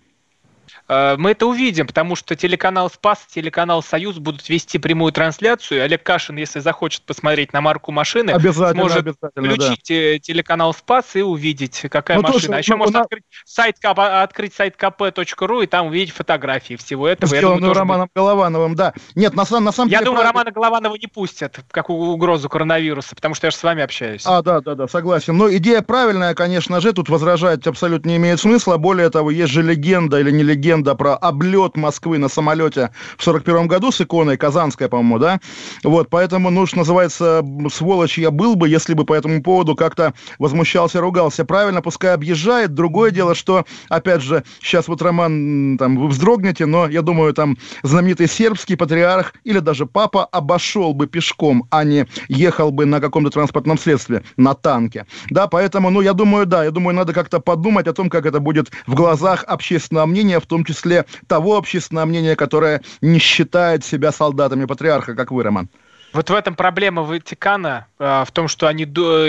Э, 0.88 1.15
мы 1.17 1.31
это 1.31 1.47
увидим, 1.47 1.88
потому 1.88 2.15
что 2.15 2.36
телеканал 2.36 2.89
«Спас», 2.89 3.25
телеканал 3.29 3.81
«Союз» 3.81 4.17
будут 4.17 4.47
вести 4.49 4.77
прямую 4.77 5.11
трансляцию. 5.11 5.83
Олег 5.83 6.03
Кашин, 6.03 6.38
если 6.38 6.59
захочет 6.59 7.01
посмотреть 7.03 7.53
на 7.53 7.61
марку 7.61 7.91
машины, 7.91 8.31
обязательно, 8.31 8.83
сможет 8.83 8.97
обязательно, 8.99 9.49
включить 9.49 9.86
да. 9.89 10.19
телеканал 10.19 10.73
«Спас» 10.73 11.15
и 11.15 11.21
увидеть, 11.21 11.86
какая 11.89 12.17
ну, 12.17 12.23
машина. 12.23 12.39
Слушай, 12.39 12.55
а 12.55 12.57
еще 12.59 12.71
ну, 12.73 12.77
можно 12.77 12.99
на... 12.99 13.01
открыть 13.05 13.23
сайт, 13.45 13.77
открыть 13.83 14.53
сайт 14.53 14.75
kp.ru 14.79 15.63
и 15.63 15.67
там 15.67 15.88
увидеть 15.88 16.13
фотографии 16.13 16.75
всего 16.75 17.07
этого. 17.07 17.36
Сделанную 17.36 17.73
Романом 17.73 18.05
будет... 18.05 18.15
Головановым, 18.15 18.75
да. 18.75 18.93
Нет, 19.15 19.33
на, 19.33 19.43
на 19.43 19.71
самом 19.71 19.89
деле... 19.89 19.99
Я 19.99 20.05
думаю, 20.05 20.21
правильно... 20.21 20.31
Романа 20.31 20.51
Голованова 20.51 20.95
не 20.95 21.07
пустят, 21.07 21.59
как 21.71 21.89
угрозу 21.89 22.47
коронавируса, 22.47 23.15
потому 23.15 23.33
что 23.33 23.47
я 23.47 23.51
же 23.51 23.57
с 23.57 23.63
вами 23.63 23.81
общаюсь. 23.81 24.23
А, 24.25 24.41
да, 24.41 24.61
да, 24.61 24.75
да, 24.75 24.88
согласен. 24.88 25.36
Но 25.36 25.51
идея 25.55 25.81
правильная, 25.81 26.36
конечно 26.36 26.79
же, 26.79 26.93
тут 26.93 27.09
возражать 27.09 27.65
абсолютно 27.65 28.09
не 28.09 28.17
имеет 28.17 28.39
смысла. 28.39 28.77
Более 28.77 29.09
того, 29.09 29.31
есть 29.31 29.51
же 29.51 29.63
легенда 29.63 30.19
или 30.19 30.31
не 30.31 30.43
легенда 30.43 30.74
про 30.84 31.15
облет 31.15 31.55
облет 31.55 31.78
Москвы 31.78 32.17
на 32.17 32.28
самолете 32.28 32.91
в 33.17 33.23
41 33.23 33.67
году 33.67 33.91
с 33.91 34.01
иконой, 34.01 34.38
Казанская, 34.38 34.89
по-моему, 34.89 35.19
да? 35.19 35.39
Вот, 35.84 36.09
поэтому, 36.09 36.49
ну, 36.49 36.65
что 36.65 36.78
называется, 36.78 37.43
сволочь 37.71 38.17
я 38.17 38.32
был 38.32 38.55
бы, 38.55 38.67
если 38.67 38.93
бы 38.93 39.05
по 39.05 39.13
этому 39.13 39.41
поводу 39.41 39.76
как-то 39.76 40.13
возмущался, 40.39 40.99
ругался. 41.01 41.45
Правильно, 41.45 41.82
пускай 41.82 42.13
объезжает. 42.13 42.73
Другое 42.73 43.11
дело, 43.11 43.36
что, 43.36 43.65
опять 43.89 44.21
же, 44.21 44.43
сейчас 44.61 44.88
вот 44.88 45.01
Роман, 45.01 45.78
там, 45.78 45.97
вы 45.97 46.07
вздрогнете, 46.07 46.65
но 46.65 46.88
я 46.88 47.01
думаю, 47.01 47.34
там, 47.34 47.57
знаменитый 47.84 48.28
сербский 48.28 48.76
патриарх 48.76 49.34
или 49.43 49.59
даже 49.59 49.86
папа 49.86 50.26
обошел 50.26 50.93
бы 50.93 51.07
пешком, 51.07 51.67
а 51.69 51.84
не 51.84 52.07
ехал 52.28 52.71
бы 52.71 52.86
на 52.86 52.99
каком-то 52.99 53.30
транспортном 53.30 53.78
средстве, 53.78 54.23
на 54.38 54.53
танке. 54.53 55.05
Да, 55.30 55.47
поэтому, 55.47 55.89
ну, 55.89 56.01
я 56.01 56.13
думаю, 56.13 56.45
да, 56.45 56.63
я 56.63 56.71
думаю, 56.71 56.95
надо 56.95 57.13
как-то 57.13 57.39
подумать 57.39 57.88
о 57.88 57.93
том, 57.93 58.09
как 58.09 58.26
это 58.26 58.39
будет 58.39 58.71
в 58.88 58.95
глазах 58.95 59.43
общественного 59.47 60.05
мнения, 60.05 60.39
в 60.39 60.45
том 60.45 60.64
числе 60.66 61.05
того, 61.28 61.57
общественного 61.57 62.05
мнения, 62.05 62.36
которое 62.36 62.82
не 63.01 63.20
считает 63.20 63.86
себя 63.86 64.11
солдатами 64.11 64.66
патриарха, 64.66 65.16
как 65.16 65.32
вы, 65.32 65.43
Роман. 65.43 65.70
Вот 66.16 66.30
в 66.30 66.34
этом 66.34 66.55
проблема 66.55 67.01
Ватикана, 67.01 67.88
а, 67.99 68.24
в 68.24 68.32
том, 68.32 68.47
что 68.47 68.68
они 68.68 68.86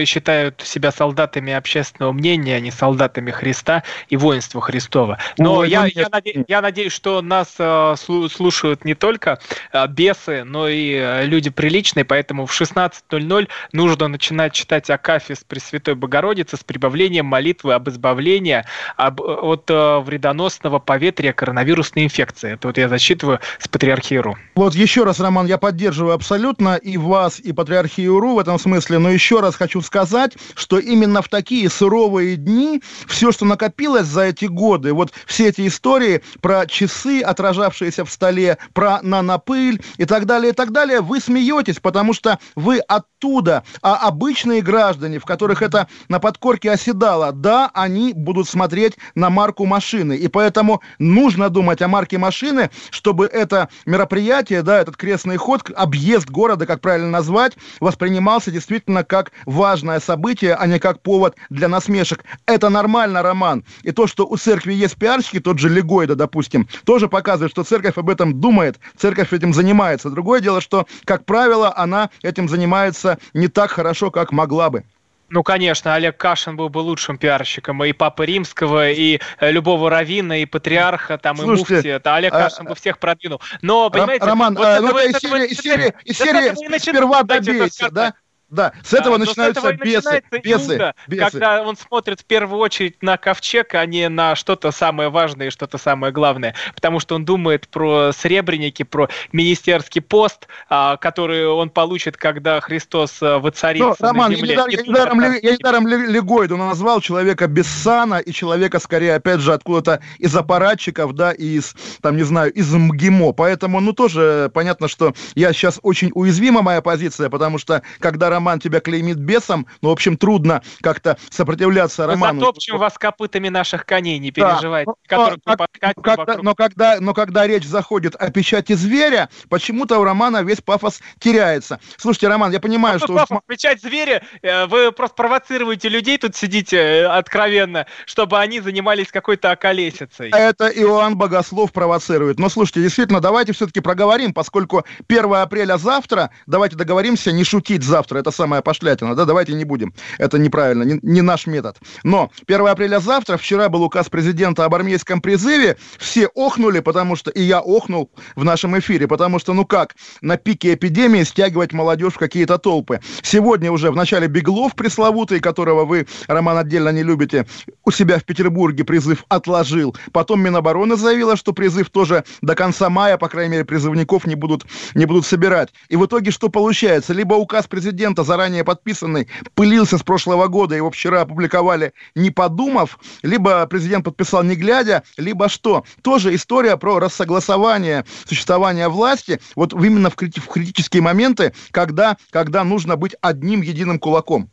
считают 0.07 0.62
себя 0.64 0.93
солдатами 0.93 1.53
общественного 1.53 2.12
мнения, 2.12 2.55
а 2.55 2.61
не 2.61 2.70
солдатами 2.70 3.32
Христа 3.32 3.82
и 4.09 4.16
воинства 4.16 4.61
Христова. 4.61 5.18
Но 5.37 5.57
Ой, 5.57 5.68
я, 5.68 5.82
ну 5.82 5.89
я, 5.93 6.09
наде, 6.09 6.45
я 6.47 6.61
надеюсь, 6.61 6.93
что 6.93 7.22
нас 7.22 7.57
а, 7.59 7.97
слушают 7.97 8.84
не 8.84 8.95
только 8.95 9.41
а, 9.72 9.89
бесы, 9.89 10.45
но 10.45 10.68
и 10.68 11.24
люди 11.24 11.51
приличные, 11.51 12.05
поэтому 12.05 12.47
в 12.47 12.53
16.00 12.53 13.49
нужно 13.72 14.07
начинать 14.07 14.53
читать 14.53 14.89
Акафис 14.89 15.43
Пресвятой 15.43 15.97
Богородицы 15.97 16.57
с 16.57 16.62
прибавлением 16.62 17.26
молитвы 17.26 17.74
об 17.74 17.89
избавлении 17.89 18.64
об, 18.97 19.20
от 19.20 19.64
вредоносного 19.68 20.78
поветрия 20.78 21.32
коронавирусной 21.32 22.05
инфекции. 22.05 22.53
Это 22.53 22.68
вот 22.68 22.78
я 22.78 22.89
зачитываю 22.89 23.41
с 23.59 23.66
Патриархиру. 23.66 24.39
Вот 24.55 24.76
еще 24.76 25.03
раз, 25.03 25.18
Роман, 25.18 25.47
я 25.47 25.59
поддерживаю 25.59 26.14
абсолютно 26.14 26.76
Романа, 26.77 26.81
и 26.83 26.97
вас, 26.97 27.41
и 27.41 27.53
Патриархию 27.53 28.18
РУ 28.20 28.35
в 28.35 28.39
этом 28.39 28.59
смысле, 28.59 28.99
но 28.99 29.11
еще 29.11 29.41
раз 29.41 29.55
хочу 29.55 29.81
сказать, 29.83 30.37
что 30.55 30.79
именно 30.79 31.22
в 31.22 31.29
такие 31.29 31.68
суровые 31.70 32.37
дни 32.37 32.83
все, 33.07 33.33
что 33.33 33.45
накопилось 33.45 34.07
за 34.07 34.22
эти 34.22 34.47
годы, 34.47 34.93
вот 34.93 35.12
все 35.27 35.49
эти 35.49 35.66
истории 35.66 36.22
про 36.41 36.66
часы, 36.66 37.22
отражавшиеся 37.22 38.05
в 38.05 38.11
столе, 38.11 38.59
про 38.72 39.01
нанопыль 39.03 39.83
и 39.99 40.05
так 40.05 40.27
далее, 40.27 40.53
и 40.53 40.55
так 40.55 40.72
далее, 40.72 41.01
вы 41.01 41.20
смеетесь, 41.20 41.81
потому 41.81 42.12
что 42.12 42.39
вы 42.55 42.79
оттуда, 43.17 43.64
а 43.83 43.97
обычные 43.97 44.62
граждане, 44.62 45.19
в 45.19 45.25
которых 45.25 45.62
это 45.62 45.89
на 46.09 46.19
подкорке 46.21 46.71
оседало, 46.71 47.33
да, 47.33 47.71
они 47.75 48.12
будут 48.14 48.49
смотреть 48.49 48.95
на 49.14 49.31
марку 49.31 49.64
машины, 49.64 50.14
и 50.14 50.29
поэтому 50.29 50.83
нужно 50.99 51.49
думать 51.49 51.83
о 51.83 51.89
марке 51.89 52.19
машины, 52.19 52.71
чтобы 52.91 53.27
это 53.27 53.69
мероприятие, 53.87 54.62
да, 54.62 54.81
этот 54.81 54.97
крестный 54.97 55.37
ход, 55.37 55.71
объезд 55.75 56.29
города, 56.31 56.67
как 56.67 56.81
правильно 56.81 57.09
назвать, 57.09 57.57
воспринимался 57.81 58.51
действительно 58.51 59.05
как 59.05 59.33
важное 59.47 60.01
событие, 60.01 60.55
а 60.55 60.67
не 60.67 60.79
как 60.79 61.01
повод 61.01 61.37
для 61.51 61.69
насмешек. 61.69 62.25
Это 62.47 62.69
нормально, 62.69 63.23
Роман. 63.23 63.64
И 63.83 63.93
то, 63.93 64.07
что 64.07 64.27
у 64.27 64.37
церкви 64.37 64.75
есть 64.75 64.97
пиарщики, 64.97 65.41
тот 65.41 65.59
же 65.59 65.69
Легойда, 65.69 66.14
допустим, 66.14 66.69
тоже 66.85 67.09
показывает, 67.09 67.53
что 67.53 67.64
церковь 67.64 67.97
об 67.97 68.11
этом 68.11 68.41
думает, 68.41 68.79
церковь 68.97 69.33
этим 69.33 69.53
занимается. 69.55 70.11
Другое 70.11 70.41
дело, 70.41 70.61
что, 70.61 70.87
как 71.05 71.25
правило, 71.25 71.73
она 71.77 72.11
этим 72.23 72.49
занимается 72.49 73.16
не 73.35 73.49
так 73.49 73.71
хорошо, 73.71 74.11
как 74.11 74.33
могла 74.33 74.71
бы. 74.71 74.85
Ну, 75.29 75.43
конечно, 75.43 75.95
Олег 75.95 76.17
Кашин 76.17 76.57
был 76.57 76.69
бы 76.69 76.79
лучшим 76.79 77.19
пиарщиком 77.19 77.83
и 77.83 77.93
Папы 77.93 78.27
Римского, 78.27 78.91
и 78.91 79.21
э, 79.41 79.51
любого 79.51 79.91
равина, 79.91 80.39
и 80.39 80.47
патриарха, 80.47 81.19
там, 81.19 81.37
Слушайте, 81.37 81.73
и 81.73 81.77
муфти. 81.77 81.89
Это 81.89 82.14
Олег 82.14 82.33
а, 82.33 82.45
Кашин 82.45 82.67
бы 82.67 82.77
всех 82.77 82.99
продвинул. 82.99 83.41
Но, 83.61 83.91
понимаете... 83.91 84.25
Роман, 84.25 84.55
вот 84.55 84.64
а, 84.64 84.81
ну, 84.81 84.97
из 84.99 85.19
серии, 85.19 85.47
из 85.49 85.59
серии, 85.59 85.93
из 86.05 86.17
серии 86.17 86.79
сперва 86.79 87.25
добейся, 87.25 87.91
да? 87.91 88.14
Да, 88.49 88.72
с 88.84 88.94
этого 88.94 89.16
а, 89.16 89.18
начинаются 89.18 89.61
с 89.61 89.64
этого 89.64 89.84
бесы, 89.84 89.97
начинается 89.97 90.38
бесы, 90.38 90.72
юга, 90.72 90.94
бесы. 91.09 91.30
Когда 91.30 91.62
он 91.62 91.76
смотрит 91.76 92.20
в 92.20 92.24
первую 92.24 92.61
очередь 92.61 93.03
на 93.03 93.16
ковчег, 93.16 93.74
а 93.74 93.84
не 93.86 94.09
на 94.09 94.36
что-то 94.36 94.70
самое 94.70 95.09
важное 95.09 95.49
и 95.49 95.51
что-то 95.51 95.78
самое 95.78 96.12
главное. 96.12 96.55
Потому 96.74 97.01
что 97.01 97.16
он 97.16 97.24
думает 97.24 97.66
про 97.66 98.12
сребреники, 98.12 98.84
про 98.84 99.09
министерский 99.32 100.01
пост, 100.01 100.47
а, 100.68 100.97
который 100.97 101.49
он 101.49 101.70
получит, 101.70 102.16
когда 102.16 102.61
Христос 102.61 103.20
а, 103.20 103.40
воцарится 103.40 103.97
Но, 103.99 104.09
Роман, 104.09 104.30
на 104.30 104.36
земле. 104.36 104.55
Я 104.55 104.64
недаром, 104.64 105.20
я 105.20 105.53
недаром 105.53 105.88
Легойду 105.88 106.57
назвал 106.57 107.01
человека 107.01 107.49
без 107.49 107.66
сана 107.66 108.20
и 108.20 108.30
человека, 108.30 108.78
скорее, 108.78 109.16
опять 109.16 109.40
же, 109.40 109.55
откуда-то 109.55 110.01
из 110.18 110.36
аппаратчиков, 110.36 111.14
да, 111.14 111.32
из, 111.32 111.74
там, 112.01 112.16
не 112.16 112.22
знаю, 112.22 112.53
из 112.53 112.72
МГИМО. 112.72 113.32
Поэтому, 113.32 113.80
ну, 113.80 113.92
тоже 113.92 114.53
понятно, 114.55 114.86
что 114.86 115.14
я 115.34 115.53
сейчас 115.53 115.80
очень 115.82 116.12
уязвима, 116.14 116.62
моя 116.62 116.80
позиция, 116.80 117.28
потому 117.28 117.59
что, 117.59 117.82
когда 117.99 118.36
Роман 118.37 118.61
тебя 118.61 118.80
клеймит 118.80 119.16
бесом, 119.16 119.66
ну, 119.80 119.89
в 119.89 119.93
общем, 119.93 120.18
трудно 120.18 120.62
как-то 120.82 121.16
сопротивляться 121.30 122.07
Роману. 122.07 122.41
Затопчем 122.41 122.76
вас 122.76 122.99
копытами 122.99 123.49
наших 123.49 123.87
коней, 123.87 124.18
не 124.18 124.30
переживайте. 124.30 124.93
Да, 125.09 125.16
но, 125.16 125.37
но, 125.47 125.57
когда, 125.57 126.43
но, 126.43 126.55
когда, 126.55 127.01
но 127.01 127.14
когда 127.14 127.47
речь 127.47 127.64
заходит 127.64 128.14
о 128.14 128.30
печати 128.30 128.74
зверя, 128.74 129.30
почему-то 129.49 129.99
у 129.99 130.05
Романа 130.05 130.43
весь 130.43 130.61
пафос 130.61 131.01
теряется. 131.18 131.80
Слушайте, 131.97 132.28
Роман, 132.28 132.53
я 132.53 132.61
понимаю, 132.61 132.97
а 132.97 132.99
что... 132.99 133.14
Пафос, 133.14 133.39
печать 133.47 133.80
зверя, 133.80 134.22
э, 134.43 134.66
вы 134.66 134.93
просто 134.93 135.16
провоцируете 135.16 135.89
людей, 135.89 136.18
тут 136.18 136.37
сидите 136.37 136.76
э, 136.76 137.07
откровенно, 137.07 137.87
чтобы 138.05 138.39
они 138.39 138.61
занимались 138.61 139.09
какой-то 139.11 139.51
околесицей. 139.51 140.28
Это 140.30 140.68
Иоанн 140.68 141.16
Богослов 141.16 141.72
провоцирует. 141.72 142.39
Но 142.39 142.51
слушайте, 142.51 142.82
действительно, 142.82 143.20
давайте 143.20 143.55
все-таки 143.55 143.80
проговорим, 143.80 144.34
поскольку 144.34 144.84
1 145.09 145.34
апреля 145.37 145.78
завтра, 145.78 146.30
давайте 146.47 146.76
договоримся 146.76 147.32
не 147.32 147.43
шутить 147.43 147.82
завтра 147.82 148.26
это 148.27 148.37
самая 148.37 148.61
пошлятина, 148.61 149.14
да, 149.14 149.24
давайте 149.24 149.53
не 149.55 149.64
будем, 149.64 149.95
это 150.18 150.37
неправильно, 150.39 150.83
не, 150.83 150.99
не 151.03 151.22
наш 151.22 151.47
метод. 151.47 151.77
Но 152.03 152.31
1 152.47 152.66
апреля 152.66 152.99
завтра, 152.99 153.37
вчера 153.37 153.68
был 153.68 153.85
указ 153.85 154.09
президента 154.09 154.64
об 154.64 154.74
армейском 154.74 155.20
призыве, 155.20 155.77
все 155.99 156.27
охнули, 156.35 156.81
потому 156.81 157.14
что, 157.14 157.31
и 157.31 157.41
я 157.43 157.61
охнул 157.61 158.11
в 158.35 158.43
нашем 158.43 158.77
эфире, 158.81 159.07
потому 159.07 159.39
что, 159.39 159.53
ну 159.53 159.64
как, 159.64 159.95
на 160.22 160.37
пике 160.37 160.74
эпидемии 160.74 161.22
стягивать 161.22 161.72
молодежь 161.72 162.14
в 162.14 162.18
какие-то 162.18 162.59
толпы. 162.59 163.01
Сегодня 163.22 163.70
уже 163.70 163.93
в 163.93 163.97
начале 163.97 164.27
Беглов 164.27 164.74
пресловутый, 164.74 165.39
которого 165.39 165.85
вы, 165.85 166.09
Роман, 166.27 166.59
отдельно 166.59 166.89
не 166.89 167.05
любите, 167.05 167.47
у 167.85 167.93
себя 167.93 168.18
в 168.18 168.24
Петербурге 168.24 168.83
призыв 168.83 169.24
отложил. 169.29 169.97
Потом 170.12 170.41
Минобороны 170.43 170.97
заявила, 170.97 171.37
что 171.37 171.53
призыв 171.53 171.91
тоже 171.91 172.24
до 172.43 172.57
конца 172.57 172.91
мая, 172.91 173.18
по 173.18 173.29
крайней 173.29 173.53
мере, 173.53 173.64
призывников 173.64 174.27
не 174.27 174.35
будут, 174.35 174.66
не 174.95 175.07
будут 175.07 175.27
собирать. 175.27 175.72
И 175.89 175.97
в 175.97 176.05
итоге 176.05 176.33
что 176.33 176.49
получается? 176.49 177.12
Либо 177.12 177.35
указ 177.35 177.68
президента 177.68 178.16
документа, 178.17 178.25
заранее 178.25 178.64
подписанный, 178.64 179.29
пылился 179.55 179.99
с 179.99 180.03
прошлого 180.03 180.49
года, 180.49 180.75
его 180.75 180.91
вчера 180.91 181.23
опубликовали, 181.23 181.93
не 182.14 182.31
подумав, 182.31 182.99
либо 183.23 183.67
президент 183.67 184.05
подписал 184.05 184.43
не 184.43 184.57
глядя, 184.57 185.03
либо 185.19 185.49
что? 185.49 185.85
Тоже 186.03 186.35
история 186.35 186.77
про 186.77 186.99
рассогласование 186.99 188.05
существования 188.25 188.89
власти, 188.89 189.41
вот 189.55 189.73
именно 189.73 190.11
в, 190.11 190.14
крити- 190.17 190.41
в 190.41 190.49
критические 190.49 191.03
моменты, 191.03 191.53
когда, 191.71 192.17
когда 192.31 192.64
нужно 192.64 192.97
быть 192.97 193.14
одним 193.21 193.62
единым 193.62 193.99
кулаком. 193.99 194.51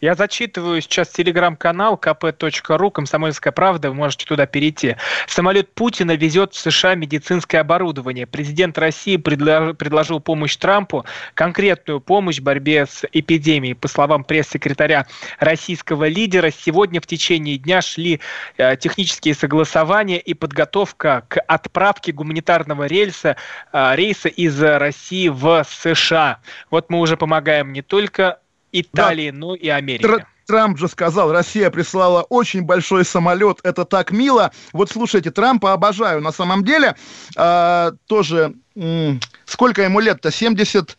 Я 0.00 0.14
зачитываю 0.14 0.80
сейчас 0.80 1.08
телеграм-канал 1.08 1.98
kp.ru 2.00 2.90
«Комсомольская 2.90 3.52
правда», 3.52 3.90
вы 3.90 3.96
можете 3.96 4.26
туда 4.26 4.46
перейти. 4.46 4.96
Самолет 5.26 5.72
Путина 5.72 6.16
везет 6.16 6.54
в 6.54 6.58
США 6.58 6.94
медицинское 6.94 7.58
оборудование. 7.58 8.26
Президент 8.26 8.78
России 8.78 9.16
предложил 9.16 10.20
помощь 10.20 10.56
Трампу, 10.56 11.04
конкретную 11.34 12.00
помощь 12.00 12.38
в 12.38 12.42
борьбе 12.42 12.86
с 12.86 13.04
эпидемией. 13.12 13.74
По 13.74 13.88
словам 13.88 14.24
пресс-секретаря 14.24 15.06
российского 15.38 16.08
лидера, 16.08 16.50
сегодня 16.50 17.00
в 17.00 17.06
течение 17.06 17.58
дня 17.58 17.82
шли 17.82 18.20
э, 18.58 18.76
технические 18.76 19.34
согласования 19.34 20.18
и 20.18 20.34
подготовка 20.34 21.24
к 21.28 21.40
отправке 21.40 22.12
гуманитарного 22.12 22.84
рельса, 22.84 23.36
э, 23.72 23.94
рейса 23.94 24.28
из 24.28 24.60
России 24.62 25.28
в 25.28 25.64
США. 25.68 26.40
Вот 26.70 26.90
мы 26.90 27.00
уже 27.00 27.16
помогаем 27.16 27.72
не 27.72 27.82
только 27.82 28.38
Италии, 28.72 29.30
да. 29.30 29.36
ну 29.36 29.54
и 29.54 29.68
Америки. 29.68 30.26
Трамп 30.46 30.78
же 30.78 30.86
сказал, 30.88 31.32
Россия 31.32 31.70
прислала 31.70 32.22
очень 32.22 32.62
большой 32.62 33.04
самолет, 33.04 33.58
это 33.64 33.84
так 33.84 34.12
мило. 34.12 34.52
Вот 34.72 34.90
слушайте, 34.90 35.30
Трампа 35.30 35.72
обожаю. 35.72 36.20
На 36.20 36.30
самом 36.32 36.64
деле, 36.64 36.94
э, 37.36 37.92
тоже, 38.06 38.54
м- 38.76 39.20
сколько 39.44 39.82
ему 39.82 40.00
лет-то? 40.00 40.30
70... 40.30 40.96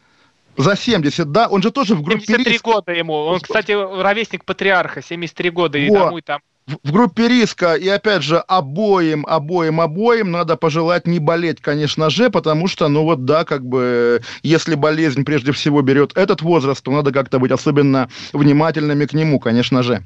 За 0.58 0.76
70, 0.76 1.32
да? 1.32 1.48
Он 1.48 1.62
же 1.62 1.70
тоже 1.70 1.94
в 1.94 2.02
группе 2.02 2.26
73 2.26 2.54
риска. 2.54 2.72
года 2.72 2.92
ему. 2.92 3.14
Он, 3.14 3.40
кстати, 3.40 3.74
ровесник 3.74 4.44
патриарха, 4.44 5.04
73 5.04 5.52
года. 5.52 5.78
И 5.78 5.88
тому, 5.88 6.18
и 6.18 6.22
там 6.22 6.42
в 6.68 6.92
группе 6.92 7.28
риска, 7.28 7.76
и 7.76 7.88
опять 7.88 8.24
же, 8.24 8.40
обоим, 8.40 9.26
обоим, 9.26 9.80
обоим 9.80 10.32
надо 10.32 10.58
пожелать 10.58 11.08
не 11.08 11.20
болеть, 11.20 11.62
конечно 11.62 12.10
же, 12.10 12.30
потому 12.30 12.68
что, 12.68 12.88
ну 12.90 13.04
вот 13.04 13.26
да, 13.26 13.46
как 13.46 13.66
бы, 13.66 14.22
если 14.44 14.76
болезнь 14.76 15.24
прежде 15.24 15.54
всего 15.54 15.82
берет 15.82 16.12
этот 16.16 16.42
возраст, 16.42 16.84
то 16.84 16.92
надо 16.92 17.12
как-то 17.12 17.40
быть 17.40 17.52
особенно 17.52 18.10
внимательными 18.34 19.06
к 19.06 19.14
нему, 19.14 19.40
конечно 19.40 19.82
же. 19.82 20.06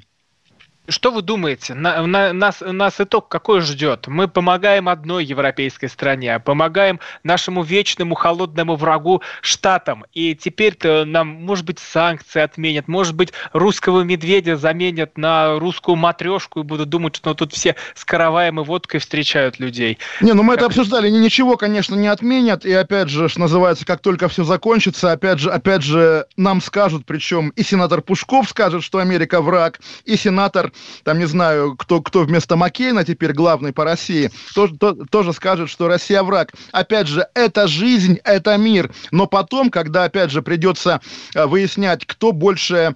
Что 0.92 1.12
вы 1.12 1.22
думаете? 1.22 1.74
На, 1.74 2.06
на, 2.06 2.34
нас, 2.34 2.62
нас 2.62 3.00
итог 3.00 3.30
какой 3.30 3.62
ждет? 3.62 4.08
Мы 4.08 4.28
помогаем 4.28 4.90
одной 4.90 5.24
европейской 5.24 5.88
стране, 5.88 6.36
а 6.36 6.40
помогаем 6.40 7.00
нашему 7.24 7.64
вечному 7.64 8.14
холодному 8.14 8.76
врагу 8.76 9.22
Штатам. 9.42 10.06
И 10.14 10.36
теперь-то 10.36 11.06
нам, 11.06 11.30
может 11.30 11.66
быть, 11.66 11.80
санкции 11.80 12.42
отменят, 12.42 12.90
может 12.90 13.16
быть, 13.16 13.32
русского 13.54 14.02
медведя 14.02 14.58
заменят 14.58 15.18
на 15.18 15.58
русскую 15.60 15.96
матрешку 15.96 16.60
и 16.60 16.64
будут 16.64 16.90
думать, 16.90 17.16
что 17.16 17.30
ну, 17.30 17.36
тут 17.36 17.54
все 17.54 17.78
с 17.96 18.04
караваем 18.04 18.60
и 18.60 18.64
водкой 18.64 19.00
встречают 19.00 19.60
людей. 19.60 19.98
Не, 20.20 20.34
ну 20.34 20.44
мы 20.44 20.56
как... 20.56 20.58
это 20.58 20.66
обсуждали. 20.68 21.10
Ничего, 21.10 21.56
конечно, 21.56 21.96
не 21.96 22.08
отменят. 22.08 22.66
И 22.66 22.74
опять 22.74 23.08
же, 23.08 23.30
что 23.30 23.40
называется, 23.40 23.86
как 23.86 24.02
только 24.02 24.28
все 24.28 24.44
закончится, 24.44 25.14
опять 25.14 25.40
же, 25.40 25.52
опять 25.52 25.84
же, 25.84 26.26
нам 26.36 26.62
скажут, 26.62 27.06
причем 27.06 27.50
и 27.56 27.64
сенатор 27.64 28.02
Пушков 28.02 28.50
скажет, 28.50 28.84
что 28.84 28.98
Америка 28.98 29.42
враг, 29.42 29.80
и 30.04 30.18
сенатор 30.18 30.74
там, 31.04 31.20
не 31.20 31.26
знаю, 31.26 31.76
кто, 31.78 32.02
кто 32.02 32.22
вместо 32.22 32.56
Маккейна 32.56 33.04
теперь 33.04 33.34
главный 33.34 33.74
по 33.74 33.84
России, 33.84 34.32
тоже, 34.54 34.76
то, 34.78 34.94
тоже 34.94 35.34
скажет, 35.34 35.70
что 35.70 35.88
Россия 35.88 36.24
враг. 36.24 36.54
Опять 36.72 37.08
же, 37.08 37.28
это 37.34 37.68
жизнь, 37.68 38.20
это 38.24 38.58
мир. 38.58 38.92
Но 39.12 39.28
потом, 39.28 39.70
когда, 39.70 40.06
опять 40.06 40.32
же, 40.32 40.42
придется 40.42 41.02
э, 41.34 41.46
выяснять, 41.46 42.06
кто 42.06 42.32
больше 42.32 42.96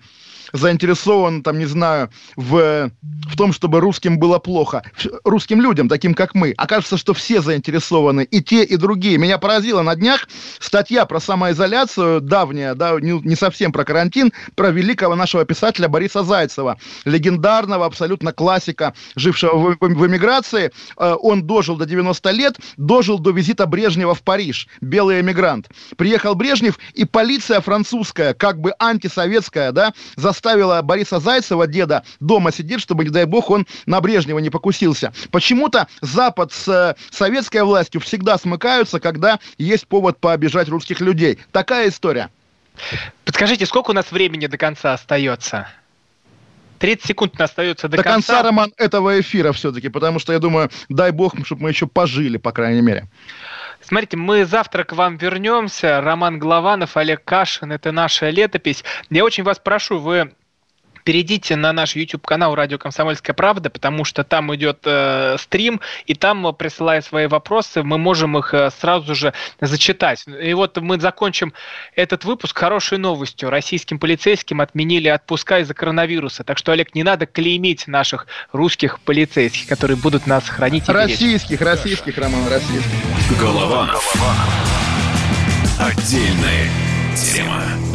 заинтересован, 0.54 1.44
там, 1.44 1.60
не 1.60 1.66
знаю, 1.66 2.10
в, 2.36 2.92
в 3.02 3.38
том, 3.38 3.54
чтобы 3.54 3.80
русским 3.80 4.20
было 4.20 4.40
плохо. 4.40 4.84
Русским 5.24 5.62
людям, 5.62 5.90
таким 5.90 6.14
как 6.14 6.36
мы. 6.36 6.54
Окажется, 6.58 6.98
что 6.98 7.14
все 7.14 7.42
заинтересованы, 7.42 8.24
и 8.24 8.42
те, 8.42 8.64
и 8.64 8.76
другие. 8.78 9.18
Меня 9.18 9.38
поразило 9.38 9.82
на 9.82 9.96
днях 9.96 10.28
статья 10.60 11.06
про 11.06 11.20
самоизоляцию, 11.20 12.22
давняя, 12.22 12.76
да, 12.76 13.00
не, 13.00 13.20
не 13.22 13.36
совсем 13.36 13.72
про 13.72 13.84
карантин, 13.84 14.32
про 14.56 14.70
великого 14.70 15.16
нашего 15.16 15.46
писателя 15.46 15.88
Бориса 15.88 16.24
Зайцева, 16.24 16.78
легендарного 17.06 17.86
абсолютно 17.86 18.32
классика, 18.32 18.94
жившего 19.16 19.56
в, 19.56 19.78
в, 19.80 19.96
в 19.96 20.08
эмиграции. 20.08 20.72
Э, 20.98 21.16
он 21.20 21.44
дожил 21.44 21.78
до 21.78 21.86
90 21.86 22.32
лет, 22.32 22.58
дожил 22.78 23.20
до 23.20 23.32
визита 23.32 23.66
Брежнева 23.66 24.16
в 24.16 24.22
Париж, 24.22 24.68
белый 24.82 25.22
эмигрант. 25.22 25.70
Приехал 25.98 26.36
Брежнев, 26.36 26.80
и 26.94 27.06
полиция 27.06 27.62
французская, 27.62 28.34
как 28.34 28.60
бы 28.60 28.74
антисоветская, 28.80 29.72
да, 29.72 29.94
заставила 30.36 30.82
Бориса 30.82 31.20
Зайцева, 31.20 31.66
деда, 31.66 32.04
дома 32.20 32.52
сидеть, 32.52 32.82
чтобы, 32.82 33.06
не 33.06 33.10
дай 33.10 33.26
бог, 33.26 33.50
он 33.50 33.66
на 33.86 34.02
Брежнева 34.02 34.40
не 34.40 34.50
покусился. 34.50 35.14
Почему-то 35.32 35.88
Запад 36.02 36.52
с 36.52 36.68
э, 36.68 36.96
советской 37.10 37.64
властью 37.64 38.02
всегда 38.02 38.38
смыкаются, 38.38 39.00
когда 39.00 39.40
есть 39.58 39.88
повод 39.88 40.20
пообижать 40.20 40.68
русских 40.68 41.00
людей. 41.00 41.40
Такая 41.54 41.88
история. 41.88 42.30
Подскажите, 43.24 43.66
сколько 43.66 43.92
у 43.92 43.94
нас 43.94 44.12
времени 44.12 44.48
до 44.48 44.58
конца 44.58 44.94
остается? 44.94 45.70
30 46.80 47.06
секунд 47.06 47.40
остается 47.40 47.88
до, 47.88 47.98
до 47.98 48.04
конца. 48.04 48.34
До 48.34 48.34
конца, 48.34 48.44
Роман, 48.44 48.74
этого 48.78 49.20
эфира 49.20 49.52
все-таки, 49.52 49.90
потому 49.90 50.20
что, 50.20 50.34
я 50.34 50.40
думаю, 50.40 50.70
дай 50.90 51.12
бог, 51.12 51.34
чтобы 51.46 51.64
мы 51.64 51.70
еще 51.70 51.88
пожили, 51.88 52.38
по 52.38 52.52
крайней 52.52 52.82
мере. 52.82 53.08
Смотрите, 53.82 54.18
мы 54.18 54.46
завтра 54.46 54.84
к 54.84 54.94
вам 54.94 55.18
вернемся. 55.18 56.02
Роман 56.02 56.40
Главанов, 56.40 56.98
Олег 56.98 57.24
Кашин, 57.24 57.72
это 57.72 57.92
наша 57.92 58.30
летопись. 58.30 58.84
Я 59.12 59.24
очень 59.24 59.44
вас 59.44 59.60
прошу, 59.60 60.00
вы 60.00 60.32
перейдите 61.06 61.56
на 61.56 61.72
наш 61.72 61.96
YouTube-канал 61.96 62.56
«Радио 62.56 62.78
Комсомольская 62.78 63.34
правда», 63.34 63.70
потому 63.70 64.04
что 64.04 64.26
там 64.26 64.54
идет 64.56 64.80
э, 64.84 65.38
стрим, 65.40 65.80
и 66.06 66.16
там, 66.16 66.54
присылая 66.56 67.02
свои 67.02 67.28
вопросы, 67.28 67.84
мы 67.84 67.98
можем 67.98 68.38
их 68.38 68.54
э, 68.54 68.72
сразу 68.78 69.16
же 69.16 69.34
зачитать. 69.62 70.26
И 70.28 70.54
вот 70.54 70.78
мы 70.78 71.00
закончим 71.00 71.54
этот 71.96 72.26
выпуск 72.26 72.58
хорошей 72.58 72.98
новостью. 72.98 73.50
Российским 73.50 74.00
полицейским 74.00 74.60
отменили 74.60 75.08
отпуска 75.08 75.60
из-за 75.60 75.74
коронавируса. 75.74 76.44
Так 76.44 76.58
что, 76.58 76.72
Олег, 76.72 76.96
не 76.96 77.04
надо 77.04 77.28
клеймить 77.28 77.88
наших 77.88 78.28
русских 78.52 79.00
полицейских, 79.00 79.68
которые 79.68 79.98
будут 79.98 80.28
нас 80.28 80.50
хранить 80.50 80.90
Российских, 80.90 81.62
российских, 81.62 82.18
Роман, 82.18 82.48
российских. 82.50 83.40
Голова. 83.40 83.86
Голова. 83.86 84.36
Отдельная 85.80 86.70
тема. 87.16 87.95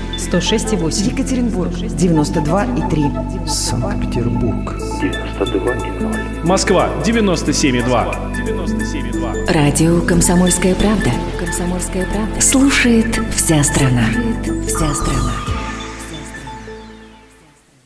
106,8. 0.17 1.11
Екатеринбург, 1.11 1.71
92,3. 1.71 3.47
Санкт-Петербург, 3.47 4.75
92,0. 5.01 6.45
Москва, 6.45 6.89
97,2. 7.03 8.15
97,2. 8.45 9.51
Радио 9.53 10.01
«Комсомольская 10.01 10.75
правда». 10.75 11.11
«Комсомольская 11.39 12.05
правда». 12.05 12.41
Слушает 12.41 13.19
вся 13.35 13.63
страна. 13.63 14.05
Слушает 14.11 14.65
вся 14.67 14.93
страна. 14.93 15.50